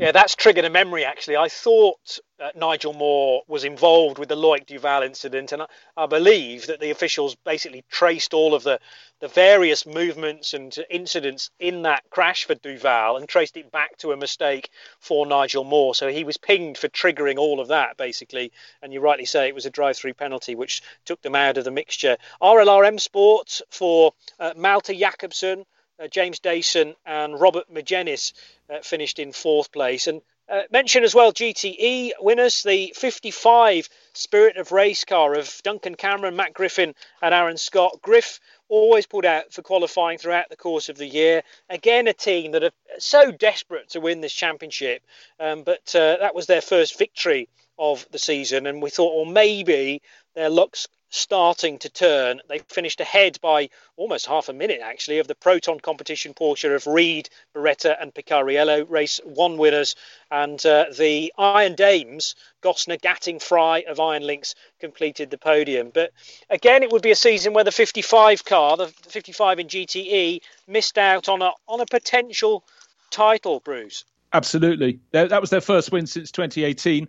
Yeah, 0.00 0.12
that's 0.12 0.36
triggered 0.36 0.64
a 0.64 0.70
memory 0.70 1.04
actually. 1.04 1.36
I 1.36 1.48
thought 1.48 2.20
uh, 2.38 2.50
Nigel 2.54 2.92
Moore 2.92 3.42
was 3.48 3.64
involved 3.64 4.18
with 4.18 4.28
the 4.28 4.36
Loic 4.36 4.64
Duval 4.64 5.02
incident, 5.02 5.50
and 5.50 5.62
I, 5.62 5.66
I, 5.96 6.06
believe 6.06 6.68
that 6.68 6.78
the 6.78 6.90
officials 6.90 7.34
basically 7.34 7.84
traced 7.90 8.32
all 8.32 8.54
of 8.54 8.62
the, 8.62 8.78
the 9.18 9.26
various 9.26 9.86
movements 9.86 10.54
and 10.54 10.72
incidents 10.88 11.50
in 11.58 11.82
that 11.82 12.04
crash 12.10 12.44
for 12.44 12.54
Duval 12.54 13.16
and 13.16 13.28
traced 13.28 13.56
it 13.56 13.72
back 13.72 13.96
to 13.98 14.12
a 14.12 14.16
mistake 14.16 14.70
for 15.00 15.26
Nigel 15.26 15.64
Moore. 15.64 15.96
So 15.96 16.06
he 16.06 16.22
was 16.22 16.36
pinged 16.36 16.78
for 16.78 16.86
triggering 16.86 17.36
all 17.36 17.58
of 17.58 17.66
that 17.66 17.96
basically, 17.96 18.52
and 18.80 18.92
you 18.92 19.00
rightly 19.00 19.26
say 19.26 19.48
it 19.48 19.54
was 19.56 19.66
a 19.66 19.70
drive-through 19.70 20.14
penalty 20.14 20.54
which 20.54 20.80
took 21.06 21.20
them 21.22 21.34
out 21.34 21.58
of 21.58 21.64
the 21.64 21.72
mixture. 21.72 22.18
RLRM 22.40 23.00
Sports 23.00 23.62
for 23.68 24.12
uh, 24.38 24.52
Malthe 24.56 24.96
Jakobsen 24.96 25.66
James 26.06 26.38
Dayson 26.38 26.94
and 27.04 27.40
Robert 27.40 27.72
Magenis 27.72 28.32
uh, 28.70 28.80
finished 28.82 29.18
in 29.18 29.32
fourth 29.32 29.72
place. 29.72 30.06
And 30.06 30.22
uh, 30.48 30.62
mention 30.70 31.04
as 31.04 31.14
well 31.14 31.32
GTE 31.32 32.12
winners, 32.20 32.62
the 32.62 32.92
55 32.96 33.88
Spirit 34.14 34.56
of 34.56 34.72
Race 34.72 35.04
car 35.04 35.34
of 35.34 35.60
Duncan 35.62 35.94
Cameron, 35.94 36.36
Matt 36.36 36.54
Griffin, 36.54 36.94
and 37.20 37.34
Aaron 37.34 37.58
Scott. 37.58 37.98
Griff 38.00 38.40
always 38.68 39.06
put 39.06 39.24
out 39.24 39.52
for 39.52 39.62
qualifying 39.62 40.18
throughout 40.18 40.48
the 40.48 40.56
course 40.56 40.88
of 40.88 40.96
the 40.96 41.06
year. 41.06 41.42
Again, 41.68 42.08
a 42.08 42.14
team 42.14 42.52
that 42.52 42.64
are 42.64 42.70
so 42.98 43.30
desperate 43.30 43.90
to 43.90 44.00
win 44.00 44.20
this 44.20 44.32
championship, 44.32 45.02
um, 45.38 45.64
but 45.64 45.94
uh, 45.94 46.16
that 46.18 46.34
was 46.34 46.46
their 46.46 46.62
first 46.62 46.98
victory 46.98 47.48
of 47.78 48.06
the 48.10 48.18
season, 48.18 48.66
and 48.66 48.82
we 48.82 48.90
thought, 48.90 49.14
well, 49.14 49.30
maybe 49.30 50.00
their 50.34 50.50
luck's 50.50 50.88
starting 51.10 51.78
to 51.78 51.88
turn. 51.88 52.40
They 52.48 52.58
finished 52.58 53.00
ahead 53.00 53.38
by 53.40 53.70
almost 53.96 54.26
half 54.26 54.48
a 54.48 54.52
minute, 54.52 54.80
actually, 54.82 55.18
of 55.18 55.26
the 55.26 55.34
Proton 55.34 55.80
competition 55.80 56.34
Porsche 56.34 56.74
of 56.74 56.86
Ried, 56.86 57.28
Beretta, 57.54 57.96
and 58.00 58.14
Picariello. 58.14 58.88
Race 58.88 59.20
one 59.24 59.56
winners. 59.56 59.96
And 60.30 60.64
uh, 60.66 60.86
the 60.96 61.32
Iron 61.38 61.74
Dames, 61.74 62.34
Gostner, 62.62 63.00
Gatting, 63.00 63.40
Frey 63.40 63.84
of 63.84 64.00
Iron 64.00 64.22
Lynx 64.22 64.54
completed 64.80 65.30
the 65.30 65.38
podium. 65.38 65.90
But 65.92 66.12
again, 66.50 66.82
it 66.82 66.92
would 66.92 67.02
be 67.02 67.10
a 67.10 67.16
season 67.16 67.54
where 67.54 67.64
the 67.64 67.72
55 67.72 68.44
car, 68.44 68.76
the 68.76 68.88
55 68.88 69.60
in 69.60 69.68
GTE, 69.68 70.40
missed 70.66 70.98
out 70.98 71.28
on 71.28 71.42
a, 71.42 71.52
on 71.66 71.80
a 71.80 71.86
potential 71.86 72.64
title, 73.10 73.60
Bruce. 73.60 74.04
Absolutely. 74.32 75.00
That 75.12 75.40
was 75.40 75.50
their 75.50 75.62
first 75.62 75.90
win 75.90 76.06
since 76.06 76.30
2018. 76.30 77.08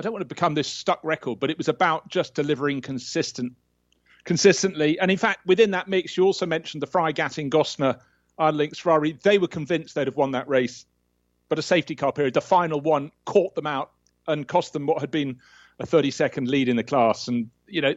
I 0.00 0.02
don't 0.02 0.14
want 0.14 0.22
to 0.22 0.34
become 0.34 0.54
this 0.54 0.66
stuck 0.66 0.98
record, 1.04 1.40
but 1.40 1.50
it 1.50 1.58
was 1.58 1.68
about 1.68 2.08
just 2.08 2.32
delivering 2.32 2.80
consistent, 2.80 3.52
consistently. 4.24 4.98
And 4.98 5.10
in 5.10 5.18
fact, 5.18 5.44
within 5.44 5.72
that 5.72 5.88
mix, 5.88 6.16
you 6.16 6.24
also 6.24 6.46
mentioned 6.46 6.82
the 6.82 6.86
Frey 6.86 7.12
Gatting 7.12 7.50
Gostner 7.50 8.00
Iron 8.38 8.56
Lynx 8.56 8.78
Ferrari. 8.78 9.18
They 9.22 9.36
were 9.36 9.46
convinced 9.46 9.94
they'd 9.94 10.06
have 10.06 10.16
won 10.16 10.30
that 10.30 10.48
race, 10.48 10.86
but 11.50 11.58
a 11.58 11.62
safety 11.62 11.94
car 11.94 12.12
period, 12.12 12.32
the 12.32 12.40
final 12.40 12.80
one, 12.80 13.12
caught 13.26 13.54
them 13.54 13.66
out 13.66 13.90
and 14.26 14.48
cost 14.48 14.72
them 14.72 14.86
what 14.86 15.02
had 15.02 15.10
been 15.10 15.38
a 15.80 15.84
30 15.84 16.10
second 16.10 16.48
lead 16.48 16.70
in 16.70 16.76
the 16.76 16.82
class. 16.82 17.28
And 17.28 17.50
you 17.66 17.82
know, 17.82 17.94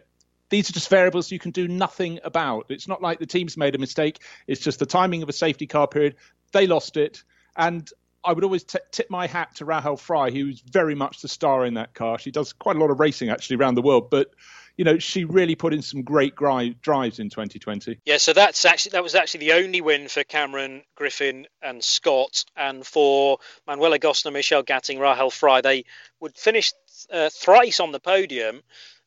these 0.49 0.70
are 0.70 0.74
just 0.74 0.89
variables 0.89 1.32
you 1.32 1.39
can 1.39 1.51
do 1.51 1.70
nothing 1.70 2.20
about. 2.26 2.66
It's 2.68 2.89
not 2.89 3.01
like 3.01 3.20
the 3.20 3.26
team's 3.26 3.56
made 3.56 3.76
a 3.76 3.80
mistake. 3.80 4.20
It's 4.47 4.60
just 4.60 4.80
the 4.80 4.86
timing 4.86 5.24
of 5.24 5.30
a 5.30 5.34
safety 5.34 5.68
car 5.68 5.88
period. 5.88 6.18
They 6.51 6.68
lost 6.68 6.97
it. 6.97 7.24
And 7.56 7.89
I 8.26 8.34
would 8.34 8.43
always 8.43 8.63
t- 8.63 8.80
tip 8.91 9.09
my 9.09 9.28
hat 9.28 9.55
to 9.55 9.65
Rahel 9.65 9.97
Frey, 9.97 10.32
who's 10.32 10.61
very 10.61 10.95
much 10.95 11.21
the 11.21 11.28
star 11.28 11.65
in 11.65 11.76
that 11.76 11.93
car. 11.93 12.17
She 12.17 12.32
does 12.32 12.53
quite 12.53 12.76
a 12.76 12.80
lot 12.80 12.89
of 12.89 12.99
racing 12.99 13.30
actually 13.30 13.57
around 13.57 13.76
the 13.76 13.82
world, 13.82 14.09
but 14.09 14.32
you 14.78 14.86
know 14.86 14.97
she 14.97 15.24
really 15.26 15.55
put 15.55 15.74
in 15.74 15.82
some 15.82 16.01
great 16.01 16.36
gri- 16.36 16.76
drives 16.82 17.19
in 17.19 17.30
2020. 17.30 17.99
Yeah, 18.05 18.17
so 18.17 18.34
that's 18.34 18.65
actually 18.65 18.91
that 18.91 19.03
was 19.03 19.15
actually 19.15 19.41
the 19.41 19.53
only 19.53 19.82
win 19.82 20.07
for 20.07 20.24
Cameron 20.24 20.84
Griffin 20.95 21.47
and 21.61 21.84
Scott, 21.84 22.45
and 22.55 22.86
for 22.86 23.39
Manuela 23.67 23.99
Gostner, 23.99 24.34
Michelle 24.34 24.63
Gatting, 24.63 24.99
Rahel 24.99 25.30
Frey. 25.30 25.61
They 25.61 25.86
would 26.19 26.38
finish 26.38 26.71
uh, 27.11 27.30
thrice 27.30 27.80
on 27.80 27.91
the 27.91 27.99
podium 27.99 28.61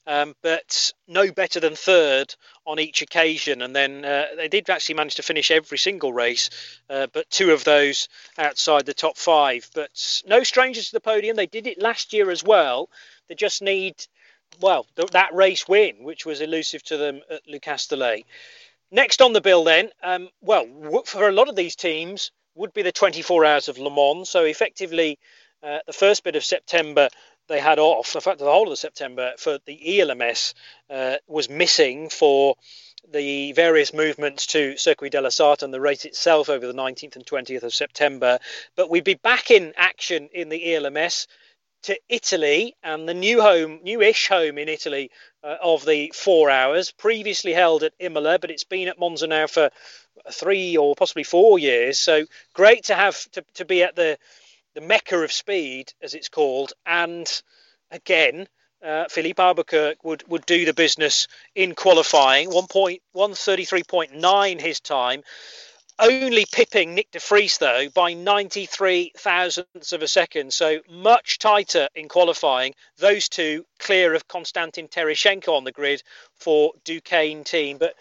um, 0.06 0.34
but 0.42 0.92
no 1.08 1.30
better 1.32 1.60
than 1.60 1.74
third 1.74 2.34
on 2.66 2.78
each 2.78 3.02
occasion. 3.02 3.62
And 3.62 3.74
then 3.74 4.04
uh, 4.04 4.26
they 4.36 4.48
did 4.48 4.70
actually 4.70 4.94
manage 4.94 5.16
to 5.16 5.22
finish 5.22 5.50
every 5.50 5.78
single 5.78 6.12
race, 6.12 6.50
uh, 6.88 7.08
but 7.12 7.28
two 7.30 7.52
of 7.52 7.64
those 7.64 8.08
outside 8.38 8.86
the 8.86 8.94
top 8.94 9.16
five. 9.16 9.68
But 9.74 10.22
no 10.26 10.42
strangers 10.42 10.86
to 10.86 10.92
the 10.92 11.00
podium. 11.00 11.36
They 11.36 11.46
did 11.46 11.66
it 11.66 11.80
last 11.80 12.12
year 12.12 12.30
as 12.30 12.44
well. 12.44 12.88
They 13.28 13.34
just 13.34 13.62
need, 13.62 13.94
well, 14.60 14.86
th- 14.96 15.10
that 15.10 15.34
race 15.34 15.66
win, 15.66 16.02
which 16.02 16.24
was 16.24 16.40
elusive 16.40 16.82
to 16.84 16.96
them 16.96 17.20
at 17.30 17.46
Le 17.48 17.58
Castellet. 17.58 18.24
Next 18.90 19.20
on 19.20 19.32
the 19.32 19.40
bill, 19.40 19.64
then, 19.64 19.90
um, 20.02 20.28
well, 20.40 21.02
for 21.04 21.28
a 21.28 21.32
lot 21.32 21.48
of 21.48 21.56
these 21.56 21.74
teams, 21.74 22.30
would 22.54 22.72
be 22.72 22.82
the 22.82 22.92
24 22.92 23.44
hours 23.44 23.68
of 23.68 23.78
Le 23.78 23.90
Mans. 23.90 24.28
So 24.28 24.44
effectively, 24.44 25.18
uh, 25.62 25.78
the 25.86 25.92
first 25.92 26.24
bit 26.24 26.36
of 26.36 26.44
September 26.44 27.08
they 27.48 27.60
had 27.60 27.78
off, 27.78 28.14
in 28.14 28.20
fact, 28.20 28.38
the 28.38 28.44
whole 28.44 28.70
of 28.70 28.78
September 28.78 29.32
for 29.38 29.58
the 29.66 30.00
ELMS 30.00 30.54
uh, 30.90 31.16
was 31.26 31.48
missing 31.48 32.08
for 32.08 32.56
the 33.12 33.52
various 33.52 33.94
movements 33.94 34.46
to 34.46 34.76
Circuit 34.76 35.12
de 35.12 35.20
la 35.20 35.28
Sarthe 35.28 35.62
and 35.62 35.72
the 35.72 35.80
race 35.80 36.04
itself 36.04 36.48
over 36.48 36.66
the 36.66 36.72
19th 36.72 37.16
and 37.16 37.24
20th 37.24 37.62
of 37.62 37.74
September. 37.74 38.38
But 38.74 38.90
we'd 38.90 39.04
be 39.04 39.14
back 39.14 39.50
in 39.50 39.72
action 39.76 40.28
in 40.32 40.48
the 40.48 40.74
ELMS 40.74 41.28
to 41.84 41.98
Italy 42.08 42.74
and 42.82 43.08
the 43.08 43.14
new 43.14 43.40
home, 43.40 43.80
newish 43.84 44.26
home 44.26 44.58
in 44.58 44.68
Italy 44.68 45.10
uh, 45.44 45.56
of 45.62 45.84
the 45.84 46.12
four 46.14 46.50
hours, 46.50 46.90
previously 46.90 47.52
held 47.52 47.84
at 47.84 47.92
Imola, 48.00 48.40
but 48.40 48.50
it's 48.50 48.64
been 48.64 48.88
at 48.88 48.98
Monza 48.98 49.28
now 49.28 49.46
for 49.46 49.70
three 50.32 50.76
or 50.76 50.96
possibly 50.96 51.22
four 51.22 51.58
years. 51.58 51.98
So 51.98 52.24
great 52.54 52.84
to 52.84 52.94
have 52.94 53.30
to, 53.32 53.44
to 53.54 53.64
be 53.64 53.84
at 53.84 53.94
the 53.94 54.18
the 54.76 54.80
mecca 54.82 55.16
of 55.16 55.32
speed, 55.32 55.92
as 56.02 56.12
it's 56.12 56.28
called, 56.28 56.74
and 56.84 57.40
again, 57.90 58.46
uh, 58.84 59.06
Filipe 59.08 59.40
Albuquerque 59.40 59.96
would, 60.04 60.22
would 60.28 60.44
do 60.44 60.66
the 60.66 60.74
business 60.74 61.28
in 61.54 61.74
qualifying. 61.74 62.50
1.133.9 62.50 64.60
his 64.60 64.80
time, 64.80 65.22
only 65.98 66.44
pipping 66.52 66.94
Nyck 66.94 67.10
de 67.10 67.20
Vries 67.20 67.56
though 67.56 67.88
by 67.88 68.12
93 68.12 69.12
thousandths 69.16 69.94
of 69.94 70.02
a 70.02 70.08
second. 70.08 70.52
So 70.52 70.80
much 70.90 71.38
tighter 71.38 71.88
in 71.94 72.10
qualifying. 72.10 72.74
Those 72.98 73.30
two 73.30 73.64
clear 73.78 74.12
of 74.12 74.28
Konstantin 74.28 74.88
Tereshchenko 74.88 75.56
on 75.56 75.64
the 75.64 75.72
grid 75.72 76.02
for 76.34 76.74
Duqueine 76.84 77.44
team. 77.44 77.78
But 77.78 77.94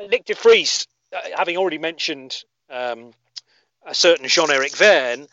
Nyck 0.00 0.24
de 0.24 0.34
Vries, 0.34 0.86
uh, 1.14 1.20
having 1.36 1.58
already 1.58 1.76
mentioned 1.76 2.42
um, 2.70 3.12
a 3.84 3.94
certain 3.94 4.28
Jean-Eric 4.28 4.74
Vergne, 4.74 5.28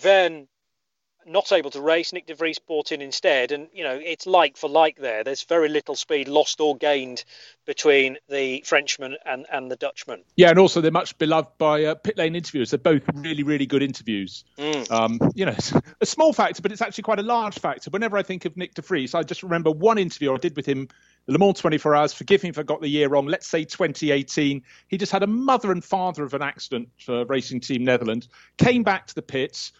then 0.00 0.48
not 1.26 1.52
able 1.52 1.70
to 1.70 1.80
race. 1.80 2.12
Nyck 2.12 2.26
De 2.26 2.34
Vries 2.34 2.58
bought 2.58 2.92
in 2.92 3.00
instead, 3.00 3.52
and 3.52 3.68
you 3.72 3.84
know 3.84 3.98
it's 4.02 4.26
like 4.26 4.56
for 4.56 4.68
like 4.68 4.96
there. 4.98 5.24
There's 5.24 5.42
very 5.44 5.68
little 5.68 5.94
speed 5.94 6.28
lost 6.28 6.60
or 6.60 6.76
gained 6.76 7.24
between 7.64 8.18
the 8.28 8.62
Frenchman 8.66 9.16
and, 9.24 9.46
and 9.50 9.70
the 9.70 9.76
Dutchman. 9.76 10.24
Yeah, 10.36 10.50
and 10.50 10.58
also 10.58 10.80
they're 10.80 10.90
much 10.90 11.16
beloved 11.18 11.58
by 11.58 11.84
uh, 11.84 11.94
pit 11.94 12.18
lane 12.18 12.34
interviewers. 12.34 12.70
They're 12.70 12.78
both 12.78 13.02
really 13.14 13.42
really 13.42 13.66
good 13.66 13.82
interviews. 13.82 14.44
Mm. 14.58 14.90
Um, 14.90 15.18
you 15.34 15.46
know, 15.46 15.56
a 16.00 16.06
small 16.06 16.32
factor, 16.32 16.62
but 16.62 16.72
it's 16.72 16.82
actually 16.82 17.02
quite 17.02 17.18
a 17.18 17.24
large 17.24 17.58
factor. 17.58 17.90
Whenever 17.90 18.16
I 18.16 18.22
think 18.22 18.44
of 18.44 18.54
Nyck 18.54 18.74
De 18.74 18.82
Vries, 18.82 19.14
I 19.14 19.22
just 19.22 19.42
remember 19.42 19.70
one 19.70 19.98
interview 19.98 20.32
I 20.32 20.38
did 20.38 20.56
with 20.56 20.66
him. 20.66 20.88
Le 21.28 21.38
Mans 21.38 21.56
24 21.56 21.94
Hours. 21.94 22.12
Forgive 22.12 22.42
me 22.42 22.48
if 22.48 22.58
I 22.58 22.64
got 22.64 22.80
the 22.80 22.88
year 22.88 23.08
wrong. 23.08 23.26
Let's 23.26 23.46
say 23.46 23.64
2018. 23.64 24.60
He 24.88 24.98
just 24.98 25.12
had 25.12 25.22
a 25.22 25.28
mother 25.28 25.70
and 25.70 25.84
father 25.84 26.24
of 26.24 26.34
an 26.34 26.42
accident 26.42 26.88
for 26.98 27.24
Racing 27.26 27.60
Team 27.60 27.84
Netherlands. 27.84 28.28
Came 28.58 28.82
back 28.82 29.06
to 29.06 29.14
the 29.14 29.22
pits 29.22 29.70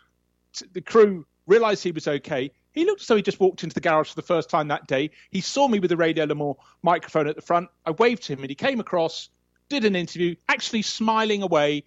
the 0.72 0.80
crew 0.80 1.26
realised 1.46 1.82
he 1.82 1.92
was 1.92 2.08
okay. 2.08 2.50
He 2.72 2.84
looked 2.84 3.02
as 3.02 3.06
though 3.06 3.16
he 3.16 3.22
just 3.22 3.40
walked 3.40 3.62
into 3.62 3.74
the 3.74 3.80
garage 3.80 4.08
for 4.08 4.14
the 4.14 4.22
first 4.22 4.48
time 4.48 4.68
that 4.68 4.86
day. 4.86 5.10
He 5.30 5.40
saw 5.40 5.68
me 5.68 5.78
with 5.78 5.90
the 5.90 5.96
Radio 5.96 6.26
Mans 6.26 6.56
microphone 6.82 7.26
at 7.26 7.36
the 7.36 7.42
front. 7.42 7.68
I 7.84 7.90
waved 7.92 8.24
to 8.24 8.32
him 8.32 8.40
and 8.40 8.50
he 8.50 8.54
came 8.54 8.80
across, 8.80 9.28
did 9.68 9.84
an 9.84 9.96
interview, 9.96 10.34
actually 10.48 10.82
smiling 10.82 11.42
away. 11.42 11.84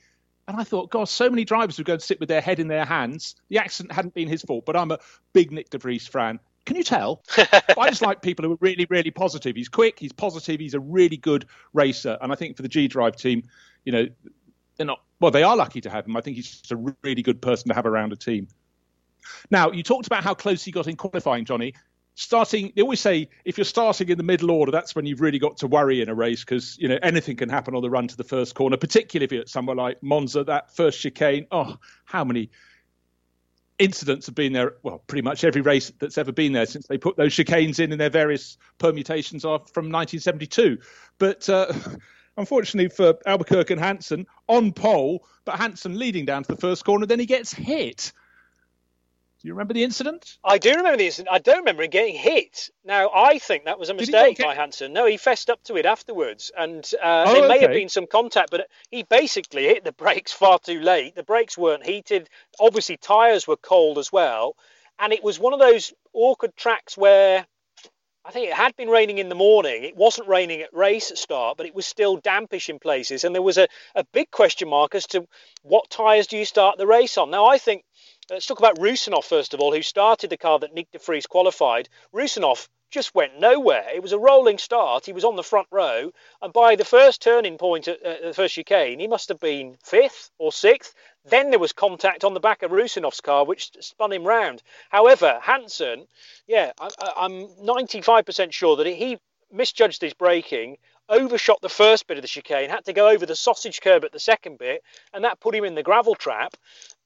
And 0.48 0.58
I 0.58 0.64
thought, 0.64 0.92
God, 0.92 1.10
so 1.10 1.30
many 1.30 1.44
drivers 1.44 1.78
would 1.78 1.88
go 1.88 1.94
and 1.94 2.02
sit 2.02 2.20
with 2.20 2.30
their 2.30 2.42
head 2.42 2.60
in 2.60 2.68
their 2.68 2.86
hands. 2.86 3.36
The 3.50 3.58
accident 3.58 3.94
hadn't 3.94 4.14
been 4.14 4.28
his 4.28 4.44
fault, 4.44 4.66
but 4.66 4.76
I'm 4.76 4.92
a 4.92 5.00
big 5.34 5.52
Nyck 5.52 5.70
De 5.70 5.80
Vries 5.80 6.06
fan. 6.06 6.40
Can 6.66 6.76
you 6.76 6.84
tell? 6.84 7.24
I 7.38 7.90
just 7.90 8.02
like 8.02 8.22
people 8.22 8.46
who 8.46 8.54
are 8.54 8.58
really, 8.60 8.86
really 8.90 9.12
positive. 9.12 9.56
He's 9.56 9.70
quick, 9.70 10.00
he's 10.00 10.12
positive, 10.12 10.60
he's 10.60 10.74
a 10.74 10.80
really 10.80 11.18
good 11.18 11.46
racer. 11.74 12.18
And 12.22 12.32
I 12.32 12.36
think 12.36 12.56
for 12.58 12.64
the 12.64 12.70
G 12.70 12.88
Drive 12.88 13.16
team, 13.16 13.44
you 13.86 13.92
know, 13.92 14.08
they're 14.78 14.86
not, 14.86 15.02
well, 15.20 15.32
they 15.32 15.44
are 15.44 15.56
lucky 15.56 15.82
to 15.82 15.90
have 15.90 16.06
him. 16.06 16.18
I 16.18 16.22
think 16.22 16.36
he's 16.36 16.50
just 16.50 16.72
a 16.72 16.94
really 17.04 17.22
good 17.22 17.42
person 17.42 17.70
to 17.70 17.76
have 17.76 17.86
around 17.86 18.14
a 18.14 18.16
team. 18.16 18.48
Now, 19.50 19.72
you 19.72 19.84
talked 19.84 20.08
about 20.08 20.24
how 20.24 20.34
close 20.34 20.64
he 20.64 20.72
got 20.72 20.88
in 20.88 20.96
qualifying, 20.96 21.46
Jonny. 21.46 21.74
Starting, 22.18 22.72
they 22.76 22.82
always 22.82 23.02
say 23.02 23.28
if 23.44 23.58
you're 23.58 23.66
starting 23.66 24.08
in 24.08 24.18
the 24.18 24.24
middle 24.24 24.52
order, 24.52 24.72
that's 24.72 24.96
when 24.96 25.06
you've 25.06 25.20
really 25.20 25.40
got 25.40 25.58
to 25.58 25.68
worry 25.68 26.02
in 26.02 26.08
a 26.08 26.16
race 26.16 26.46
because 26.46 26.78
you 26.78 26.88
know 26.88 26.98
anything 27.04 27.36
can 27.36 27.50
happen 27.50 27.76
on 27.76 27.82
the 27.82 27.90
run 27.90 28.08
to 28.08 28.16
the 28.16 28.24
first 28.24 28.56
corner, 28.56 28.78
particularly 28.78 29.26
if 29.26 29.32
you're 29.34 29.42
at 29.42 29.50
somewhere 29.50 29.76
like 29.76 30.02
Monza. 30.02 30.46
That 30.46 30.74
first 30.74 31.02
chicane, 31.02 31.46
oh, 31.52 31.76
how 32.06 32.24
many 32.24 32.50
incidents 33.80 34.26
have 34.28 34.36
been 34.36 34.54
there. 34.54 34.76
Well, 34.84 35.04
pretty 35.08 35.24
much 35.24 35.44
every 35.44 35.62
race 35.62 35.92
that's 36.00 36.18
ever 36.18 36.32
been 36.32 36.54
there 36.54 36.66
since 36.66 36.88
they 36.88 36.98
put 36.98 37.18
those 37.18 37.34
chicanes 37.34 37.80
in 37.80 37.92
in 37.92 37.98
their 37.98 38.10
various 38.10 38.58
permutations 38.78 39.44
are 39.44 39.60
from 39.74 39.92
1972. 39.92 40.78
But 41.18 41.50
uh, 41.50 41.74
unfortunately 42.38 42.90
for 42.90 43.18
Albuquerque 43.26 43.74
and 43.74 43.82
Hanson, 43.82 44.28
on 44.48 44.74
pole, 44.74 45.26
but 45.46 45.56
Hanson 45.56 45.98
leading 45.98 46.26
down 46.26 46.44
to 46.44 46.56
the 46.56 46.60
first 46.60 46.86
corner, 46.86 47.06
then 47.06 47.20
he 47.20 47.26
gets 47.26 47.54
hit. 47.54 48.12
Do 49.46 49.50
you 49.50 49.54
remember 49.54 49.76
the 49.76 49.84
incident? 49.84 50.40
I 50.44 50.58
do 50.58 50.72
remember 50.72 50.98
the 50.98 51.06
incident. 51.06 51.30
I 51.32 51.38
don't 51.38 51.60
remember 51.60 51.84
him 51.84 51.92
getting 51.92 52.16
hit. 52.16 52.72
Now, 52.84 53.12
I 53.14 53.38
think 53.38 53.66
that 53.66 53.78
was 53.78 53.90
a 53.90 53.94
mistake 53.94 54.40
by 54.40 54.56
Hanson. 54.56 54.92
No, 54.92 55.06
he 55.06 55.18
fessed 55.18 55.52
up 55.52 55.64
to 55.66 55.76
it 55.76 55.86
afterwards, 55.86 56.52
and 56.58 56.84
uh, 57.00 57.26
oh, 57.28 57.34
there 57.34 57.48
may 57.48 57.58
okay. 57.58 57.62
have 57.66 57.72
been 57.72 57.90
some 57.90 58.08
contact, 58.08 58.50
but 58.50 58.68
he 58.90 59.04
basically 59.04 59.66
hit 59.66 59.84
the 59.84 59.92
brakes 60.04 60.32
far 60.32 60.58
too 60.58 60.80
late. 60.80 61.14
The 61.14 61.22
brakes 61.22 61.58
weren't 61.60 61.86
heated. 61.86 62.28
Obviously, 62.60 62.98
tyres 62.98 63.48
were 63.48 63.58
cold 63.58 64.00
as 64.00 64.12
well, 64.12 64.56
and 64.98 65.14
it 65.14 65.24
was 65.24 65.40
one 65.40 65.54
of 65.54 65.60
those 65.60 65.94
awkward 66.12 66.56
tracks 66.56 66.98
where 66.98 67.46
I 68.28 68.32
think 68.32 68.48
it 68.48 68.56
had 68.56 68.76
been 68.76 68.90
raining 68.90 69.20
in 69.20 69.30
the 69.30 69.36
morning. 69.36 69.84
It 69.84 69.96
wasn't 69.96 70.28
raining 70.28 70.62
at 70.62 70.74
race 70.74 71.12
start, 71.16 71.58
but 71.58 71.68
it 71.68 71.76
was 71.76 71.86
still 71.86 72.18
dampish 72.18 72.70
in 72.70 72.80
places. 72.80 73.24
And 73.24 73.36
there 73.36 73.42
was 73.42 73.60
a, 73.60 73.68
a 73.94 74.04
big 74.04 74.32
question 74.32 74.68
mark 74.68 74.96
as 74.96 75.06
to 75.08 75.28
what 75.62 75.90
tyres 75.92 76.26
do 76.26 76.36
you 76.36 76.46
start 76.46 76.78
the 76.80 76.88
race 76.88 77.20
on. 77.20 77.30
Now, 77.30 77.46
I 77.46 77.60
think 77.60 77.84
Let's 78.28 78.48
talk 78.48 78.58
about 78.58 78.80
Rusinov 78.80 79.24
first 79.24 79.54
of 79.54 79.60
all, 79.60 79.72
who 79.72 79.84
started 79.84 80.32
the 80.32 80.38
car 80.38 80.58
that 80.58 80.74
Nyck 80.74 80.90
de 80.92 80.98
Vries 80.98 81.28
qualified. 81.28 81.90
Rusinov 82.12 82.68
just 82.90 83.14
went 83.14 83.40
nowhere. 83.40 83.88
It 83.94 84.02
was 84.02 84.14
a 84.14 84.18
rolling 84.18 84.58
start. 84.58 85.06
He 85.06 85.14
was 85.14 85.24
on 85.24 85.36
the 85.36 85.44
front 85.44 85.68
row, 85.70 86.12
and 86.42 86.52
by 86.52 86.76
the 86.76 86.86
first 86.86 87.22
turning 87.22 87.60
point 87.60 87.88
at 87.88 88.24
the 88.24 88.34
first 88.34 88.56
chicane, 88.56 89.00
he 89.00 89.08
must 89.08 89.30
have 89.30 89.40
been 89.40 89.78
fifth 89.84 90.32
or 90.40 90.52
sixth. 90.52 90.96
Then 91.26 91.50
there 91.50 91.60
was 91.60 91.74
contact 91.74 92.24
on 92.24 92.34
the 92.34 92.40
back 92.40 92.62
of 92.62 92.72
Rusinov's 92.72 93.22
car, 93.22 93.46
which 93.46 93.72
spun 93.80 94.14
him 94.14 94.24
round. 94.24 94.62
However, 94.90 95.40
Hanson, 95.42 96.08
yeah, 96.48 96.72
I, 96.80 96.90
I'm 97.18 97.48
95% 97.48 98.52
sure 98.52 98.76
that 98.78 98.88
he 98.88 99.18
misjudged 99.52 100.02
his 100.02 100.14
braking 100.14 100.78
overshot 101.10 101.62
the 101.62 101.70
first 101.70 102.08
bit 102.08 102.18
of 102.18 102.22
the 102.22 102.28
chicane, 102.28 102.70
had 102.70 102.86
to 102.86 102.94
go 102.94 103.10
over 103.10 103.26
the 103.26 103.36
sausage 103.36 103.82
curb 103.82 104.04
at 104.04 104.12
the 104.12 104.20
second 104.20 104.58
bit, 104.58 104.84
and 105.14 105.24
that 105.24 105.40
put 105.40 105.56
him 105.56 105.64
in 105.64 105.76
the 105.76 105.84
gravel 105.84 106.16
trap. 106.16 106.56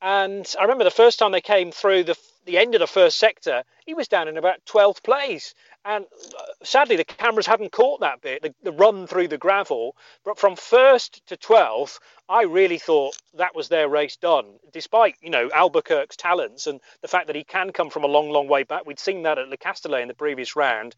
And 0.02 0.52
I 0.58 0.64
remember 0.64 0.86
the 0.86 0.92
first 0.92 1.20
time 1.20 1.32
they 1.32 1.42
came 1.42 1.72
through 1.72 2.04
the 2.06 2.18
the 2.50 2.58
end 2.58 2.76
of 2.76 2.80
the 2.80 2.88
first 2.88 3.20
sector, 3.20 3.64
he 3.86 3.94
was 3.94 4.08
down 4.08 4.28
in 4.28 4.38
about 4.38 4.66
12th 4.66 5.04
place. 5.04 5.54
And 5.86 6.06
uh, 6.38 6.44
sadly, 6.64 6.96
the 6.96 7.06
cameras 7.06 7.48
hadn't 7.48 7.72
caught 7.72 8.02
that 8.02 8.22
bit, 8.22 8.42
the, 8.42 8.54
the, 8.64 8.72
run 8.72 9.08
through 9.08 9.28
the 9.28 9.38
gravel. 9.38 9.96
But 10.26 10.40
from 10.40 10.56
first 10.56 11.26
to 11.28 11.38
12th, 11.38 12.00
I 12.28 12.44
really 12.44 12.80
thought 12.80 13.16
that 13.36 13.56
was 13.56 13.70
their 13.70 13.88
race 13.88 14.18
done, 14.18 14.46
despite, 14.74 15.16
you 15.22 15.30
know, 15.30 15.50
Albuquerque's 15.54 16.18
talents 16.18 16.68
and 16.68 16.82
the 17.02 17.08
fact 17.08 17.28
that 17.28 17.36
he 17.36 17.44
can 17.44 17.72
come 17.72 17.90
from 17.90 18.04
a 18.04 18.08
long, 18.08 18.30
long 18.30 18.48
way 18.48 18.64
back. 18.64 18.86
We'd 18.86 19.00
seen 19.00 19.24
that 19.24 19.38
at 19.38 19.48
Le 19.48 19.58
Castellet 19.58 20.02
in 20.02 20.08
the 20.08 20.14
previous 20.14 20.56
round. 20.56 20.96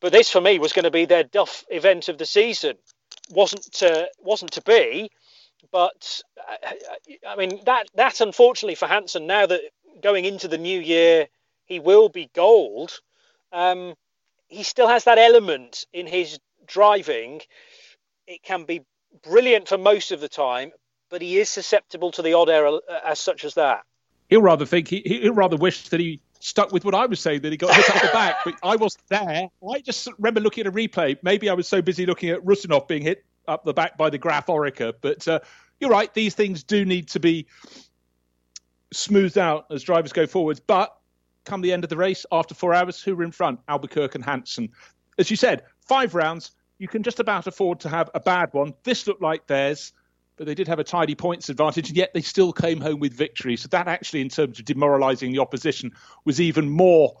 But 0.00 0.12
this, 0.12 0.30
for 0.30 0.40
me, 0.40 0.58
was 0.58 0.72
going 0.72 0.84
to 0.84 0.90
be 0.90 1.06
their 1.06 1.24
duff 1.24 1.64
event 1.70 2.08
of 2.08 2.18
the 2.18 2.26
season. 2.26 2.76
Wasn't 3.30 3.82
wasn't 4.20 4.52
to 4.52 4.62
be. 4.62 5.10
But 5.72 6.20
I 7.26 7.36
mean 7.36 7.60
that 7.64 7.88
that 7.94 8.20
unfortunately 8.20 8.74
for 8.74 8.86
Hanson 8.86 9.26
now 9.26 9.46
that 9.46 9.60
going 10.02 10.24
into 10.24 10.48
the 10.48 10.58
new 10.58 10.80
year, 10.80 11.28
he 11.64 11.80
will 11.80 12.08
be 12.08 12.30
gold. 12.34 13.00
Um, 13.52 13.94
he 14.48 14.62
still 14.62 14.88
has 14.88 15.04
that 15.04 15.18
element 15.18 15.84
in 15.92 16.06
his 16.06 16.38
driving. 16.66 17.40
It 18.26 18.42
can 18.42 18.64
be 18.64 18.82
brilliant 19.22 19.68
for 19.68 19.78
most 19.78 20.12
of 20.12 20.20
the 20.20 20.28
time, 20.28 20.72
but 21.10 21.22
he 21.22 21.38
is 21.38 21.48
susceptible 21.48 22.10
to 22.12 22.22
the 22.22 22.34
odd 22.34 22.48
error 22.48 22.80
uh, 22.88 23.00
as 23.04 23.20
such 23.20 23.44
as 23.44 23.54
that. 23.54 23.84
He'll 24.28 24.42
rather 24.42 24.66
think 24.66 24.88
he, 24.88 25.02
he'll 25.04 25.34
rather 25.34 25.56
wish 25.56 25.88
that 25.88 26.00
he 26.00 26.20
stuck 26.40 26.72
with 26.72 26.84
what 26.84 26.94
I 26.94 27.06
was 27.06 27.20
saying 27.20 27.42
that 27.42 27.52
he 27.52 27.56
got 27.56 27.74
hit 27.74 27.88
up 27.90 28.02
the 28.02 28.08
back, 28.08 28.36
but 28.44 28.54
I 28.62 28.76
wasn't 28.76 29.04
there. 29.08 29.48
I 29.68 29.80
just 29.80 30.08
remember 30.18 30.40
looking 30.40 30.66
at 30.66 30.72
a 30.72 30.72
replay. 30.72 31.16
Maybe 31.22 31.48
I 31.48 31.54
was 31.54 31.66
so 31.66 31.80
busy 31.80 32.06
looking 32.06 32.30
at 32.30 32.44
Rusinov 32.44 32.88
being 32.88 33.02
hit 33.02 33.24
up 33.48 33.64
the 33.64 33.72
back 33.72 33.96
by 33.96 34.10
the 34.10 34.18
Graff 34.18 34.46
Oreca. 34.46 34.94
but 35.00 35.26
uh, 35.28 35.40
you're 35.80 35.90
right. 35.90 36.12
These 36.14 36.34
things 36.34 36.62
do 36.62 36.84
need 36.84 37.08
to 37.08 37.20
be 37.20 37.46
smoothed 38.92 39.38
out 39.38 39.66
as 39.70 39.82
drivers 39.82 40.12
go 40.12 40.26
forwards. 40.26 40.60
But 40.60 40.96
come 41.44 41.60
the 41.60 41.72
end 41.72 41.84
of 41.84 41.90
the 41.90 41.96
race, 41.96 42.26
after 42.32 42.54
four 42.54 42.74
hours, 42.74 43.02
who 43.02 43.16
were 43.16 43.24
in 43.24 43.32
front? 43.32 43.60
Albuquerque 43.68 44.16
and 44.16 44.24
Hanson. 44.24 44.70
As 45.18 45.30
you 45.30 45.36
said, 45.36 45.62
five 45.80 46.14
rounds. 46.14 46.52
You 46.78 46.88
can 46.88 47.02
just 47.02 47.20
about 47.20 47.46
afford 47.46 47.80
to 47.80 47.88
have 47.88 48.10
a 48.14 48.20
bad 48.20 48.50
one. 48.52 48.74
This 48.84 49.06
looked 49.06 49.22
like 49.22 49.46
theirs, 49.46 49.94
but 50.36 50.46
they 50.46 50.54
did 50.54 50.68
have 50.68 50.78
a 50.78 50.84
tidy 50.84 51.14
points 51.14 51.48
advantage, 51.48 51.88
and 51.88 51.96
yet 51.96 52.12
they 52.12 52.20
still 52.20 52.52
came 52.52 52.82
home 52.82 53.00
with 53.00 53.14
victory. 53.14 53.56
So 53.56 53.68
that 53.68 53.88
actually, 53.88 54.20
in 54.20 54.28
terms 54.28 54.58
of 54.58 54.66
demoralising 54.66 55.32
the 55.32 55.38
opposition, 55.38 55.92
was 56.26 56.38
even 56.38 56.68
more, 56.68 57.16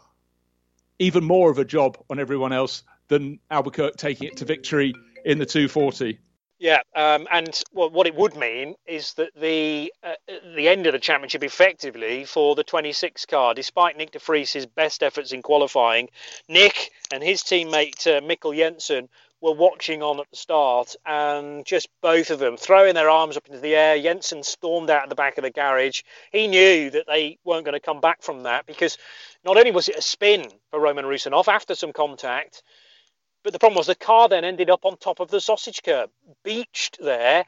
even 0.98 1.24
more 1.24 1.50
of 1.50 1.58
a 1.58 1.64
job 1.64 1.96
on 2.10 2.20
everyone 2.20 2.52
else 2.52 2.82
than 3.08 3.38
Albuquerque 3.50 3.96
taking 3.96 4.28
it 4.28 4.36
to 4.38 4.44
victory 4.44 4.92
in 5.26 5.38
the 5.38 5.44
240. 5.44 6.18
Yeah, 6.58 6.78
um, 6.94 7.28
and 7.30 7.62
what 7.72 8.06
it 8.06 8.14
would 8.14 8.34
mean 8.34 8.76
is 8.86 9.12
that 9.14 9.28
the 9.38 9.92
uh, 10.02 10.14
the 10.54 10.68
end 10.68 10.86
of 10.86 10.94
the 10.94 10.98
championship, 10.98 11.44
effectively 11.44 12.24
for 12.24 12.54
the 12.54 12.64
26 12.64 13.26
car, 13.26 13.52
despite 13.52 13.98
Nyck 13.98 14.12
de 14.12 14.18
Vries' 14.18 14.64
best 14.64 15.02
efforts 15.02 15.32
in 15.32 15.42
qualifying, 15.42 16.08
Nyck 16.48 16.88
and 17.12 17.22
his 17.22 17.42
teammate 17.42 18.06
uh, 18.06 18.22
Mikkel 18.22 18.56
Jensen 18.56 19.10
were 19.42 19.52
watching 19.52 20.02
on 20.02 20.18
at 20.18 20.30
the 20.30 20.36
start, 20.36 20.96
and 21.04 21.66
just 21.66 21.90
both 22.00 22.30
of 22.30 22.38
them 22.38 22.56
throwing 22.56 22.94
their 22.94 23.10
arms 23.10 23.36
up 23.36 23.46
into 23.46 23.60
the 23.60 23.74
air. 23.74 24.00
Jensen 24.00 24.42
stormed 24.42 24.88
out 24.88 25.02
of 25.02 25.10
the 25.10 25.14
back 25.14 25.36
of 25.36 25.44
the 25.44 25.50
garage. 25.50 26.04
He 26.32 26.48
knew 26.48 26.88
that 26.88 27.06
they 27.06 27.36
weren't 27.44 27.66
going 27.66 27.78
to 27.78 27.80
come 27.80 28.00
back 28.00 28.22
from 28.22 28.44
that 28.44 28.64
because 28.64 28.96
not 29.44 29.58
only 29.58 29.72
was 29.72 29.90
it 29.90 29.96
a 29.96 30.02
spin 30.02 30.48
for 30.70 30.80
Roman 30.80 31.04
Rusinov 31.04 31.48
after 31.48 31.74
some 31.74 31.92
contact 31.92 32.62
but 33.46 33.52
the 33.52 33.60
problem 33.60 33.76
was 33.76 33.86
the 33.86 33.94
car 33.94 34.28
then 34.28 34.44
ended 34.44 34.70
up 34.70 34.84
on 34.84 34.96
top 34.96 35.20
of 35.20 35.30
the 35.30 35.40
sausage 35.40 35.80
curb, 35.84 36.10
beached 36.42 36.98
there. 37.00 37.44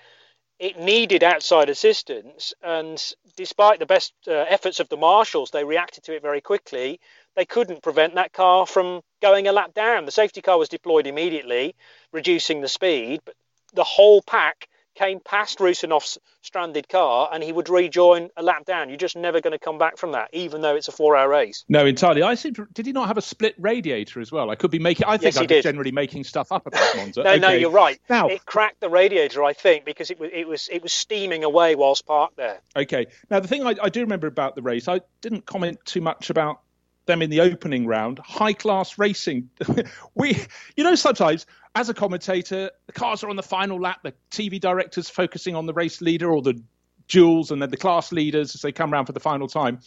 It 0.61 0.79
needed 0.79 1.25
outside 1.25 1.69
assistance, 1.69 2.55
and 2.63 3.03
despite 3.37 3.81
the 3.81 3.87
best 3.87 4.13
uh, 4.29 4.45
efforts 4.49 4.79
of 4.79 4.89
the 4.91 4.97
marshals, 4.97 5.51
they 5.51 5.65
reacted 5.65 6.05
to 6.05 6.15
it 6.15 6.23
very 6.23 6.41
quickly. 6.41 7.01
They 7.35 7.45
couldn't 7.45 7.83
prevent 7.83 8.15
that 8.15 8.33
car 8.33 8.65
from 8.65 9.01
going 9.21 9.49
a 9.49 9.53
lap 9.53 9.75
down. 9.75 10.05
The 10.05 10.13
safety 10.13 10.41
car 10.41 10.57
was 10.57 10.69
deployed 10.69 11.09
immediately, 11.09 11.75
reducing 12.13 12.61
the 12.61 12.69
speed, 12.69 13.21
but 13.25 13.35
the 13.73 13.83
whole 13.83 14.23
pack 14.23 14.69
came 14.99 15.21
past 15.21 15.59
Rusinov's 15.59 16.19
stranded 16.43 16.89
car 16.89 17.29
and 17.33 17.43
he 17.43 17.53
would 17.53 17.69
rejoin 17.69 18.31
a 18.37 18.43
lap 18.43 18.65
down. 18.65 18.89
You're 18.89 18.99
just 18.99 19.17
never 19.17 19.41
going 19.41 19.53
to 19.53 19.59
come 19.59 19.79
back 19.79 19.97
from 19.97 20.13
that, 20.13 20.31
even 20.33 20.61
though 20.61 20.75
it's 20.75 20.89
a 20.89 20.93
four-hour 20.93 21.29
race. 21.29 21.65
No, 21.69 21.87
entirely. 21.87 22.23
I 22.23 22.35
seem 22.35 22.55
to, 22.55 22.67
did 22.73 22.87
he 22.87 22.93
not 22.93 23.07
have 23.07 23.17
a 23.17 23.23
split 23.23 23.55
radiator 23.59 24.21
as 24.21 24.33
well? 24.33 24.51
I 24.51 24.57
could 24.57 24.71
be 24.71 24.81
making. 24.81 25.07
I 25.07 25.17
think 25.17 25.35
yes, 25.35 25.39
I'm 25.39 25.63
generally 25.63 25.93
making 25.93 26.25
stuff 26.25 26.51
up 26.51 26.67
about 26.67 26.97
Monza. 26.97 27.23
no, 27.25 27.31
okay. 27.31 27.39
no, 27.39 27.51
you're 27.51 27.71
right. 27.71 28.01
Now 28.11 28.29
it 28.29 28.45
cracked 28.45 28.81
the 28.81 28.89
radiator, 28.89 29.45
I 29.45 29.53
think, 29.53 29.85
because 29.85 30.11
it 30.11 30.19
was 30.19 30.31
it 30.33 30.49
was 30.49 30.69
it 30.71 30.83
was 30.83 30.93
steaming 30.93 31.45
away 31.45 31.77
whilst 31.77 32.05
parked 32.05 32.37
there. 32.37 32.61
Okay. 32.77 33.07
Now 33.31 33.41
the 33.41 33.49
thing 33.49 33.67
I, 33.67 33.75
I 33.81 33.89
do 33.89 34.01
remember 34.01 34.27
about 34.27 34.57
the 34.57 34.63
race, 34.63 34.89
I 34.89 35.01
didn't 35.21 35.47
comment 35.47 35.79
too 35.85 36.01
much 36.01 36.31
about 36.31 36.61
them 37.09 37.23
in 37.23 37.31
the 37.31 37.41
opening 37.41 37.87
round. 37.87 38.21
High 38.21 38.53
class 38.53 38.97
racing. 38.99 39.51
we, 40.15 40.41
you 40.77 40.85
know, 40.85 40.95
sometimes 40.95 41.47
as 41.75 41.89
a 41.89 41.95
commentator, 41.95 42.71
the 42.87 42.93
cars 42.93 43.25
are 43.25 43.31
on 43.31 43.35
the 43.35 43.43
final 43.43 43.81
lap. 43.81 43.99
The 44.05 44.15
TV 44.31 44.61
director's 44.61 45.11
focusing 45.11 45.57
on 45.57 45.67
the 45.67 45.75
race 45.75 46.01
leader 46.01 46.31
or 46.31 46.41
the 46.41 46.63
duels, 47.09 47.51
and 47.51 47.61
then 47.61 47.71
the 47.71 47.77
class 47.77 48.13
leaders 48.13 48.55
as 48.55 48.63
they 48.63 48.71
come 48.71 48.93
round 48.93 49.09
for 49.09 49.13
the 49.13 49.21
final 49.21 49.49
time. 49.49 49.81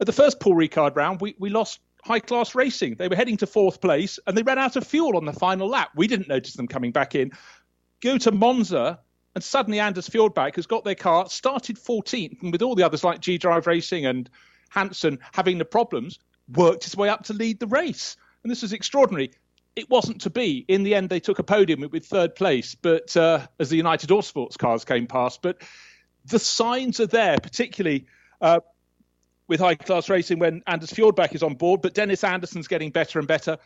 At 0.00 0.06
the 0.06 0.12
first 0.12 0.38
Paul 0.38 0.54
Ricard 0.54 0.94
round, 0.94 1.20
we, 1.20 1.34
we 1.38 1.50
lost 1.50 1.80
high 2.04 2.20
class 2.20 2.54
racing. 2.54 2.94
They 2.94 3.08
were 3.08 3.16
heading 3.16 3.38
to 3.38 3.46
fourth 3.46 3.80
place 3.80 4.20
and 4.26 4.36
they 4.36 4.42
ran 4.42 4.58
out 4.58 4.76
of 4.76 4.86
fuel 4.86 5.16
on 5.16 5.24
the 5.24 5.32
final 5.32 5.68
lap. 5.68 5.90
We 5.96 6.06
didn't 6.06 6.28
notice 6.28 6.54
them 6.54 6.68
coming 6.68 6.92
back 6.92 7.16
in. 7.16 7.32
Go 8.00 8.16
to 8.18 8.30
Monza, 8.30 9.00
and 9.34 9.42
suddenly 9.42 9.80
Anders 9.80 10.08
Fjordbach 10.08 10.56
has 10.56 10.66
got 10.66 10.84
their 10.84 10.94
car, 10.94 11.28
started 11.28 11.76
14th, 11.76 12.42
and 12.42 12.52
with 12.52 12.62
all 12.62 12.74
the 12.74 12.84
others 12.84 13.04
like 13.04 13.20
G 13.20 13.38
Drive 13.38 13.66
Racing 13.66 14.06
and 14.06 14.28
Hanson 14.68 15.18
having 15.32 15.58
the 15.58 15.64
problems, 15.64 16.18
worked 16.54 16.84
his 16.84 16.96
way 16.96 17.08
up 17.08 17.24
to 17.24 17.32
lead 17.32 17.60
the 17.60 17.66
race. 17.66 18.16
And 18.42 18.50
this 18.50 18.62
was 18.62 18.72
extraordinary 18.72 19.32
it 19.78 19.88
wasn't 19.88 20.22
to 20.22 20.30
be. 20.30 20.64
In 20.66 20.82
the 20.82 20.96
end, 20.96 21.08
they 21.08 21.20
took 21.20 21.38
a 21.38 21.44
podium 21.44 21.88
with 21.92 22.04
third 22.04 22.34
place, 22.34 22.74
but 22.74 23.16
uh, 23.16 23.46
as 23.60 23.70
the 23.70 23.76
United 23.76 24.10
Autosports 24.10 24.58
cars 24.58 24.84
came 24.84 25.06
past. 25.06 25.40
But 25.40 25.62
the 26.24 26.40
signs 26.40 26.98
are 26.98 27.06
there, 27.06 27.38
particularly 27.38 28.06
uh, 28.40 28.58
with 29.46 29.60
high 29.60 29.76
class 29.76 30.08
racing 30.08 30.40
when 30.40 30.64
Anders 30.66 30.92
Fjordbach 30.92 31.32
is 31.32 31.44
on 31.44 31.54
board. 31.54 31.80
But 31.80 31.94
Dennis 31.94 32.24
Andersen's 32.24 32.66
getting 32.66 32.90
better 32.90 33.20
and 33.20 33.28
better, 33.28 33.58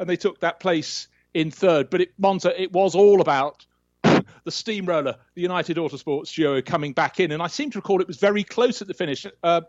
and 0.00 0.08
they 0.08 0.16
took 0.16 0.40
that 0.40 0.58
place 0.58 1.06
in 1.34 1.52
third. 1.52 1.88
But 1.88 2.00
it, 2.00 2.12
Monza, 2.18 2.60
it 2.60 2.72
was 2.72 2.96
all 2.96 3.20
about 3.20 3.64
the 4.44 4.50
steamroller, 4.50 5.16
the 5.34 5.42
United 5.42 5.76
Autosports 5.76 6.34
duo 6.34 6.62
coming 6.62 6.92
back 6.92 7.20
in. 7.20 7.32
And 7.32 7.42
I 7.42 7.46
seem 7.46 7.70
to 7.70 7.78
recall 7.78 8.00
it 8.00 8.06
was 8.06 8.18
very 8.18 8.44
close 8.44 8.80
at 8.82 8.88
the 8.88 8.94
finish. 8.94 9.26
Uh, 9.42 9.62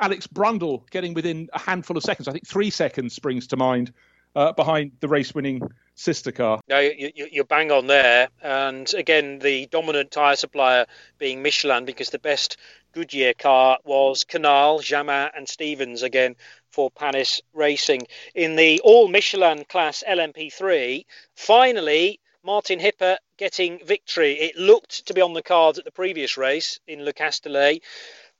Alex 0.00 0.26
Brundle 0.26 0.88
getting 0.90 1.14
within 1.14 1.48
a 1.52 1.58
handful 1.58 1.96
of 1.96 2.02
seconds. 2.02 2.28
I 2.28 2.32
think 2.32 2.46
three 2.46 2.70
seconds 2.70 3.14
springs 3.14 3.46
to 3.48 3.56
mind 3.56 3.92
uh, 4.34 4.52
behind 4.52 4.92
the 5.00 5.08
race 5.08 5.34
winning 5.34 5.62
sister 5.94 6.32
car. 6.32 6.60
No, 6.68 6.78
you, 6.78 7.10
you're 7.14 7.44
bang 7.44 7.70
on 7.70 7.86
there. 7.86 8.28
And 8.42 8.92
again, 8.94 9.38
the 9.38 9.66
dominant 9.66 10.10
tyre 10.10 10.36
supplier 10.36 10.86
being 11.18 11.42
Michelin 11.42 11.84
because 11.84 12.10
the 12.10 12.18
best 12.18 12.56
Goodyear 12.92 13.34
car 13.34 13.78
was 13.84 14.24
Canal, 14.24 14.80
Jamin, 14.80 15.30
and 15.34 15.48
Stevens 15.48 16.02
again 16.02 16.36
for 16.70 16.90
Panis 16.90 17.40
Racing. 17.52 18.02
In 18.34 18.56
the 18.56 18.80
all 18.80 19.08
Michelin 19.08 19.64
class 19.64 20.02
LMP3, 20.06 21.04
finally, 21.34 22.20
Martin 22.44 22.80
Hippe 22.80 23.18
getting 23.36 23.84
victory. 23.84 24.40
It 24.40 24.56
looked 24.56 25.06
to 25.06 25.14
be 25.14 25.20
on 25.20 25.32
the 25.32 25.42
cards 25.42 25.78
at 25.78 25.84
the 25.84 25.92
previous 25.92 26.36
race 26.36 26.80
in 26.88 27.04
Le 27.04 27.12
Castellet. 27.12 27.82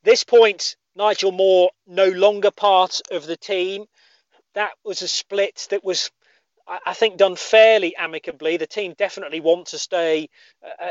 This 0.03 0.25
point, 0.25 0.75
Nigel 0.97 1.31
Moore 1.31 1.71
no 1.87 2.09
longer 2.09 2.51
part 2.51 3.01
of 3.13 3.27
the 3.27 3.37
team. 3.37 3.87
That 4.55 4.73
was 4.83 5.03
a 5.03 5.09
split 5.09 5.69
that 5.71 5.85
was 5.85 6.11
I 6.87 6.95
think 6.95 7.19
done 7.19 7.37
fairly 7.37 7.95
amicably. 7.97 8.57
The 8.57 8.67
team 8.67 8.95
definitely 8.97 9.41
want 9.41 9.67
to 9.69 9.79
stay 9.79 10.31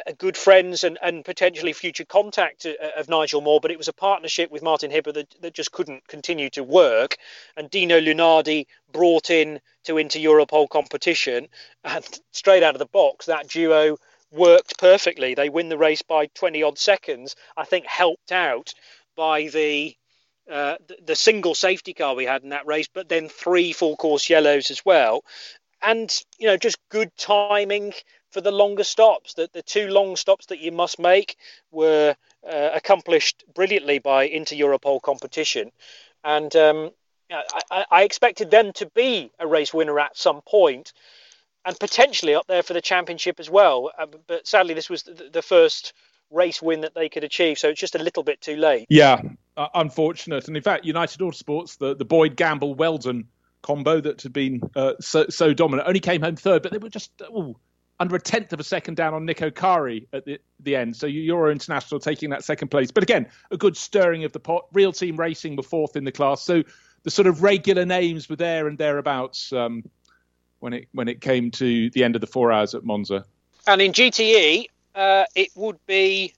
a, 0.06 0.14
good 0.14 0.38
friends 0.38 0.84
and, 0.84 1.00
and 1.02 1.26
potentially 1.26 1.74
future 1.74 2.06
contact 2.06 2.66
uh, 2.66 2.74
of 2.98 3.10
Nigel 3.10 3.42
Moore, 3.42 3.60
but 3.60 3.72
it 3.72 3.78
was 3.78 3.88
a 3.88 3.94
partnership 3.94 4.52
with 4.52 4.62
Martin 4.62 4.92
Hippe 4.92 5.14
that, 5.14 5.34
that 5.42 5.54
just 5.54 5.72
couldn't 5.72 6.08
continue 6.08 6.50
to 6.52 6.64
work. 6.64 7.18
And 7.58 7.70
Dino 7.70 8.00
Lunardi 8.00 8.68
brought 8.92 9.30
in 9.30 9.60
to 9.86 9.98
Inter 9.98 10.20
Europol 10.20 10.70
competition, 10.70 11.48
and 11.84 12.06
straight 12.32 12.64
out 12.64 12.76
of 12.76 12.80
the 12.80 12.86
box, 12.86 13.26
that 13.26 13.48
duo 13.48 13.98
worked 14.32 14.78
perfectly. 14.78 15.34
They 15.34 15.50
win 15.50 15.70
the 15.70 15.78
race 15.78 16.04
by 16.04 16.28
20 16.28 16.62
odd 16.64 16.78
seconds, 16.78 17.36
I 17.58 17.66
think 17.66 17.86
helped 17.86 18.32
out 18.32 18.74
by 19.16 19.48
the 19.48 19.96
uh, 20.50 20.76
the, 20.88 20.98
the, 21.06 21.16
single 21.16 21.56
safety 21.56 21.94
car 21.94 22.16
we 22.16 22.26
had 22.26 22.44
in 22.44 22.50
that 22.50 22.66
race, 22.66 22.90
but 22.92 23.08
then 23.08 23.30
three 23.30 23.72
full 23.72 23.96
course 23.96 24.30
yellows 24.30 24.72
as 24.72 24.84
well 24.84 25.24
and 25.82 26.24
you 26.38 26.48
know 26.48 26.58
just 26.58 26.78
good 26.90 27.16
timing 27.18 27.94
for 28.32 28.42
the 28.42 28.52
longer 28.52 28.84
stops. 28.84 29.34
The, 29.34 29.50
the 29.52 29.62
two 29.62 29.88
long 29.88 30.16
stops 30.16 30.48
that 30.48 30.60
you 30.60 30.72
must 30.72 31.00
make 31.00 31.38
were 31.72 32.16
uh, 32.48 32.70
accomplished 32.74 33.44
brilliantly 33.54 34.00
by 34.00 34.24
Inter 34.24 34.56
Europol 34.56 35.02
competition, 35.02 35.72
and 36.24 36.56
um, 36.56 36.92
I, 37.32 37.86
I, 37.92 38.04
expected 38.04 38.52
them 38.52 38.74
to 38.74 38.86
be 38.88 39.32
a 39.40 39.48
race 39.48 39.74
winner 39.74 40.00
at 40.00 40.18
some 40.18 40.42
point, 40.42 40.94
and 41.66 41.78
potentially 41.80 42.36
up 42.36 42.48
there 42.48 42.64
for 42.64 42.74
the 42.74 42.82
championship 42.82 43.40
as 43.40 43.50
well. 43.50 43.92
Uh, 43.98 44.08
but 44.28 44.48
sadly, 44.48 44.74
this 44.74 44.90
was 44.90 45.04
the, 45.04 45.30
the, 45.32 45.42
first 45.42 45.94
race 46.30 46.62
win 46.62 46.82
that 46.82 46.96
they 46.96 47.10
could 47.10 47.24
achieve, 47.24 47.60
so 47.60 47.70
it's 47.70 47.80
just 47.80 47.96
a 47.96 48.04
little 48.04 48.24
bit 48.24 48.42
too 48.42 48.56
late. 48.56 48.86
Yeah, 48.90 49.22
uh, 49.58 49.68
unfortunate. 49.74 50.48
And 50.48 50.58
in 50.58 50.64
fact, 50.64 50.86
United 50.86 51.20
Autosports, 51.20 51.78
the 51.78 51.96
the 51.96 52.06
Boyd 52.06 52.36
Gamble 52.36 52.76
Wheldon 52.76 53.28
combo 53.62 54.02
that 54.02 54.22
had 54.22 54.34
been 54.34 54.62
uh, 54.76 54.94
so, 55.00 55.28
so, 55.30 55.54
dominant. 55.54 55.88
Only 55.88 56.00
came 56.00 56.22
home 56.22 56.36
third, 56.36 56.64
but 56.64 56.72
they 56.72 56.78
were 56.78 56.90
just 56.90 57.12
ooh, 57.30 57.56
under 58.00 58.16
a 58.16 58.20
tenth 58.20 58.52
of 58.52 58.60
a 58.60 58.64
second 58.64 58.96
down 58.96 59.14
on 59.14 59.26
Nico 59.26 59.52
Kari 59.52 60.08
at 60.12 60.26
the, 60.26 60.40
the 60.60 60.76
end. 60.76 60.96
So 60.96 61.06
Euro 61.08 61.52
International 61.52 62.00
taking 62.00 62.32
that 62.32 62.44
second 62.44 62.70
place. 62.70 62.92
But 62.92 63.04
again, 63.04 63.28
a 63.52 63.58
good 63.58 63.78
stirring 63.78 64.24
of 64.24 64.32
the 64.32 64.40
pot. 64.40 64.66
Real 64.74 64.92
Team 64.92 65.18
Racing 65.18 65.56
were 65.56 65.64
fourth 65.64 65.96
in 65.96 66.04
the 66.04 66.12
class. 66.12 66.42
So 66.42 66.64
the 67.04 67.12
sort 67.12 67.28
of 67.28 67.44
regular 67.44 67.86
names 67.86 68.30
were 68.30 68.36
there 68.36 68.68
and 68.68 68.78
thereabouts 68.78 69.54
um, 69.54 69.84
when 70.60 70.74
it 70.74 70.88
when 70.94 71.08
it 71.08 71.22
came 71.22 71.52
to 71.52 71.90
the 71.92 72.04
end 72.04 72.16
of 72.16 72.22
the 72.22 72.28
four 72.28 72.52
hours 72.52 72.74
at 72.74 72.84
Monza. 72.84 73.26
And 73.68 73.82
in 73.82 73.92
GTE, 73.92 74.66
uh, 74.96 75.26
it 75.36 75.50
would 75.56 75.78
be 75.86 76.34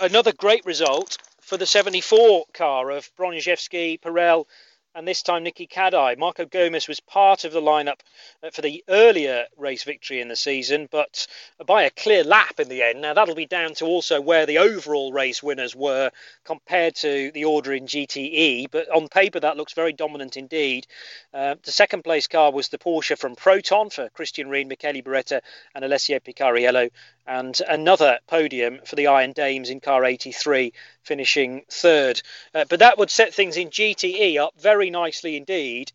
another 0.00 0.32
great 0.32 0.64
result 0.66 1.18
for 1.40 1.56
the 1.56 1.66
74 1.66 2.46
car 2.52 2.90
of 2.90 3.08
Broniszewski, 3.16 4.00
Pirelli, 4.00 4.46
and 4.94 5.08
this 5.08 5.22
time 5.22 5.44
Niki 5.44 5.68
Kadai. 5.68 6.18
Marco 6.18 6.44
Gomez 6.44 6.86
was 6.86 7.00
part 7.00 7.44
of 7.44 7.52
the 7.52 7.60
lineup 7.60 8.00
uh, 8.42 8.50
for 8.50 8.60
the 8.60 8.84
earlier 8.88 9.46
race 9.56 9.84
victory 9.84 10.20
in 10.20 10.28
the 10.28 10.36
season, 10.36 10.88
but 10.90 11.26
by 11.66 11.84
a 11.84 11.90
clear 11.90 12.24
lap 12.24 12.60
in 12.60 12.68
the 12.68 12.82
end. 12.82 13.00
Now, 13.00 13.14
that'll 13.14 13.34
be 13.34 13.46
down 13.46 13.74
to 13.74 13.86
also 13.86 14.20
where 14.20 14.46
the 14.46 14.58
overall 14.58 15.12
race 15.12 15.42
winners 15.42 15.74
were 15.74 16.10
compared 16.44 16.96
to 16.96 17.30
the 17.32 17.44
order 17.44 17.72
in 17.72 17.86
GTE, 17.86 18.70
but 18.70 18.88
on 18.90 19.08
paper 19.08 19.40
that 19.40 19.56
looks 19.56 19.72
very 19.72 19.92
dominant 19.92 20.36
indeed. 20.36 20.86
Uh, 21.32 21.54
the 21.62 21.72
second 21.72 22.04
place 22.04 22.26
car 22.26 22.52
was 22.52 22.68
the 22.68 22.78
Porsche 22.78 23.16
from 23.16 23.34
Proton 23.34 23.90
for 23.90 24.08
Christian 24.10 24.48
Ried, 24.48 24.66
Michele 24.66 25.02
Beretta, 25.02 25.40
and 25.74 25.84
Alessio 25.84 26.18
Picariello 26.18 26.90
and 27.26 27.60
another 27.68 28.18
podium 28.26 28.80
for 28.84 28.96
the 28.96 29.06
Iron 29.06 29.32
Dames 29.32 29.70
in 29.70 29.80
car 29.80 30.04
83, 30.04 30.72
finishing 31.02 31.62
third. 31.70 32.22
Uh, 32.54 32.64
but 32.68 32.80
that 32.80 32.98
would 32.98 33.10
set 33.10 33.32
things 33.32 33.56
in 33.56 33.70
GTE 33.70 34.38
up 34.38 34.54
very 34.58 34.90
nicely 34.90 35.36
indeed, 35.36 35.92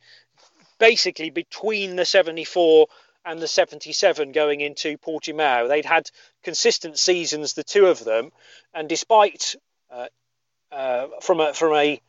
basically 0.79 1.29
between 1.29 1.95
the 1.95 2.05
74 2.05 2.87
and 3.25 3.41
the 3.41 3.47
77 3.47 4.31
going 4.31 4.61
into 4.61 4.97
Portimao. 4.97 5.67
They'd 5.67 5.85
had 5.85 6.09
consistent 6.43 6.97
seasons, 6.97 7.53
the 7.53 7.63
two 7.63 7.87
of 7.87 8.03
them, 8.03 8.31
and 8.73 8.87
despite 8.87 9.55
uh, 9.91 10.07
uh, 10.71 11.07
from 11.21 11.41
a 11.41 11.53
from 11.53 11.73
a 11.73 12.01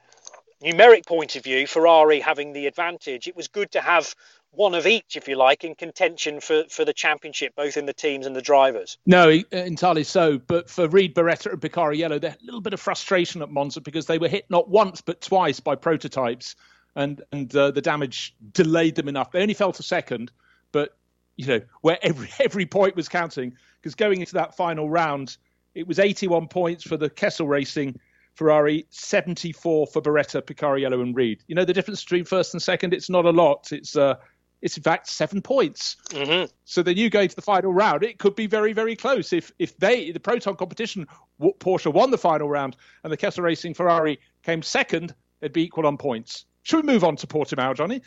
numeric 0.62 1.06
point 1.06 1.36
of 1.36 1.44
view, 1.44 1.66
Ferrari 1.66 2.20
having 2.20 2.52
the 2.52 2.66
advantage, 2.66 3.28
it 3.28 3.36
was 3.36 3.48
good 3.48 3.72
to 3.72 3.80
have 3.80 4.14
one 4.50 4.74
of 4.74 4.86
each, 4.86 5.16
if 5.16 5.28
you 5.28 5.36
like, 5.36 5.64
in 5.64 5.74
contention 5.74 6.40
for, 6.40 6.64
for 6.68 6.84
the 6.84 6.92
championship, 6.92 7.54
both 7.54 7.76
in 7.76 7.86
the 7.86 7.92
teams 7.92 8.26
and 8.26 8.34
the 8.34 8.42
drivers. 8.42 8.98
No, 9.06 9.30
entirely 9.52 10.04
so. 10.04 10.38
But 10.38 10.70
for 10.70 10.88
Ried 10.88 11.14
Beretta, 11.14 11.52
and 11.52 11.60
Picariello, 11.60 12.20
there 12.20 12.36
a 12.40 12.44
little 12.44 12.60
bit 12.60 12.72
of 12.72 12.80
frustration 12.80 13.42
at 13.42 13.50
Monza 13.50 13.80
because 13.80 14.06
they 14.06 14.18
were 14.18 14.28
hit 14.28 14.46
not 14.50 14.68
once 14.68 15.00
but 15.00 15.20
twice 15.20 15.60
by 15.60 15.74
prototypes, 15.74 16.56
and 16.96 17.22
and 17.32 17.54
uh, 17.54 17.70
the 17.70 17.82
damage 17.82 18.34
delayed 18.52 18.96
them 18.96 19.08
enough. 19.08 19.30
They 19.30 19.42
only 19.42 19.54
fell 19.54 19.72
to 19.72 19.82
second, 19.82 20.32
but 20.72 20.96
you 21.36 21.46
know 21.46 21.60
where 21.82 21.98
every 22.02 22.28
every 22.40 22.66
point 22.66 22.96
was 22.96 23.08
counting 23.08 23.54
because 23.80 23.94
going 23.94 24.20
into 24.20 24.34
that 24.34 24.56
final 24.56 24.88
round, 24.88 25.36
it 25.74 25.86
was 25.86 25.98
81 25.98 26.48
points 26.48 26.84
for 26.84 26.96
the 26.96 27.10
Kessel 27.10 27.46
Racing. 27.46 27.98
Ferrari, 28.34 28.86
74 28.90 29.88
for 29.88 30.00
Beretta, 30.00 30.40
Picariello, 30.40 31.02
and 31.02 31.16
Ried. 31.16 31.42
You 31.48 31.56
know 31.56 31.64
the 31.64 31.72
difference 31.72 32.04
between 32.04 32.24
first 32.24 32.54
and 32.54 32.62
second? 32.62 32.94
It's 32.94 33.10
not 33.10 33.24
a 33.24 33.30
lot. 33.30 33.72
It's 33.72 33.96
uh, 33.96 34.14
it's 34.62 34.76
in 34.76 34.82
fact 34.82 35.08
seven 35.08 35.42
points. 35.42 35.96
Mm-hmm. 36.10 36.50
So 36.64 36.82
then 36.82 36.96
you 36.96 37.10
go 37.10 37.26
to 37.26 37.36
the 37.36 37.42
final 37.42 37.72
round. 37.72 38.02
It 38.02 38.18
could 38.18 38.34
be 38.34 38.46
very, 38.46 38.72
very 38.72 38.96
close. 38.96 39.32
If 39.32 39.52
if 39.58 39.76
they 39.78 40.10
the 40.10 40.20
Proton 40.20 40.56
competition, 40.56 41.06
Porsche 41.40 41.92
won 41.92 42.10
the 42.10 42.18
final 42.18 42.48
round 42.48 42.76
and 43.04 43.12
the 43.12 43.16
Kessel 43.16 43.44
Racing 43.44 43.74
Ferrari 43.74 44.18
came 44.42 44.62
second, 44.62 45.14
they'd 45.40 45.52
be 45.52 45.64
equal 45.64 45.86
on 45.86 45.96
points. 45.96 46.46
Should 46.62 46.84
we 46.84 46.92
move 46.92 47.04
on 47.04 47.16
to 47.16 47.26
Portimao, 47.26 47.76
Jonny? 47.76 48.02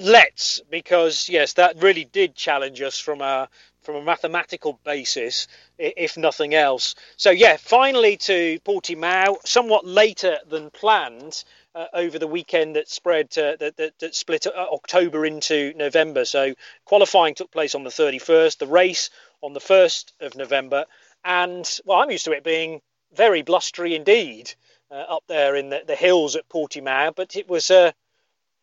Let's, 0.00 0.60
because 0.70 1.28
yes, 1.28 1.54
that 1.54 1.82
really 1.82 2.04
did 2.04 2.34
challenge 2.34 2.80
us 2.82 2.98
from 2.98 3.20
a 3.22 3.48
from 3.82 3.96
a 3.96 4.02
mathematical 4.02 4.78
basis, 4.84 5.48
if 5.78 6.16
nothing 6.16 6.54
else. 6.54 6.94
So 7.16 7.30
yeah, 7.30 7.56
finally 7.56 8.16
to 8.18 8.60
Portimao, 8.60 9.36
somewhat 9.44 9.86
later 9.86 10.38
than 10.48 10.70
planned 10.70 11.44
uh, 11.74 11.86
over 11.92 12.18
the 12.18 12.26
weekend 12.26 12.76
that 12.76 12.88
spread 12.88 13.26
uh, 13.38 13.56
that, 13.58 13.76
that, 13.76 13.98
that, 13.98 14.14
split 14.14 14.46
uh, 14.46 14.50
October 14.72 15.24
into 15.24 15.72
November. 15.74 16.24
So 16.24 16.54
qualifying 16.84 17.34
took 17.34 17.50
place 17.50 17.74
on 17.74 17.84
the 17.84 17.90
31st, 17.90 18.58
the 18.58 18.66
race 18.66 19.10
on 19.40 19.52
the 19.52 19.60
1st 19.60 20.12
of 20.20 20.36
November, 20.36 20.86
and 21.24 21.68
well, 21.84 21.98
I'm 21.98 22.10
used 22.10 22.24
to 22.26 22.32
it 22.32 22.44
being 22.44 22.80
very 23.14 23.42
blustery 23.42 23.94
indeed 23.94 24.54
uh, 24.90 24.94
up 24.94 25.24
there 25.26 25.56
in 25.56 25.70
the, 25.70 25.82
the, 25.86 25.96
hills 25.96 26.36
at 26.36 26.48
Portimao, 26.48 27.14
but 27.14 27.36
it 27.36 27.48
was 27.48 27.70
a 27.70 27.88
uh, 27.88 27.92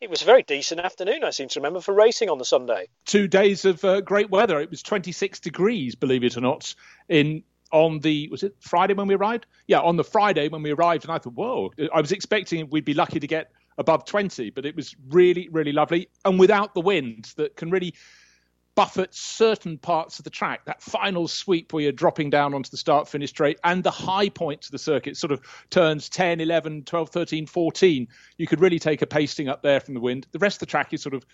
it 0.01 0.09
was 0.09 0.21
a 0.21 0.25
very 0.25 0.43
decent 0.43 0.79
afternoon, 0.79 1.25
I 1.25 1.31
seem 1.31 1.49
to 1.49 1.59
remember, 1.59 1.81
for 1.81 1.93
racing 1.93 2.29
on 2.29 2.37
the 2.37 2.45
Sunday. 2.45 2.87
Two 3.05 3.27
days 3.27 3.65
of 3.65 3.83
uh, 3.83 3.99
great 3.99 4.29
weather. 4.29 4.61
It 4.61 4.69
was 4.69 4.81
26 4.81 5.41
degrees, 5.41 5.95
believe 5.95 6.23
it 6.23 6.37
or 6.37 6.41
not, 6.41 6.73
in 7.09 7.43
on 7.71 7.99
the 7.99 8.27
was 8.29 8.43
it 8.43 8.55
Friday 8.59 8.93
when 8.93 9.07
we 9.07 9.15
arrived? 9.15 9.45
Yeah, 9.67 9.79
on 9.79 9.95
the 9.95 10.03
Friday 10.03 10.47
when 10.49 10.63
we 10.63 10.71
arrived, 10.71 11.03
and 11.05 11.11
I 11.11 11.17
thought, 11.17 11.33
whoa! 11.33 11.71
I 11.93 12.01
was 12.01 12.11
expecting 12.11 12.69
we'd 12.69 12.85
be 12.85 12.93
lucky 12.93 13.19
to 13.19 13.27
get 13.27 13.51
above 13.77 14.05
20, 14.05 14.49
but 14.49 14.65
it 14.65 14.75
was 14.75 14.95
really, 15.09 15.47
really 15.49 15.71
lovely, 15.71 16.09
and 16.25 16.39
without 16.39 16.73
the 16.73 16.81
wind 16.81 17.31
that 17.37 17.55
can 17.55 17.69
really 17.69 17.93
buffet 18.79 19.13
certain 19.13 19.77
parts 19.77 20.19
of 20.19 20.23
the 20.23 20.29
track. 20.29 20.63
That 20.63 20.81
final 20.81 21.27
sweep 21.27 21.73
where 21.73 21.83
you're 21.83 21.91
dropping 21.91 22.29
down 22.29 22.53
onto 22.53 22.69
the 22.69 22.77
start 22.77 23.09
finish 23.09 23.29
straight 23.29 23.59
and 23.65 23.83
the 23.83 23.91
high 23.91 24.29
points 24.29 24.67
of 24.67 24.71
the 24.71 24.79
circuit, 24.79 25.17
sort 25.17 25.33
of 25.33 25.41
turns 25.69 26.07
10, 26.07 26.39
11, 26.39 26.83
12, 26.83 27.09
13, 27.09 27.45
14. 27.45 28.07
You 28.37 28.47
could 28.47 28.61
really 28.61 28.79
take 28.79 29.01
a 29.01 29.05
pasting 29.05 29.49
up 29.49 29.61
there 29.61 29.81
from 29.81 29.95
the 29.95 29.99
wind. 29.99 30.27
The 30.31 30.39
rest 30.39 30.57
of 30.57 30.59
the 30.61 30.65
track 30.67 30.93
is 30.93 31.01
sort 31.01 31.13
of, 31.13 31.25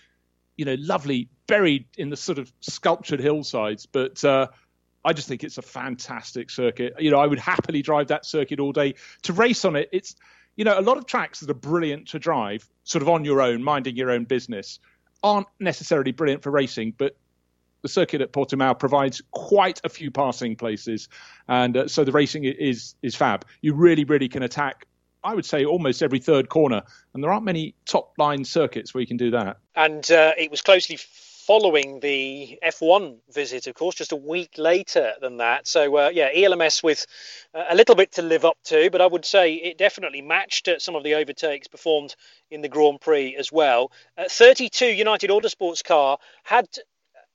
you 0.58 0.66
know, 0.66 0.76
lovely, 0.80 1.30
buried 1.46 1.86
in 2.00 2.10
the 2.10 2.18
sort 2.18 2.40
of 2.40 2.52
sculptured 2.62 3.20
hillsides, 3.20 3.86
but. 3.86 4.24
Uh, 4.24 4.48
I 5.06 5.14
just 5.14 5.28
think 5.28 5.44
it's 5.44 5.60
a 5.60 5.62
fantastic 5.62 6.50
circuit. 6.50 6.96
You 7.00 7.12
know, 7.12 7.20
I 7.20 7.28
would 7.28 7.40
happily 7.40 7.84
drive 7.84 8.08
that 8.08 8.26
circuit 8.26 8.60
all 8.60 8.72
day. 8.72 8.96
To 9.22 9.34
race 9.34 9.64
on 9.64 9.76
it, 9.76 9.88
it's, 9.92 10.16
you 10.56 10.66
know, 10.66 10.78
a 10.78 10.82
lot 10.82 10.98
of 10.98 11.06
tracks 11.06 11.40
that 11.42 11.50
are 11.50 11.54
brilliant 11.54 12.08
to 12.10 12.20
drive, 12.20 12.68
sort 12.84 13.04
of 13.04 13.10
on 13.10 13.24
your 13.24 13.40
own, 13.40 13.64
minding 13.64 13.96
your 13.96 14.10
own 14.10 14.26
business, 14.26 14.80
aren't 15.24 15.48
necessarily 15.60 16.12
brilliant 16.12 16.42
for 16.42 16.50
racing. 16.50 16.96
But 16.98 17.16
the 17.84 17.88
circuit 17.88 18.22
at 18.22 18.34
Portimao 18.34 18.80
provides 18.80 19.22
quite 19.30 19.80
a 19.84 19.90
few 19.90 20.10
passing 20.10 20.56
places, 20.56 21.08
and 21.48 21.78
uh, 21.78 21.88
so 21.88 22.04
the 22.04 22.12
racing 22.12 22.44
is 22.46 22.96
is 23.04 23.16
fab. 23.16 23.46
You 23.62 23.76
really, 23.76 24.06
really 24.06 24.28
can 24.28 24.42
attack. 24.42 24.88
I 25.24 25.36
would 25.36 25.46
say 25.46 25.66
almost 25.66 26.02
every 26.02 26.20
third 26.20 26.50
corner, 26.50 26.82
and 27.14 27.24
there 27.24 27.32
aren't 27.32 27.46
many 27.46 27.76
top 27.86 28.14
line 28.18 28.44
circuits 28.44 28.94
where 28.94 29.02
you 29.02 29.08
can 29.08 29.18
do 29.18 29.32
that. 29.32 29.58
And 29.76 30.10
uh, 30.10 30.34
it 30.36 30.50
was 30.50 30.62
closely 30.62 30.98
following 31.46 32.00
the 32.00 32.58
F1 32.64 33.20
visit, 33.32 33.68
of 33.68 33.76
course, 33.76 33.96
just 33.96 34.12
a 34.12 34.16
week 34.16 34.58
later 34.58 35.14
than 35.22 35.38
that. 35.38 35.68
So, 35.68 35.96
uh, 35.96 36.10
yeah, 36.12 36.30
ELMS 36.34 36.82
with 36.82 37.06
uh, 37.54 37.66
a 37.70 37.76
little 37.76 37.96
bit 37.96 38.14
to 38.14 38.24
live 38.24 38.46
up 38.46 38.58
to, 38.66 38.90
but 38.90 39.02
I 39.02 39.06
would 39.06 39.26
say 39.26 39.54
it 39.54 39.78
definitely 39.78 40.22
matched 40.22 40.68
uh, 40.68 40.80
some 40.80 40.96
of 40.96 41.04
the 41.04 41.16
overtakes 41.16 41.68
performed 41.68 42.16
in 42.50 42.62
the 42.62 42.70
Grand 42.70 43.00
Prix 43.00 43.36
as 43.36 43.52
well. 43.52 43.92
Uh, 44.18 44.26
32 44.28 44.88
United 44.88 45.30
Autosports 45.30 45.84
car 45.84 46.18
had 46.44 46.68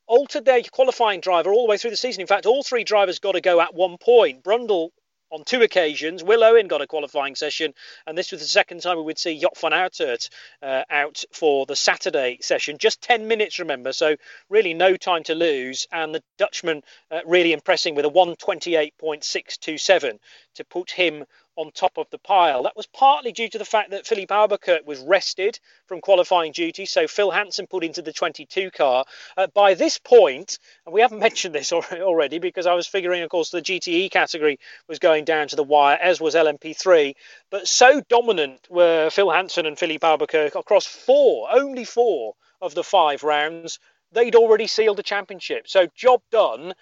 altered 0.07 0.45
their 0.45 0.61
qualifying 0.73 1.21
driver 1.21 1.53
all 1.53 1.67
the 1.67 1.71
way 1.71 1.79
through 1.79 1.91
the 1.91 1.97
season. 1.97 2.21
In 2.21 2.27
fact, 2.27 2.47
all 2.47 2.65
three 2.65 2.83
drivers 2.83 3.21
got 3.21 3.33
to 3.33 3.41
go 3.41 3.61
at 3.61 3.75
one 3.75 3.97
point. 3.97 4.43
Brundle 4.43 4.91
on 5.31 5.45
two 5.45 5.63
occasions. 5.63 6.23
Will 6.23 6.45
Owen 6.45 6.69
got 6.69 6.83
a 6.83 6.87
qualifying 6.87 7.35
session, 7.35 7.75
and 8.07 8.17
this 8.17 8.33
was 8.33 8.41
the 8.41 8.47
second 8.47 8.81
time 8.83 8.97
we 8.97 9.03
would 9.03 9.19
see 9.19 9.39
Joop 9.41 9.59
van 9.59 9.73
Uitert 9.73 10.29
uh, 10.63 10.85
out 10.91 11.25
for 11.33 11.67
the 11.67 11.77
Saturday 11.77 12.39
session. 12.41 12.79
Just 12.79 13.03
10 13.03 13.29
minutes, 13.29 13.59
remember, 13.59 13.93
so 13.93 14.17
really 14.49 14.75
no 14.75 14.97
time 14.97 15.23
to 15.25 15.35
lose. 15.35 15.87
And 15.93 16.15
the 16.15 16.23
Dutchman 16.39 16.83
uh, 17.11 17.21
really 17.27 17.53
impressing 17.53 17.95
with 17.95 18.05
a 18.05 18.11
128.627 18.11 20.19
to 20.55 20.65
put 20.65 20.91
him 20.91 21.25
on 21.61 21.71
top 21.73 21.99
of 21.99 22.09
the 22.11 22.19
pile. 22.19 22.63
That 22.63 22.77
was 22.77 22.87
partly 22.87 23.33
due 23.33 23.49
to 23.51 23.59
the 23.59 23.67
fact 23.67 23.91
that 23.91 24.07
Filipe 24.07 24.33
Albuquerque 24.33 24.87
was 24.87 24.99
rested 25.01 25.61
from 25.87 26.01
qualifying 26.01 26.53
duty, 26.53 26.87
so 26.87 27.07
Phil 27.07 27.31
Hanson 27.31 27.67
put 27.67 27.85
into 27.85 28.01
the 28.01 28.15
22 28.15 28.71
car. 28.71 29.05
Uh, 29.37 29.47
by 29.49 29.75
this 29.75 29.99
point, 29.99 30.59
and 30.87 30.95
we 30.95 31.03
haven't 31.03 31.19
mentioned 31.29 31.55
this 31.55 31.71
already 31.71 32.39
because 32.39 32.67
I 32.67 32.73
was 32.73 32.87
figuring, 32.87 33.23
of 33.23 33.29
course, 33.29 33.51
the 33.51 33.61
GTE 33.61 34.11
category 34.11 34.59
was 34.89 34.99
going 34.99 35.27
down 35.27 35.49
to 35.49 35.57
the 35.57 35.63
wire, 35.63 35.99
as 36.01 36.19
was 36.19 36.35
LMP3. 36.35 37.15
But 37.51 37.69
so 37.69 38.01
dominant 38.09 38.67
were 38.71 39.11
Phil 39.11 39.31
Hanson 39.31 39.67
and 39.67 39.79
Filipe 39.79 40.03
Albuquerque 40.03 40.59
across 40.59 40.87
four, 40.87 41.49
only 41.53 41.85
four 41.85 42.35
of 42.63 42.75
the 42.75 42.85
five 42.85 43.23
rounds. 43.23 43.79
They'd 44.13 44.35
already 44.35 44.67
sealed 44.67 44.97
the 44.97 45.03
championship. 45.03 45.69
So, 45.69 45.89
job 45.95 46.23
done. 46.33 46.73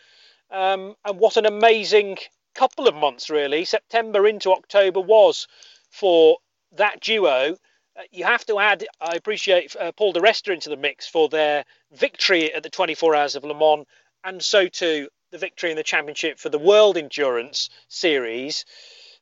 Um, 0.51 0.95
and 1.05 1.19
what 1.19 1.37
an 1.37 1.45
amazing 1.45 2.17
couple 2.59 2.89
of 2.89 2.95
months, 2.97 3.31
really, 3.31 3.65
September 3.65 4.27
into 4.27 4.51
October, 4.51 5.01
was 5.01 5.47
for 5.91 6.39
that 6.73 7.01
duo. 7.01 7.57
Uh, 7.97 8.03
you 8.11 8.25
have 8.25 8.45
to 8.45 8.59
add, 8.59 8.85
I 9.01 9.15
appreciate 9.15 9.77
uh, 9.77 9.93
Paul 9.93 10.13
de 10.13 10.21
Resta 10.21 10.53
into 10.53 10.69
the 10.69 10.77
mix 10.77 11.07
for 11.07 11.29
their 11.29 11.65
victory 11.93 12.53
at 12.53 12.65
the 12.65 12.69
24 12.69 13.15
Hours 13.15 13.37
of 13.37 13.45
Le 13.45 13.55
Mans, 13.55 13.87
and 14.25 14.43
so 14.43 14.67
too 14.67 15.09
the 15.31 15.39
victory 15.39 15.71
in 15.71 15.77
the 15.77 15.85
championship 15.85 16.41
for 16.41 16.49
the 16.49 16.59
World 16.59 16.97
Endurance 16.97 17.71
Series. 17.87 18.65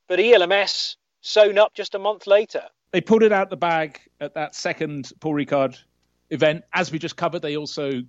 But 0.08 0.18
ELMS 0.18 0.96
sewn 1.20 1.58
up 1.58 1.74
just 1.74 1.94
a 1.94 1.98
month 1.98 2.26
later. 2.26 2.62
They 2.92 3.02
pulled 3.02 3.22
it 3.22 3.32
out 3.32 3.50
the 3.50 3.56
bag 3.58 4.00
at 4.18 4.32
that 4.32 4.54
second 4.54 5.12
Paul 5.20 5.34
Ricard 5.34 5.76
event. 6.30 6.64
As 6.72 6.90
we 6.90 6.98
just 6.98 7.16
covered, 7.16 7.42
they 7.42 7.58
also 7.58 8.00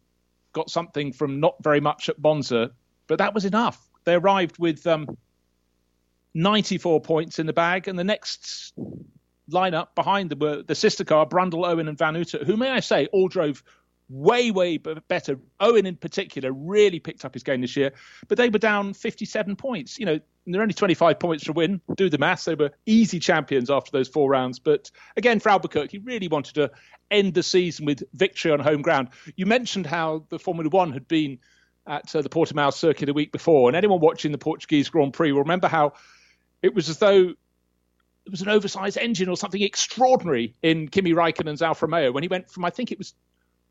got 0.54 0.70
something 0.70 1.12
from 1.12 1.42
not 1.42 1.56
very 1.62 1.82
much 1.82 2.08
at 2.08 2.18
Monza, 2.18 2.72
but 3.08 3.18
that 3.18 3.34
was 3.34 3.44
enough 3.44 3.87
they 4.08 4.16
arrived 4.16 4.58
with 4.58 4.88
um, 4.88 5.06
94 6.34 7.02
points 7.02 7.40
in 7.40 7.46
the 7.46 7.52
bag, 7.52 7.90
and 7.90 8.00
the 8.00 8.06
next 8.06 8.74
lineup 9.52 9.88
behind 9.96 10.32
them 10.32 10.40
were 10.40 10.64
the 10.64 10.76
sister 10.76 11.04
car, 11.04 11.28
Brundle, 11.28 11.68
Owen, 11.68 11.90
and 11.90 11.98
Van 11.98 12.14
Uitert, 12.14 12.46
who, 12.46 12.56
may 12.56 12.72
I 12.72 12.80
say, 12.80 13.08
all 13.12 13.28
drove 13.28 13.62
way, 14.08 14.50
way 14.50 14.78
better. 14.78 15.38
Owen, 15.60 15.86
in 15.86 15.98
particular, 15.98 16.54
really 16.54 17.02
picked 17.02 17.26
up 17.26 17.34
his 17.34 17.44
game 17.44 17.60
this 17.60 17.76
year, 17.76 17.92
but 18.30 18.38
they 18.38 18.48
were 18.48 18.60
down 18.60 18.94
57 18.94 19.58
points. 19.58 20.00
You 20.00 20.06
know, 20.06 20.20
they're 20.46 20.62
only 20.62 20.74
25 20.74 21.20
points 21.20 21.44
to 21.44 21.52
win. 21.52 21.82
Do 21.98 22.10
the 22.10 22.18
maths. 22.18 22.46
They 22.46 22.56
were 22.56 22.72
easy 22.86 23.20
champions 23.20 23.70
after 23.70 23.92
those 23.92 24.08
four 24.08 24.30
rounds. 24.30 24.58
But 24.58 24.90
again, 25.18 25.42
for 25.42 25.50
Albuquerque, 25.50 25.98
he 25.98 26.04
really 26.06 26.30
wanted 26.30 26.56
to 26.56 26.72
end 27.12 27.34
the 27.34 27.44
season 27.44 27.86
with 27.86 28.04
victory 28.14 28.54
on 28.54 28.62
home 28.62 28.84
ground. 28.84 29.10
You 29.36 29.48
mentioned 29.48 29.86
how 29.86 30.24
the 30.30 30.40
Formula 30.40 30.70
One 30.70 30.94
had 30.94 31.10
been 31.10 31.40
at 31.88 32.16
uh, 32.16 32.22
the 32.22 32.30
Portimao 32.30 32.74
circuit 32.74 33.10
a 33.10 33.14
week 33.14 33.32
before. 33.32 33.70
And 33.70 33.76
anyone 33.76 34.00
watching 34.00 34.32
the 34.32 34.38
Portuguese 34.38 34.90
Grand 34.90 35.14
Prix 35.14 35.32
will 35.32 35.42
remember 35.42 35.68
how 35.68 35.94
it 36.62 36.74
was 36.74 36.90
as 36.90 36.98
though 36.98 37.30
it 38.26 38.32
was 38.32 38.42
an 38.42 38.50
oversized 38.50 38.98
engine 38.98 39.30
or 39.30 39.38
something 39.38 39.62
extraordinary 39.62 40.54
in 40.62 40.90
Kimi 40.90 41.14
Raikkonen's 41.14 41.62
Alfa 41.62 41.86
Romeo 41.86 42.12
when 42.12 42.24
he 42.24 42.28
went 42.28 42.50
from, 42.50 42.66
I 42.66 42.70
think 42.70 42.92
it 42.92 42.98
was 42.98 43.14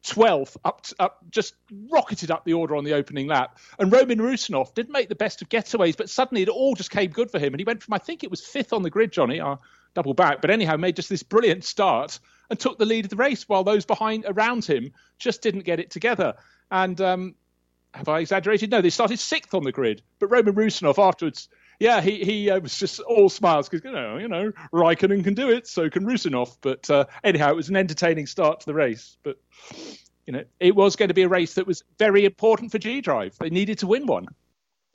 12th 0.07 0.57
up, 0.65 0.83
to, 0.83 0.95
up, 0.99 1.19
just 1.31 1.55
rocketed 1.91 2.31
up 2.31 2.45
the 2.45 2.55
order 2.55 2.77
on 2.77 2.85
the 2.85 2.95
opening 2.95 3.27
lap. 3.27 3.59
And 3.79 3.93
Roman 3.93 4.19
Rusinov 4.19 4.73
didn't 4.75 4.93
make 4.93 5.09
the 5.09 5.15
best 5.15 5.43
of 5.43 5.49
getaways, 5.49 5.97
but 5.97 6.09
suddenly 6.09 6.43
it 6.43 6.49
all 6.49 6.75
just 6.75 6.91
came 6.91 7.11
good 7.11 7.31
for 7.31 7.39
him. 7.39 7.53
And 7.53 7.61
he 7.61 7.65
went 7.65 7.83
from, 7.83 7.95
I 7.95 7.99
think 7.99 8.25
it 8.25 8.31
was 8.31 8.45
fifth 8.45 8.73
on 8.73 8.83
the 8.83 8.91
grid, 8.91 9.13
Jonny, 9.13 9.41
I'll 9.41 9.61
double 9.95 10.15
back, 10.15 10.41
but 10.41 10.51
anyhow, 10.51 10.77
made 10.77 10.97
just 10.97 11.09
this 11.09 11.23
brilliant 11.23 11.65
start 11.65 12.19
and 12.51 12.59
took 12.59 12.79
the 12.79 12.85
lead 12.85 13.05
of 13.05 13.11
the 13.11 13.17
race 13.17 13.49
while 13.49 13.65
those 13.65 13.85
behind 13.85 14.25
around 14.27 14.65
him 14.65 14.93
just 15.19 15.43
didn't 15.43 15.65
get 15.65 15.81
it 15.81 15.91
together. 15.91 16.35
And 16.71 17.01
um, 17.01 17.35
have 17.97 18.09
I 18.09 18.21
exaggerated? 18.21 18.71
No, 18.71 18.81
they 18.81 18.91
started 18.91 19.19
sixth 19.19 19.55
on 19.55 19.65
the 19.65 19.73
grid. 19.73 20.03
But 20.19 20.29
Roman 20.29 20.55
Rusinov 20.55 20.99
afterwards, 20.99 21.49
yeah, 21.81 22.01
he 22.01 22.25
he 22.25 22.51
uh, 22.51 22.61
was 22.61 22.79
just 22.79 23.01
all 23.01 23.29
smiles 23.29 23.69
because 23.69 23.85
you 23.85 23.93
know 23.93 24.17
you 24.19 24.29
know 24.29 24.53
Raikkonen 24.73 25.25
can 25.25 25.35
do 25.35 25.51
it, 25.51 25.67
so 25.67 25.91
can 25.91 26.05
Rusinov. 26.05 26.57
But 26.61 26.89
uh, 26.91 27.07
anyhow, 27.25 27.51
it 27.51 27.57
was 27.57 27.69
an 27.69 27.77
entertaining 27.77 28.27
start 28.27 28.61
to 28.61 28.67
the 28.67 28.75
race. 28.75 29.17
But 29.23 29.39
you 30.27 30.33
know, 30.33 30.45
it 30.61 30.75
was 30.75 30.97
going 30.97 31.09
to 31.09 31.15
be 31.15 31.23
a 31.23 31.29
race 31.29 31.55
that 31.55 31.67
was 31.67 31.83
very 31.99 32.25
important 32.25 32.73
for 32.73 32.79
G 32.79 33.01
Drive. 33.01 33.37
They 33.39 33.51
needed 33.51 33.79
to 33.79 33.87
win 33.87 34.07
one. 34.07 34.27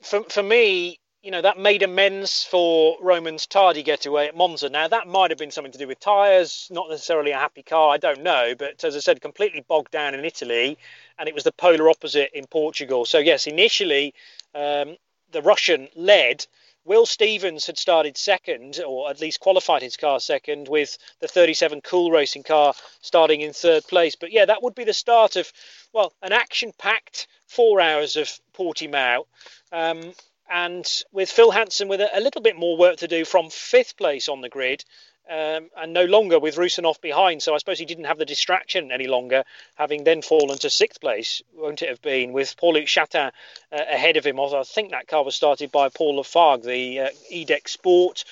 For 0.02 0.24
for 0.24 0.42
me, 0.42 0.98
you 1.22 1.30
know, 1.30 1.40
that 1.40 1.56
made 1.56 1.84
amends 1.84 2.42
for 2.42 2.96
Roman's 3.00 3.46
tardy 3.46 3.84
getaway 3.84 4.26
at 4.26 4.36
Monza. 4.36 4.68
Now, 4.68 4.88
that 4.88 5.06
might 5.06 5.30
have 5.30 5.38
been 5.38 5.52
something 5.52 5.70
to 5.70 5.78
do 5.78 5.86
with 5.86 6.00
tyres, 6.00 6.66
not 6.70 6.90
necessarily 6.90 7.30
a 7.30 7.38
happy 7.38 7.62
car, 7.62 7.90
I 7.90 7.96
don't 7.96 8.22
know. 8.22 8.54
But 8.58 8.82
as 8.82 8.96
I 8.96 8.98
said, 8.98 9.20
completely 9.20 9.60
bogged 9.60 9.92
down 9.92 10.14
in 10.14 10.24
Italy, 10.24 10.78
and 11.22 11.28
it 11.28 11.36
was 11.36 11.44
the 11.44 11.52
polar 11.52 11.88
opposite 11.88 12.36
in 12.36 12.48
Portugal. 12.48 13.04
So, 13.04 13.18
yes, 13.18 13.46
initially, 13.46 14.12
um, 14.56 14.96
the 15.30 15.40
Russian 15.40 15.88
led. 15.94 16.44
Will 16.84 17.06
Stevens 17.06 17.64
had 17.64 17.78
started 17.78 18.18
second, 18.18 18.80
or 18.84 19.08
at 19.08 19.20
least 19.20 19.38
qualified 19.38 19.82
his 19.82 19.96
car 19.96 20.18
second, 20.18 20.66
with 20.66 20.98
the 21.20 21.28
37 21.28 21.80
Cool 21.82 22.10
Racing 22.10 22.42
car 22.42 22.74
starting 23.02 23.40
in 23.40 23.52
third 23.52 23.86
place. 23.86 24.16
But 24.16 24.32
yeah, 24.32 24.46
that 24.46 24.64
would 24.64 24.74
be 24.74 24.82
the 24.82 24.92
start 24.92 25.36
of, 25.36 25.52
well, 25.92 26.12
an 26.22 26.32
action 26.32 26.72
packed 26.76 27.28
four 27.46 27.80
hours 27.80 28.16
of 28.16 28.28
Portimao. 28.52 29.26
Um, 29.70 30.14
and 30.50 30.84
with 31.12 31.30
Phil 31.30 31.52
Hanson 31.52 31.86
with 31.86 32.00
a, 32.00 32.18
a, 32.18 32.20
little 32.20 32.42
bit 32.42 32.56
more 32.56 32.76
work 32.76 32.96
to 32.96 33.06
do 33.06 33.24
from 33.24 33.48
fifth 33.48 33.96
place 33.96 34.28
on 34.28 34.40
the 34.40 34.48
grid. 34.48 34.84
Um, 35.32 35.70
and 35.78 35.94
no 35.94 36.04
longer 36.04 36.38
with 36.38 36.56
Rusinov 36.56 37.00
behind, 37.00 37.42
so 37.42 37.54
I 37.54 37.58
suppose 37.58 37.78
he 37.78 37.86
didn't 37.86 38.04
have 38.04 38.18
the 38.18 38.26
distraction 38.26 38.92
any 38.92 39.06
longer, 39.06 39.44
having 39.76 40.04
then 40.04 40.20
fallen 40.20 40.58
to 40.58 40.68
sixth 40.68 41.00
place, 41.00 41.40
won't 41.54 41.80
it 41.80 41.88
have 41.88 42.02
been, 42.02 42.34
with 42.34 42.54
Paul-Loup 42.58 42.86
Chatin 42.86 43.30
uh, 43.72 43.84
ahead 43.96 44.18
of 44.18 44.26
him. 44.26 44.38
Although 44.38 44.60
I 44.60 44.64
think 44.64 44.90
that 44.90 45.08
car 45.08 45.24
was 45.24 45.34
started 45.34 45.72
by 45.72 45.88
Paul 45.88 46.18
Lafargue, 46.18 46.64
the 46.64 47.00
uh, 47.00 47.08
IDEC 47.32 47.66
Sport 47.66 48.24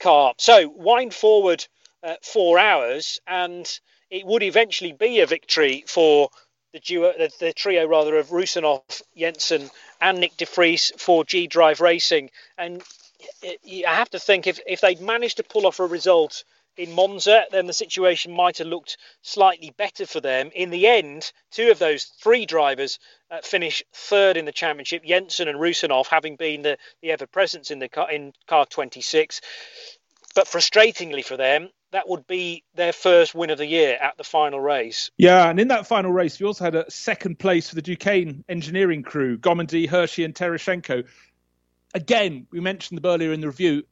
car. 0.00 0.34
So 0.38 0.68
wind 0.68 1.14
forward 1.14 1.64
uh, 2.02 2.16
four 2.22 2.58
hours, 2.58 3.20
and 3.28 3.64
it 4.10 4.26
would 4.26 4.42
eventually 4.42 4.92
be 4.92 5.20
a 5.20 5.26
victory 5.26 5.84
for 5.86 6.30
the 6.72 6.80
duo, 6.80 7.12
the, 7.16 7.30
the 7.38 7.52
trio 7.52 7.86
rather 7.86 8.16
of 8.16 8.30
Rusinov, 8.30 9.02
Jensen, 9.16 9.70
and 10.00 10.18
Nyck 10.18 10.36
De 10.36 10.46
Vries 10.46 10.92
for 10.96 11.24
G 11.24 11.46
Drive 11.46 11.80
Racing. 11.80 12.30
And 12.56 12.82
I 13.44 13.94
have 13.94 14.10
to 14.10 14.18
think 14.18 14.46
if, 14.46 14.60
if 14.66 14.80
they'd 14.80 15.00
managed 15.00 15.38
to 15.38 15.42
pull 15.42 15.66
off 15.66 15.80
a 15.80 15.86
result 15.86 16.44
in 16.76 16.92
Monza, 16.92 17.44
then 17.50 17.66
the 17.66 17.72
situation 17.72 18.32
might 18.32 18.58
have 18.58 18.68
looked 18.68 18.96
slightly 19.22 19.70
better 19.76 20.06
for 20.06 20.20
them. 20.20 20.50
In 20.54 20.70
the 20.70 20.86
end, 20.86 21.32
two 21.50 21.70
of 21.70 21.78
those 21.78 22.04
three 22.04 22.46
drivers 22.46 22.98
uh, 23.30 23.40
finished 23.42 23.82
third 23.92 24.36
in 24.36 24.44
the 24.44 24.52
championship, 24.52 25.04
Jensen 25.04 25.48
and 25.48 25.58
Rusinov 25.58 26.06
having 26.06 26.36
been 26.36 26.62
the, 26.62 26.78
the 27.02 27.10
ever 27.10 27.26
presence 27.26 27.70
in 27.70 27.80
the 27.80 27.88
car, 27.88 28.10
in 28.10 28.32
car 28.46 28.64
26. 28.64 29.40
But 30.34 30.46
frustratingly 30.46 31.24
for 31.24 31.36
them, 31.36 31.70
that 31.90 32.08
would 32.08 32.26
be 32.26 32.62
their 32.74 32.92
first 32.92 33.34
win 33.34 33.50
of 33.50 33.58
the 33.58 33.66
year 33.66 33.96
at 34.00 34.16
the 34.16 34.24
final 34.24 34.60
race. 34.60 35.10
Yeah, 35.16 35.48
and 35.48 35.58
in 35.58 35.68
that 35.68 35.86
final 35.86 36.12
race, 36.12 36.38
we 36.38 36.46
also 36.46 36.64
had 36.64 36.74
a 36.74 36.90
second 36.90 37.38
place 37.38 37.68
for 37.68 37.74
the 37.74 37.82
Duqueine 37.82 38.44
engineering 38.48 39.02
crew, 39.02 39.38
Gommendy, 39.38 39.88
Hirschi, 39.88 40.24
and 40.24 40.34
Tereshchenko. 40.34 41.04
Again, 41.94 42.46
we 42.50 42.60
mentioned 42.60 42.98
them 42.98 43.10
earlier 43.10 43.32
in 43.32 43.40
the 43.40 43.46
review, 43.46 43.84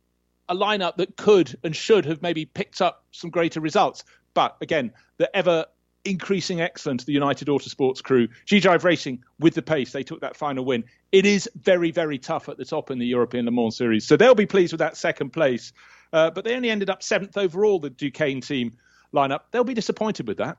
a 0.48 0.54
lineup 0.54 0.96
that 0.96 1.16
could 1.16 1.58
and 1.64 1.74
should 1.74 2.04
have 2.04 2.22
maybe 2.22 2.44
picked 2.44 2.80
up 2.80 3.04
some 3.10 3.30
greater 3.30 3.60
results. 3.60 4.04
But 4.34 4.56
again, 4.60 4.92
the 5.16 5.34
ever 5.34 5.66
increasing 6.04 6.60
excellence 6.60 7.02
of 7.02 7.06
the 7.06 7.12
United 7.12 7.48
Autosports 7.48 8.02
crew, 8.02 8.28
G 8.44 8.60
Drive 8.60 8.84
Racing 8.84 9.24
with 9.40 9.54
the 9.54 9.62
pace, 9.62 9.92
they 9.92 10.04
took 10.04 10.20
that 10.20 10.36
final 10.36 10.64
win. 10.64 10.84
It 11.10 11.26
is 11.26 11.48
very, 11.56 11.90
very 11.90 12.18
tough 12.18 12.48
at 12.48 12.58
the 12.58 12.64
top 12.64 12.90
in 12.90 12.98
the 12.98 13.06
European 13.06 13.44
Le 13.44 13.50
Mans 13.50 13.76
Series. 13.76 14.06
So 14.06 14.16
they'll 14.16 14.34
be 14.34 14.46
pleased 14.46 14.72
with 14.72 14.80
that 14.80 14.96
second 14.96 15.30
place. 15.30 15.72
Uh, 16.12 16.30
but 16.30 16.44
they 16.44 16.54
only 16.54 16.70
ended 16.70 16.90
up 16.90 17.02
seventh 17.02 17.36
overall, 17.36 17.80
the 17.80 17.90
Duqueine 17.90 18.40
team 18.40 18.74
lineup. 19.12 19.40
They'll 19.50 19.64
be 19.64 19.74
disappointed 19.74 20.28
with 20.28 20.38
that. 20.38 20.58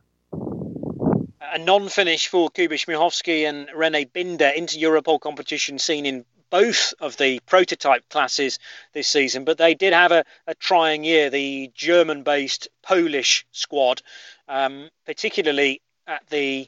a 1.39 1.57
non-finish 1.57 2.27
for 2.27 2.49
Kuba 2.49 2.75
Śmiechowski 2.75 3.47
and 3.47 3.69
Rene 3.73 4.05
Binder 4.05 4.49
Inter 4.49 4.79
Europol 4.79 5.19
competition 5.19 5.79
seen 5.79 6.05
in 6.05 6.25
both 6.49 6.93
of 6.99 7.17
the 7.17 7.39
prototype 7.45 8.07
classes 8.09 8.59
this 8.93 9.07
season, 9.07 9.43
but 9.45 9.57
they 9.57 9.73
did 9.73 9.93
have 9.93 10.11
a, 10.11 10.23
a 10.45 10.55
trying 10.55 11.03
year. 11.03 11.29
The 11.29 11.71
German-based 11.73 12.67
Polish 12.83 13.45
squad, 13.51 14.01
um, 14.47 14.89
particularly 15.05 15.81
at 16.05 16.27
the, 16.29 16.67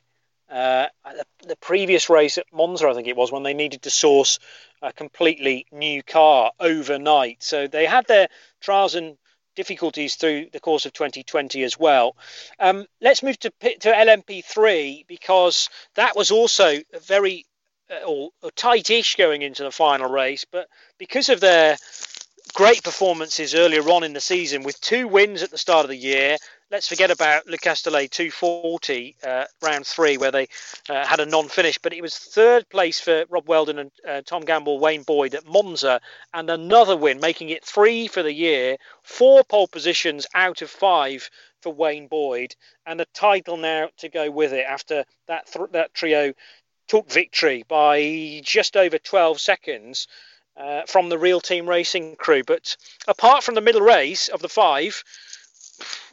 uh, 0.50 0.88
the, 1.48 1.56
previous 1.58 2.10
race 2.10 2.38
at 2.38 2.46
Monza, 2.52 2.88
I 2.88 2.94
think 2.94 3.08
it 3.08 3.16
was, 3.16 3.32
when 3.32 3.44
they 3.44 3.54
needed 3.54 3.84
to 3.84 3.90
source 3.90 4.40
a 4.82 4.92
completely 4.94 5.66
new 5.72 6.04
car 6.04 6.52
overnight. 6.60 7.44
So 7.44 7.68
they 7.68 7.86
had 7.86 8.08
their 8.08 8.30
trials 8.62 8.96
and 8.96 9.18
difficulties 9.56 10.16
through 10.16 10.48
the 10.54 10.60
course 10.60 10.86
of 10.86 10.94
2020 10.94 11.64
as 11.64 11.78
well. 11.78 12.16
Um, 12.60 12.86
let's 13.02 13.24
move 13.24 13.38
to 13.40 13.50
to 13.50 13.92
LMP3 13.92 15.06
because 15.08 15.70
that 15.96 16.16
was 16.16 16.32
also 16.32 16.78
a 16.94 17.00
very 17.00 17.46
or, 18.06 18.30
or 18.42 18.52
tight-ish 18.52 19.16
going 19.16 19.42
into 19.42 19.64
the 19.64 19.72
final 19.72 20.10
race, 20.10 20.46
but 20.50 20.68
because 20.98 21.30
of 21.30 21.40
their 21.40 21.78
great 22.54 22.84
performances 22.84 23.56
earlier 23.56 23.82
on 23.90 24.04
in 24.04 24.14
the 24.14 24.22
season 24.22 24.64
with 24.64 24.80
two 24.82 25.08
wins 25.08 25.44
at 25.44 25.52
the 25.52 25.58
start 25.58 25.86
of 25.86 25.90
the 25.90 25.98
year. 25.98 26.38
Let's 26.72 26.88
forget 26.88 27.10
about 27.10 27.48
Le 27.48 27.58
Castellet 27.58 28.12
240 28.12 29.16
uh, 29.26 29.46
round 29.62 29.88
three, 29.88 30.18
where 30.18 30.32
they 30.32 30.48
uh, 30.88 31.06
had 31.06 31.20
a 31.20 31.26
non-finish, 31.26 31.80
but 31.80 31.94
it 31.94 32.02
was 32.02 32.16
third 32.16 32.70
place 32.70 33.00
for 33.00 33.26
Rob 33.30 33.48
Wheldon 33.48 33.80
and 33.80 33.92
uh, 34.08 34.22
Tom 34.24 34.42
Gamble, 34.42 34.80
Wayne 34.80 35.04
Boyd 35.04 35.34
at 35.34 35.48
Monza, 35.48 36.00
and 36.34 36.50
another 36.50 36.96
win, 36.96 37.20
making 37.20 37.50
it 37.50 37.66
three 37.66 38.08
for 38.08 38.22
the 38.22 38.34
year, 38.34 38.78
four 39.02 39.44
pole 39.44 39.68
positions 39.68 40.28
out 40.36 40.62
of 40.62 40.70
five 40.70 41.30
for 41.62 41.74
Wayne 41.74 42.08
Boyd, 42.08 42.56
and 42.86 43.02
a 43.02 43.06
title 43.14 43.58
now 43.58 43.90
to 43.98 44.10
go 44.10 44.30
with 44.30 44.54
it 44.54 44.66
after 44.68 45.06
that 45.28 45.48
th- 45.48 45.72
that 45.72 45.94
trio 45.94 46.34
took 46.90 47.10
victory 47.10 47.64
by 47.68 48.42
just 48.44 48.76
over 48.76 48.98
12 48.98 49.40
seconds 49.40 50.08
uh, 50.58 50.82
from 50.88 51.08
the 51.08 51.18
real 51.18 51.40
team 51.40 51.70
racing 51.70 52.16
crew. 52.18 52.44
But 52.44 52.76
apart 53.08 53.44
from 53.44 53.56
the 53.56 53.62
middle 53.62 53.82
race 53.82 54.28
of 54.28 54.42
the 54.42 54.50
five, 54.50 55.04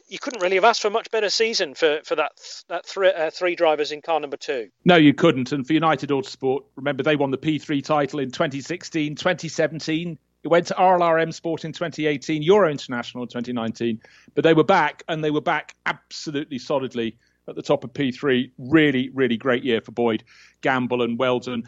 you 0.07 0.19
couldn't 0.19 0.41
really 0.41 0.55
have 0.55 0.63
asked 0.63 0.81
for 0.81 0.87
a 0.87 0.91
much 0.91 1.11
better 1.11 1.29
season 1.29 1.73
for, 1.73 1.99
for 2.05 2.15
that 2.15 2.31
that 2.69 2.85
three, 2.85 3.11
uh, 3.11 3.29
three 3.29 3.55
drivers 3.55 3.91
in 3.91 4.01
car 4.01 4.19
number 4.19 4.37
two. 4.37 4.69
No, 4.85 4.95
you 4.95 5.13
couldn't. 5.13 5.51
And 5.51 5.67
for 5.67 5.73
United 5.73 6.11
Autosport, 6.11 6.63
remember 6.75 7.03
they 7.03 7.17
won 7.17 7.31
the 7.31 7.37
P3 7.37 7.83
title 7.83 8.19
in 8.19 8.31
2016, 8.31 9.15
2017. 9.15 10.17
It 10.43 10.47
went 10.47 10.67
to 10.67 10.75
RLRM 10.75 11.33
Sport 11.33 11.65
in 11.65 11.73
2018, 11.73 12.41
Euro 12.43 12.69
International 12.69 13.23
in 13.23 13.27
2019. 13.27 13.99
But 14.33 14.43
they 14.43 14.53
were 14.53 14.63
back, 14.63 15.03
and 15.09 15.21
they 15.23 15.31
were 15.31 15.41
back 15.41 15.75
absolutely 15.85 16.59
solidly 16.59 17.17
at 17.47 17.55
the 17.55 17.61
top 17.61 17.83
of 17.83 17.93
P3. 17.93 18.51
Really, 18.57 19.09
really 19.13 19.37
great 19.37 19.63
year 19.63 19.81
for 19.81 19.91
Boyd, 19.91 20.23
Gamble, 20.61 21.01
and 21.01 21.17
Wheldon. 21.17 21.63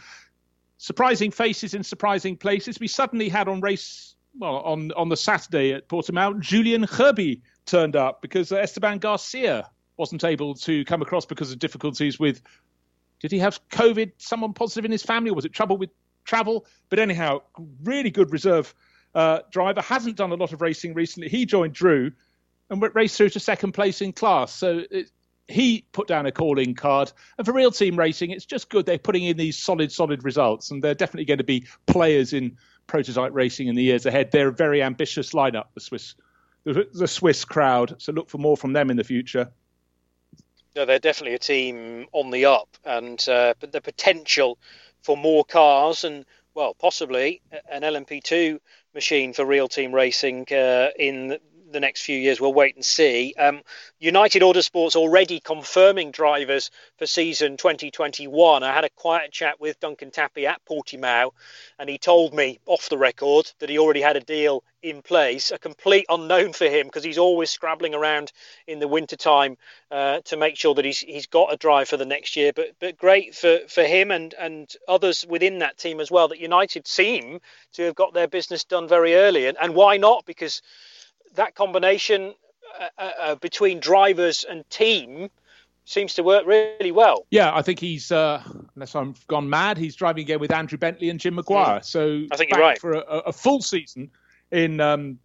Surprising 0.78 1.32
faces 1.32 1.74
in 1.74 1.84
surprising 1.84 2.38
places. 2.38 2.80
We 2.80 2.88
suddenly 2.88 3.30
had 3.30 3.48
on 3.48 3.62
race, 3.62 4.16
well, 4.38 4.58
on, 4.58 4.92
on 4.94 5.10
the 5.10 5.18
Saturday 5.18 5.74
at 5.74 5.88
Portimao, 5.90 6.40
Julian 6.40 6.84
Herby 6.84 7.42
turned 7.66 7.96
up 7.96 8.22
because 8.22 8.52
Esteban 8.52 9.00
Garcia 9.00 9.70
wasn't 9.98 10.24
able 10.24 10.56
to 10.56 10.86
come 10.86 11.02
across 11.02 11.26
because 11.26 11.52
of 11.52 11.60
difficulties 11.60 12.20
with. 12.20 12.42
Did 13.20 13.34
he 13.34 13.40
have 13.40 13.60
COVID? 13.70 14.14
Someone 14.18 14.54
positive 14.54 14.86
in 14.86 14.92
his 14.92 15.04
family? 15.04 15.30
Or 15.30 15.34
was 15.34 15.44
it 15.44 15.52
trouble 15.52 15.78
with 15.78 15.90
travel? 16.24 16.66
But 16.90 17.00
anyhow, 17.00 17.42
really 17.84 18.10
good 18.10 18.32
reserve 18.32 18.74
uh, 19.14 19.40
driver. 19.52 19.82
Hasn't 19.82 20.16
done 20.16 20.32
a 20.32 20.36
lot 20.36 20.54
of 20.54 20.62
racing 20.62 20.94
recently. 20.94 21.28
He 21.28 21.46
joined 21.46 21.74
Droux 21.74 22.14
and 22.70 22.96
raced 22.96 23.18
through 23.18 23.30
to 23.30 23.40
second 23.40 23.74
place 23.74 24.02
in 24.02 24.14
class. 24.14 24.54
So 24.54 24.84
it, 24.90 25.12
he 25.50 25.84
put 25.92 26.08
down 26.08 26.26
a 26.26 26.32
calling 26.32 26.76
card. 26.76 27.12
And 27.38 27.46
for 27.46 27.54
real 27.54 27.72
team 27.72 27.98
racing, 27.98 28.32
it's 28.32 28.46
just 28.46 28.70
good. 28.70 28.86
They're 28.86 28.98
putting 28.98 29.24
in 29.24 29.38
these 29.38 29.58
solid, 29.58 29.92
solid 29.92 30.24
results, 30.24 30.72
and 30.72 30.84
they're 30.84 30.96
definitely 30.96 31.26
going 31.26 31.40
to 31.40 31.44
be 31.44 31.66
players 31.88 32.34
in 32.34 32.58
prototype 32.88 33.34
racing 33.34 33.68
in 33.68 33.76
the 33.76 33.84
years 33.84 34.06
ahead. 34.06 34.32
They're 34.32 34.50
a 34.50 34.54
very 34.54 34.84
ambitious 34.84 35.32
lineup, 35.34 35.66
the 35.74 35.82
Swiss, 35.82 36.16
the, 36.64 36.88
the 36.94 37.08
Swiss 37.08 37.46
crowd. 37.46 37.96
So 37.98 38.12
look 38.12 38.30
for 38.30 38.38
more 38.38 38.58
from 38.58 38.74
them 38.74 38.90
in 38.90 38.98
the 38.98 39.04
future. 39.04 39.50
No, 40.76 40.86
they're 40.86 41.00
definitely 41.00 41.36
a 41.36 41.40
team 41.40 42.06
on 42.12 42.30
the 42.30 42.46
up, 42.46 42.70
and 42.86 43.20
uh, 43.28 43.56
the 43.60 43.82
potential 43.82 44.60
for 45.02 45.18
more 45.18 45.44
cars 45.44 46.04
and 46.04 46.26
well, 46.54 46.74
possibly 46.74 47.42
an 47.72 47.84
LMP2 47.84 48.60
machine 48.94 49.34
for 49.34 49.46
real 49.46 49.68
team 49.68 49.94
racing 49.94 50.46
uh, 50.52 50.90
in 50.98 51.38
the 51.72 51.80
next 51.80 52.02
few 52.02 52.18
years. 52.18 52.40
We'll 52.40 52.54
wait 52.54 52.76
and 52.76 52.86
see. 52.86 53.34
Um, 53.38 53.62
United 54.00 54.42
Autosports 54.42 54.96
already 54.96 55.40
confirming 55.40 56.12
drivers 56.12 56.72
for 56.98 57.06
season 57.06 57.58
2021. 57.58 58.64
I 58.64 58.74
had 58.74 58.84
a 58.84 58.90
quiet 58.90 59.32
chat 59.32 59.60
with 59.60 59.80
Duncan 59.80 60.12
Tappy 60.12 60.48
at 60.48 60.64
Portimao, 60.66 61.32
and 61.78 61.90
he 61.90 61.98
told 61.98 62.34
me 62.34 62.60
off 62.66 62.90
the 62.90 62.98
record 62.98 63.52
that 63.60 63.70
he 63.70 63.78
already 63.78 64.02
had 64.02 64.16
a 64.16 64.22
deal 64.22 64.64
in 64.82 65.02
place, 65.02 65.52
a 65.52 65.58
complete 65.58 66.06
unknown 66.10 66.54
for 66.54 66.66
him 66.66 66.88
because 66.88 67.04
he's 67.04 67.18
always 67.18 67.50
scrabbling 67.50 67.94
around 67.94 68.32
in 68.68 68.80
the 68.80 68.88
wintertime 68.88 69.58
uh, 69.92 70.22
to 70.22 70.38
make 70.38 70.56
sure 70.56 70.74
that 70.74 70.86
he's 70.86 71.00
he's 71.00 71.28
got 71.28 71.54
a 71.54 71.58
drive 71.58 71.90
for 71.90 71.98
the 71.98 72.06
next 72.06 72.36
year. 72.36 72.54
But 72.54 72.76
but 72.80 72.98
great 72.98 73.36
for, 73.36 73.60
for 73.68 73.84
him 73.84 74.12
and, 74.12 74.34
and 74.40 74.74
others 74.88 75.26
within 75.28 75.60
that 75.60 75.78
team 75.78 76.00
as 76.00 76.10
well 76.10 76.30
that 76.30 76.40
United 76.40 76.88
seem 76.88 77.42
to 77.74 77.84
have 77.84 77.96
got 77.96 78.14
their 78.14 78.28
business 78.28 78.64
done 78.64 78.88
very 78.88 79.16
early. 79.16 79.48
And, 79.48 79.58
and 79.60 79.76
why 79.76 79.98
not? 79.98 80.26
Because 80.26 80.62
that 81.36 81.56
combination 81.56 82.34
uh, 82.80 82.88
uh, 82.98 83.12
uh, 83.20 83.36
between 83.36 83.80
drivers 83.80 84.46
and 84.48 84.70
team 84.70 85.30
seems 85.86 86.14
to 86.16 86.24
work 86.24 86.46
really 86.46 86.92
well. 86.92 87.26
Yeah, 87.32 87.56
I 87.56 87.62
think 87.62 87.80
he's, 87.80 88.12
uh, 88.12 88.44
unless 88.76 88.96
I'm 88.96 89.16
gone 89.28 89.50
mad, 89.50 89.78
he's 89.78 89.96
driving 89.96 90.22
again 90.22 90.40
with 90.40 90.52
Andrew 90.52 90.78
Bentley 90.78 91.10
and 91.10 91.20
Jim 91.20 91.36
McGuire. 91.36 91.80
Mm. 91.80 91.86
So 91.86 92.26
I 92.32 92.38
think 92.38 92.52
you're 92.52 92.60
right. 92.60 92.80
for 92.80 92.94
a, 92.94 93.00
a 93.00 93.34
full 93.34 93.62
season 93.62 94.12
in 94.52 94.80
um, 94.80 95.20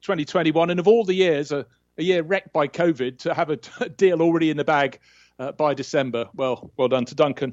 2021. 0.00 0.70
And 0.70 0.80
of 0.80 0.88
all 0.88 1.04
the 1.04 1.14
years, 1.14 1.52
a, 1.52 1.66
a, 1.98 2.02
year 2.02 2.22
wrecked 2.22 2.52
by 2.52 2.68
COVID, 2.68 3.18
to 3.18 3.34
have 3.34 3.50
a, 3.50 3.58
a 3.80 3.88
deal 3.96 4.22
already 4.22 4.50
in 4.50 4.56
the 4.56 4.64
bag 4.64 4.98
uh, 5.38 5.52
by 5.52 5.74
December, 5.74 6.26
well, 6.34 6.70
well 6.76 6.88
done 6.88 7.04
to 7.06 7.14
Duncan. 7.14 7.52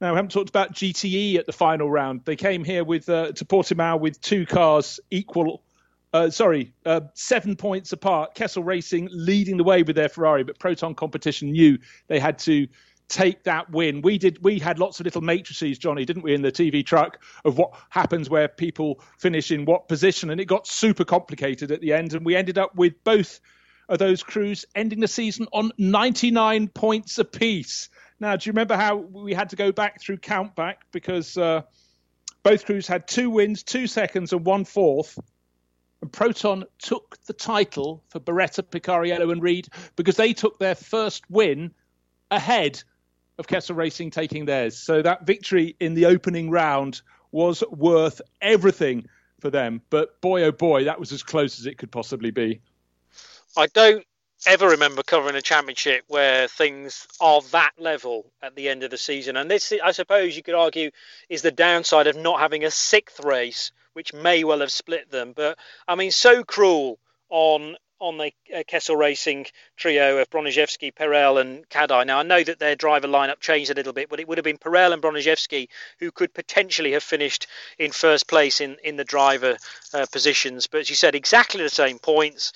Now, 0.00 0.12
we 0.12 0.16
haven't 0.16 0.32
talked 0.32 0.50
about 0.50 0.74
GTE 0.74 1.36
at 1.36 1.46
the 1.46 1.52
final 1.52 1.90
round. 1.90 2.24
They 2.24 2.36
came 2.36 2.64
here 2.64 2.84
with 2.84 3.08
uh, 3.08 3.32
to 3.32 3.44
Portimao 3.44 4.00
with 4.00 4.20
two 4.20 4.44
cars 4.44 4.98
equal 5.10 5.62
uh, 6.12 6.30
sorry, 6.30 6.72
uh, 6.84 7.00
seven 7.14 7.56
points 7.56 7.92
apart. 7.92 8.34
Kessel 8.34 8.62
Racing 8.62 9.08
leading 9.12 9.56
the 9.56 9.64
way 9.64 9.82
with 9.82 9.96
their 9.96 10.08
Ferrari, 10.08 10.44
but 10.44 10.58
Proton 10.58 10.94
Competition 10.94 11.52
knew 11.52 11.78
they 12.08 12.18
had 12.18 12.38
to 12.40 12.68
take 13.08 13.44
that 13.44 13.70
win. 13.70 14.02
We 14.02 14.18
did. 14.18 14.42
We 14.42 14.58
had 14.58 14.78
lots 14.78 15.00
of 15.00 15.04
little 15.04 15.22
matrices, 15.22 15.78
Jonny, 15.78 16.04
didn't 16.04 16.22
we, 16.22 16.34
in 16.34 16.42
the 16.42 16.52
TV 16.52 16.84
truck 16.84 17.22
of 17.44 17.58
what 17.58 17.72
happens 17.90 18.28
where 18.28 18.48
people 18.48 19.00
finish 19.18 19.50
in 19.50 19.64
what 19.64 19.88
position, 19.88 20.30
and 20.30 20.40
it 20.40 20.46
got 20.46 20.66
super 20.66 21.04
complicated 21.04 21.70
at 21.70 21.80
the 21.80 21.92
end, 21.92 22.14
and 22.14 22.26
we 22.26 22.36
ended 22.36 22.58
up 22.58 22.74
with 22.74 23.02
both 23.04 23.40
of 23.88 23.98
those 23.98 24.22
crews 24.22 24.64
ending 24.74 25.00
the 25.00 25.08
season 25.08 25.46
on 25.52 25.72
99 25.76 26.68
points 26.68 27.18
apiece. 27.18 27.88
Now, 28.20 28.36
do 28.36 28.48
you 28.48 28.52
remember 28.52 28.76
how 28.76 28.96
we 28.96 29.34
had 29.34 29.50
to 29.50 29.56
go 29.56 29.72
back 29.72 30.00
through 30.00 30.18
count 30.18 30.54
back 30.54 30.82
because 30.92 31.36
uh, 31.36 31.62
both 32.42 32.64
crews 32.64 32.86
had 32.86 33.08
two 33.08 33.28
wins, 33.28 33.62
two 33.62 33.86
seconds, 33.86 34.32
and 34.32 34.46
one 34.46 34.64
fourth 34.64 35.18
and 36.02 36.12
Proton 36.12 36.64
took 36.78 37.16
the 37.26 37.32
title 37.32 38.02
for 38.08 38.20
Beretta, 38.20 38.62
Picariello, 38.62 39.30
and 39.32 39.42
Ried 39.42 39.68
because 39.96 40.16
they 40.16 40.32
took 40.32 40.58
their 40.58 40.74
first 40.74 41.22
win 41.30 41.72
ahead 42.30 42.82
of 43.38 43.46
Kessel 43.46 43.76
Racing 43.76 44.10
taking 44.10 44.44
theirs. 44.44 44.76
So 44.76 45.00
that 45.00 45.26
victory 45.26 45.76
in 45.78 45.94
the 45.94 46.06
opening 46.06 46.50
round 46.50 47.00
was 47.30 47.62
worth 47.70 48.20
everything 48.40 49.06
for 49.40 49.48
them. 49.48 49.80
But 49.90 50.20
boy, 50.20 50.42
oh 50.42 50.52
boy, 50.52 50.84
that 50.84 50.98
was 50.98 51.12
as 51.12 51.22
close 51.22 51.60
as 51.60 51.66
it 51.66 51.78
could 51.78 51.92
possibly 51.92 52.32
be. 52.32 52.60
I 53.56 53.68
don't 53.68 54.04
ever 54.44 54.70
remember 54.70 55.04
covering 55.04 55.36
a 55.36 55.42
championship 55.42 56.02
where 56.08 56.48
things 56.48 57.06
are 57.20 57.42
that 57.52 57.72
level 57.78 58.26
at 58.42 58.56
the 58.56 58.68
end 58.68 58.82
of 58.82 58.90
the 58.90 58.98
season. 58.98 59.36
And 59.36 59.48
this, 59.48 59.72
I 59.82 59.92
suppose, 59.92 60.36
you 60.36 60.42
could 60.42 60.56
argue, 60.56 60.90
is 61.28 61.42
the 61.42 61.52
downside 61.52 62.08
of 62.08 62.16
not 62.16 62.40
having 62.40 62.64
a 62.64 62.72
sixth 62.72 63.20
race 63.24 63.70
which 63.92 64.12
may 64.12 64.44
well 64.44 64.60
have 64.60 64.72
split 64.72 65.10
them. 65.10 65.32
But 65.34 65.58
I 65.86 65.94
mean, 65.94 66.10
so 66.10 66.44
cruel 66.44 66.98
on 67.28 67.76
on 68.02 68.18
the 68.18 68.32
uh, 68.54 68.64
Kessel 68.66 68.96
Racing 68.96 69.46
trio 69.76 70.18
of 70.18 70.28
Broniszewski, 70.28 70.92
Perel, 70.92 71.40
and 71.40 71.68
Kadai. 71.68 72.04
Now, 72.04 72.18
I 72.18 72.24
know 72.24 72.42
that 72.42 72.58
their 72.58 72.74
driver 72.74 73.06
lineup 73.06 73.38
changed 73.38 73.70
a 73.70 73.74
little 73.74 73.92
bit, 73.92 74.08
but 74.08 74.18
it 74.18 74.26
would 74.26 74.38
have 74.38 74.44
been 74.44 74.58
Perel 74.58 74.92
and 74.92 75.00
Broniszewski 75.00 75.68
who 76.00 76.10
could 76.10 76.34
potentially 76.34 76.92
have 76.92 77.04
finished 77.04 77.46
in 77.78 77.92
first 77.92 78.26
place 78.26 78.60
in, 78.60 78.76
in 78.82 78.96
the 78.96 79.04
driver 79.04 79.56
uh, 79.94 80.04
positions. 80.10 80.66
But 80.66 80.80
as 80.80 80.90
you 80.90 80.96
said, 80.96 81.14
exactly 81.14 81.62
the 81.62 81.70
same 81.70 82.00
points, 82.00 82.52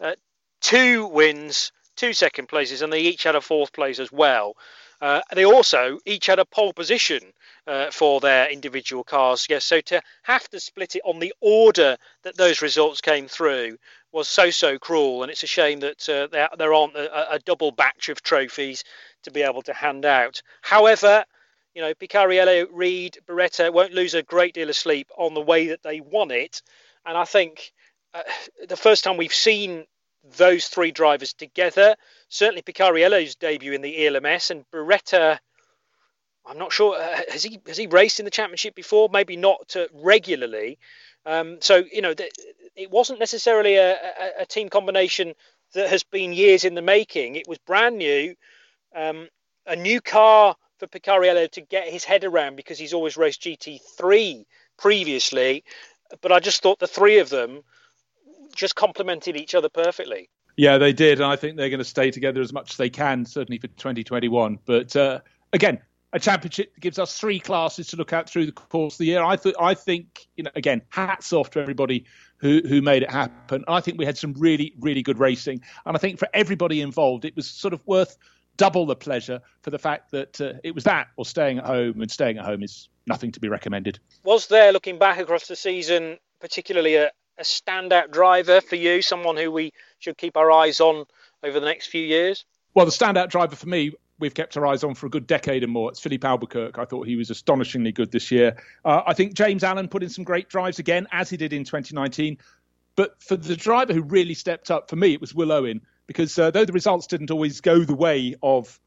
uh, 0.00 0.16
two 0.60 1.06
wins, 1.06 1.70
two 1.94 2.12
second 2.12 2.48
places, 2.48 2.82
and 2.82 2.92
they 2.92 3.00
each 3.02 3.22
had 3.22 3.36
a 3.36 3.40
fourth 3.40 3.72
place 3.72 4.00
as 4.00 4.10
well. 4.10 4.56
Uh, 5.00 5.20
they 5.32 5.44
also 5.44 6.00
each 6.06 6.26
had 6.26 6.40
a 6.40 6.44
pole 6.44 6.72
position 6.72 7.32
uh, 7.68 7.90
for 7.90 8.18
their 8.18 8.50
individual 8.50 9.04
cars. 9.04 9.46
Yes, 9.48 9.64
so 9.64 9.80
to 9.82 10.00
have 10.22 10.48
to 10.48 10.58
split 10.58 10.96
it 10.96 11.02
on 11.04 11.18
the 11.18 11.34
order 11.40 11.98
that 12.22 12.36
those 12.36 12.62
results 12.62 13.02
came 13.02 13.28
through 13.28 13.76
was 14.10 14.26
so 14.26 14.48
so 14.48 14.78
cruel, 14.78 15.22
and 15.22 15.30
it's 15.30 15.42
a 15.42 15.46
shame 15.46 15.80
that 15.80 16.08
uh, 16.08 16.26
there, 16.28 16.48
there 16.56 16.72
aren't 16.72 16.96
a, 16.96 17.34
a, 17.34 17.38
double 17.40 17.70
batch 17.70 18.08
of 18.08 18.22
trophies 18.22 18.84
to 19.22 19.30
be 19.30 19.42
able 19.42 19.60
to 19.60 19.74
hand 19.74 20.06
out. 20.06 20.40
However, 20.62 21.24
you 21.74 21.82
know, 21.82 21.92
Picariello, 21.92 22.66
Ried, 22.72 23.18
Beretta 23.26 23.70
won't 23.70 23.92
lose 23.92 24.14
a 24.14 24.22
great 24.22 24.54
deal 24.54 24.70
of 24.70 24.76
sleep 24.76 25.10
on 25.18 25.34
the 25.34 25.42
way 25.42 25.66
that 25.68 25.82
they 25.82 26.00
won 26.00 26.30
it, 26.30 26.62
and 27.04 27.18
I 27.18 27.26
think 27.26 27.72
uh, 28.14 28.22
the 28.66 28.78
first 28.78 29.04
time 29.04 29.18
we've 29.18 29.34
seen 29.34 29.84
those 30.36 30.68
three 30.68 30.90
drivers 30.90 31.34
together, 31.34 31.94
certainly 32.30 32.62
Picariello's 32.62 33.34
debut 33.34 33.72
in 33.72 33.82
the 33.82 34.06
ELMS 34.06 34.50
and 34.50 34.64
Beretta. 34.70 35.38
I'm 36.46 36.58
not 36.58 36.72
sure 36.72 36.96
uh, 36.96 37.20
has 37.30 37.42
he 37.42 37.60
has 37.66 37.76
he 37.76 37.86
raced 37.86 38.20
in 38.20 38.24
the 38.24 38.30
championship 38.30 38.74
before? 38.74 39.08
Maybe 39.12 39.36
not 39.36 39.76
uh, 39.76 39.86
regularly. 39.92 40.78
Um, 41.26 41.58
so 41.60 41.84
you 41.92 42.00
know, 42.00 42.14
it 42.74 42.90
wasn't 42.90 43.18
necessarily 43.18 43.76
a, 43.76 43.94
a, 43.94 44.30
a, 44.40 44.46
team 44.46 44.68
combination 44.68 45.34
that 45.74 45.90
has 45.90 46.02
been 46.02 46.32
years 46.32 46.64
in 46.64 46.74
the 46.74 46.82
making. 46.82 47.34
It 47.34 47.46
was 47.46 47.58
brand 47.58 47.98
new, 47.98 48.34
um, 48.94 49.28
a 49.66 49.76
new 49.76 50.00
car 50.00 50.56
for 50.78 50.86
Picariello 50.86 51.50
to 51.50 51.60
get 51.60 51.88
his 51.88 52.04
head 52.04 52.24
around 52.24 52.56
because 52.56 52.78
he's 52.78 52.94
always 52.94 53.16
raced 53.16 53.42
GT3 53.42 54.46
previously. 54.78 55.64
But 56.22 56.32
I 56.32 56.40
just 56.40 56.62
thought 56.62 56.78
the 56.78 56.86
three 56.86 57.18
of 57.18 57.28
them 57.28 57.62
just 58.54 58.74
complemented 58.74 59.36
each 59.36 59.54
other 59.54 59.68
perfectly. 59.68 60.30
Yeah, 60.56 60.78
they 60.78 60.92
did, 60.92 61.20
and 61.20 61.30
I 61.30 61.36
think 61.36 61.56
they're 61.56 61.70
going 61.70 61.78
to 61.78 61.84
stay 61.84 62.10
together 62.10 62.40
as 62.40 62.52
much 62.52 62.72
as 62.72 62.76
they 62.76 62.90
can, 62.90 63.24
certainly 63.24 63.58
for 63.58 63.68
2021. 63.68 64.58
But 64.64 64.96
uh, 64.96 65.20
again, 65.52 65.80
a 66.12 66.18
championship 66.18 66.74
that 66.74 66.80
gives 66.80 66.98
us 66.98 67.18
three 67.18 67.38
classes 67.38 67.88
to 67.88 67.96
look 67.96 68.12
at 68.12 68.28
through 68.28 68.46
the 68.46 68.52
course 68.52 68.94
of 68.94 68.98
the 68.98 69.06
year. 69.06 69.22
I 69.22 69.36
th- 69.36 69.54
I 69.60 69.74
think, 69.74 70.26
you 70.36 70.44
know, 70.44 70.50
again, 70.54 70.82
hats 70.88 71.32
off 71.32 71.50
to 71.50 71.60
everybody 71.60 72.04
who 72.38 72.62
who 72.66 72.80
made 72.80 73.02
it 73.02 73.10
happen. 73.10 73.64
I 73.68 73.80
think 73.80 73.98
we 73.98 74.04
had 74.04 74.16
some 74.16 74.32
really 74.34 74.74
really 74.80 75.02
good 75.02 75.18
racing, 75.18 75.60
and 75.84 75.96
I 75.96 76.00
think 76.00 76.18
for 76.18 76.28
everybody 76.32 76.80
involved, 76.80 77.24
it 77.24 77.36
was 77.36 77.48
sort 77.48 77.74
of 77.74 77.86
worth 77.86 78.16
double 78.56 78.86
the 78.86 78.96
pleasure 78.96 79.40
for 79.62 79.70
the 79.70 79.78
fact 79.78 80.10
that 80.10 80.40
uh, 80.40 80.52
it 80.64 80.74
was 80.74 80.84
that 80.84 81.08
or 81.16 81.24
staying 81.24 81.58
at 81.58 81.66
home, 81.66 82.00
and 82.00 82.10
staying 82.10 82.38
at 82.38 82.44
home 82.44 82.62
is 82.62 82.88
nothing 83.06 83.32
to 83.32 83.40
be 83.40 83.48
recommended. 83.48 83.98
Was 84.24 84.48
there, 84.48 84.72
looking 84.72 84.98
back 84.98 85.18
across 85.18 85.46
the 85.46 85.56
season, 85.56 86.18
particularly 86.40 86.96
a, 86.96 87.10
a 87.38 87.42
standout 87.42 88.10
driver 88.10 88.60
for 88.60 88.76
you, 88.76 89.02
someone 89.02 89.36
who 89.36 89.52
we 89.52 89.72
should 89.98 90.16
keep 90.16 90.36
our 90.36 90.50
eyes 90.50 90.80
on 90.80 91.04
over 91.42 91.60
the 91.60 91.66
next 91.66 91.86
few 91.86 92.02
years? 92.02 92.44
Well, 92.74 92.86
the 92.86 92.92
standout 92.92 93.28
driver 93.28 93.56
for 93.56 93.68
me 93.68 93.92
we've 94.18 94.34
kept 94.34 94.56
our 94.56 94.66
eyes 94.66 94.84
on 94.84 94.94
for 94.94 95.06
a 95.06 95.10
good 95.10 95.26
decade 95.26 95.62
and 95.62 95.72
more. 95.72 95.90
It's 95.90 96.00
Filipe 96.00 96.24
Albuquerque. 96.24 96.80
I 96.80 96.84
thought 96.84 97.06
he 97.06 97.16
was 97.16 97.30
astonishingly 97.30 97.92
good 97.92 98.10
this 98.10 98.30
year. 98.30 98.56
Uh, 98.84 99.02
I 99.06 99.14
think 99.14 99.34
James 99.34 99.64
Allen 99.64 99.88
put 99.88 100.02
in 100.02 100.08
some 100.08 100.24
great 100.24 100.48
drives 100.48 100.78
again, 100.78 101.06
as 101.12 101.30
he 101.30 101.36
did 101.36 101.52
in 101.52 101.64
2019. 101.64 102.38
But 102.96 103.22
for 103.22 103.36
the 103.36 103.56
driver 103.56 103.92
who 103.92 104.02
really 104.02 104.34
stepped 104.34 104.70
up, 104.70 104.90
for 104.90 104.96
me, 104.96 105.12
it 105.12 105.20
was 105.20 105.34
Will 105.34 105.52
Owen, 105.52 105.80
because 106.06 106.38
uh, 106.38 106.50
though 106.50 106.64
the 106.64 106.72
results 106.72 107.06
didn't 107.06 107.30
always 107.30 107.60
go 107.60 107.80
the 107.84 107.94
way 107.94 108.34
of 108.42 108.80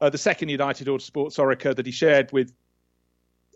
uh, 0.00 0.08
the 0.08 0.18
second 0.18 0.48
United 0.48 0.86
Autosports 0.88 1.38
Oreca 1.38 1.76
that 1.76 1.86
he 1.86 1.92
shared 1.92 2.32
with 2.32 2.52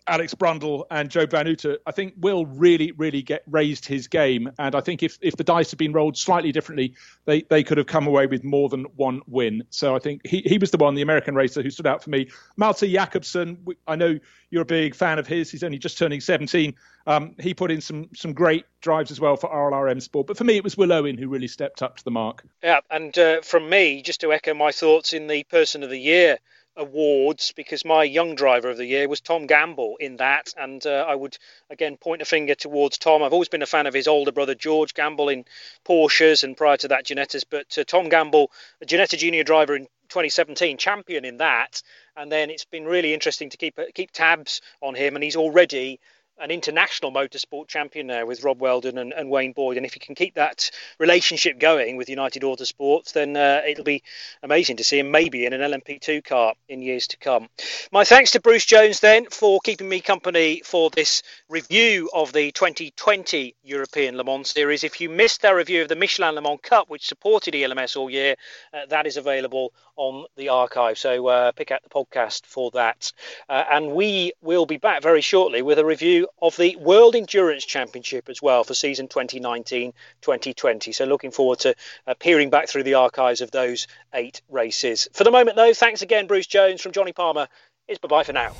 Alex 0.09 0.35
Brundle 0.35 0.85
and 0.91 1.11
Job 1.11 1.31
Van 1.31 1.47
Vannute, 1.47 1.79
I 1.87 1.93
think 1.93 2.15
Will 2.19 2.47
really, 2.47 2.93
really 2.93 3.23
get 3.23 3.43
raised 3.47 3.87
his 3.87 4.09
game. 4.09 4.51
And 4.59 4.75
I 4.75 4.81
think 4.81 5.03
if, 5.03 5.19
if 5.21 5.37
the 5.37 5.45
dice 5.45 5.71
had 5.71 5.79
been 5.79 5.93
rolled 5.93 6.17
slightly 6.17 6.53
differently, 6.53 6.95
they, 7.25 7.43
they 7.43 7.63
could 7.63 7.79
have 7.79 7.87
come 7.87 8.07
away 8.07 8.27
with 8.27 8.45
more 8.45 8.69
than 8.69 8.85
one 8.97 9.21
win. 9.27 9.65
So 9.71 9.95
I 9.95 9.99
think 9.99 10.27
he, 10.27 10.43
he 10.43 10.59
was 10.59 10.71
the 10.71 10.79
one, 10.79 10.95
the 10.95 11.03
American 11.03 11.35
racer, 11.35 11.63
who 11.63 11.71
stood 11.71 11.87
out 11.87 12.03
for 12.03 12.11
me. 12.11 12.29
Malthe 12.57 12.91
Jakobsen, 12.91 13.67
I 13.87 13.97
know 13.97 14.19
you're 14.51 14.63
a 14.63 14.67
big 14.67 14.95
fan 14.95 15.19
of 15.19 15.27
his. 15.27 15.51
He's 15.51 15.63
only 15.63 15.79
just 15.79 15.99
turning 15.99 16.21
17. 16.21 16.75
Um, 17.07 17.35
he 17.39 17.55
put 17.55 17.71
in 17.71 17.81
some 17.81 18.09
some 18.15 18.33
great 18.33 18.65
drives 18.81 19.11
as 19.11 19.21
well 19.21 19.37
for 19.37 19.49
RLR 19.49 19.95
MSport. 19.95 20.27
But 20.27 20.37
for 20.37 20.45
me, 20.45 20.57
it 20.57 20.65
was 20.65 20.77
Will 20.77 20.93
Owen 20.93 21.17
who 21.17 21.29
really 21.29 21.49
stepped 21.49 21.83
up 21.83 21.97
to 21.97 22.05
the 22.05 22.11
mark. 22.11 22.45
Yeah, 22.63 22.81
and 22.91 23.17
uh, 23.17 23.43
from 23.43 23.69
me, 23.69 24.03
just 24.03 24.21
to 24.23 24.33
echo 24.33 24.55
my 24.55 24.73
thoughts 24.73 25.13
in 25.13 25.29
the 25.29 25.45
Person 25.45 25.83
of 25.83 25.91
the 25.91 25.99
Year 25.99 26.39
awards 26.77 27.53
because 27.53 27.85
my 27.85 28.05
young 28.05 28.35
driver 28.35 28.71
of 28.71 28.77
the 28.77 28.85
year 28.85 29.09
was 29.09 29.21
Tom 29.21 29.47
Gamble 29.47 29.97
in 29.99 30.17
that, 30.17 30.53
and 30.57 30.85
uh, 30.87 31.05
I 31.09 31.15
would 31.15 31.37
again 31.71 31.97
point 31.97 32.23
a 32.23 32.25
finger 32.25 32.55
towards 32.55 32.99
Tom. 32.99 33.23
I've 33.23 33.33
always 33.33 33.49
been 33.49 33.63
a 33.63 33.67
fan 33.67 33.87
of 33.87 33.95
his 33.95 34.09
older 34.09 34.33
brother 34.33 34.55
George 34.55 34.95
Gamble 34.95 35.29
in 35.29 35.45
Porsches, 35.85 36.45
and 36.45 36.57
prior 36.57 36.77
to 36.79 36.89
that 36.89 37.07
Ginettas. 37.07 37.45
But 37.49 37.77
uh, 37.79 37.85
Tom 37.85 38.09
Gamble, 38.09 38.51
a 38.83 38.87
Ginetta 38.87 39.17
Junior 39.19 39.45
driver 39.45 39.75
in 39.75 39.87
2017, 40.09 40.77
champion 40.77 41.25
in 41.25 41.39
that, 41.39 41.83
and 42.17 42.31
then 42.31 42.51
it's 42.51 42.65
been 42.65 42.85
really 42.85 43.15
interesting 43.15 43.51
to 43.51 43.57
keep 43.57 43.79
keep 43.95 44.11
tabs 44.11 44.61
on 44.81 44.95
him, 44.95 45.15
and 45.15 45.25
he's 45.25 45.37
already 45.37 46.01
an 46.39 46.51
international 46.51 47.13
motorsport 47.13 47.69
champion 47.69 48.07
there 48.07 48.27
with 48.27 48.45
Rob 48.45 48.61
Wheldon 48.61 48.99
and, 48.99 49.13
and, 49.13 49.31
Wayne 49.31 49.53
Boyd. 49.53 49.77
And 49.77 49.87
if 49.87 49.97
you 49.97 50.01
can 50.01 50.15
keep 50.15 50.35
that 50.35 50.71
relationship 50.99 51.59
going 51.59 51.97
with 51.97 52.09
United 52.09 52.43
Autosports, 52.43 53.13
then 53.13 53.37
uh, 53.37 53.63
it'll 53.67 53.85
be 53.85 54.03
amazing 54.43 54.77
to 54.77 54.85
see 54.85 54.99
him 54.99 55.11
maybe 55.11 55.47
in 55.47 55.53
an 55.53 55.61
LMP2 55.61 56.25
car 56.25 56.55
in 56.69 56.83
years 56.83 57.07
to 57.09 57.17
come. 57.17 57.49
My 57.91 58.05
thanks 58.05 58.33
to 58.33 58.41
Bruce 58.41 58.67
Jones 58.67 59.01
then 59.01 59.27
for 59.31 59.61
keeping 59.61 59.89
me 59.89 60.01
company 60.01 60.63
for 60.65 60.91
this 60.91 61.23
review 61.49 62.11
of 62.15 62.33
the 62.33 62.53
2020 62.53 63.55
European 63.65 64.17
Le 64.17 64.25
Mans 64.25 64.49
Series. 64.49 64.85
If 64.85 65.01
you 65.01 65.09
missed 65.09 65.45
our 65.45 65.57
review 65.57 65.83
of 65.83 65.89
the 65.89 65.97
Michelin 65.97 66.35
Le 66.35 66.43
Mans 66.43 66.61
Cup, 66.63 66.91
which 66.91 67.07
supported 67.07 67.55
ELMS 67.55 67.97
all 67.97 68.11
year, 68.11 68.37
uh, 68.75 68.87
that 68.89 69.07
is 69.07 69.17
available 69.17 69.73
on 69.97 70.27
the 70.37 70.51
archive. 70.51 70.99
So 70.99 71.27
uh, 71.27 71.53
pick 71.53 71.71
out 71.71 71.83
the 71.83 71.89
podcast 71.89 72.45
for 72.45 72.71
that. 72.73 73.13
Uh, 73.49 73.65
and 73.71 73.93
we 73.93 74.33
will 74.43 74.67
be 74.67 74.77
back 74.77 75.03
very 75.03 75.21
shortly 75.21 75.63
with 75.63 75.79
a 75.79 75.85
review 75.85 76.26
of 76.41 76.57
the 76.57 76.77
World 76.77 77.15
Endurance 77.17 77.65
Championship 77.65 78.29
as 78.29 78.43
well 78.43 78.65
for 78.65 78.75
season 78.75 79.09
2019 79.09 79.93
2020. 80.21 80.93
So, 80.93 81.05
looking 81.05 81.31
forward 81.31 81.61
to 81.61 81.75
uh, 82.07 82.15
peering 82.19 82.51
back 82.51 82.69
through 82.69 82.85
the 82.85 82.95
archives 82.95 83.41
of 83.41 83.51
those 83.51 83.87
eight 84.15 84.43
races. 84.49 85.09
For 85.13 85.25
the 85.25 85.31
moment, 85.31 85.57
though, 85.57 85.75
thanks 85.75 86.03
again, 86.03 86.27
Bruce 86.27 86.47
Jones 86.47 86.81
from 86.81 86.93
Jonny 86.93 87.13
Palmer. 87.13 87.49
It's 87.89 87.99
bye 87.99 88.09
bye 88.09 88.25
for 88.25 88.33
now. 88.33 88.53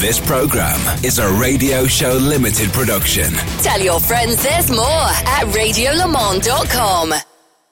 This 0.00 0.18
program 0.18 0.80
is 1.04 1.18
a 1.20 1.32
Radio 1.34 1.86
Show 1.86 2.14
Limited 2.14 2.72
production. 2.72 3.32
Tell 3.62 3.80
your 3.80 4.00
friends 4.00 4.42
there's 4.42 4.70
more 4.70 4.80
at 4.82 5.46
radiolemans.com. 5.54 7.31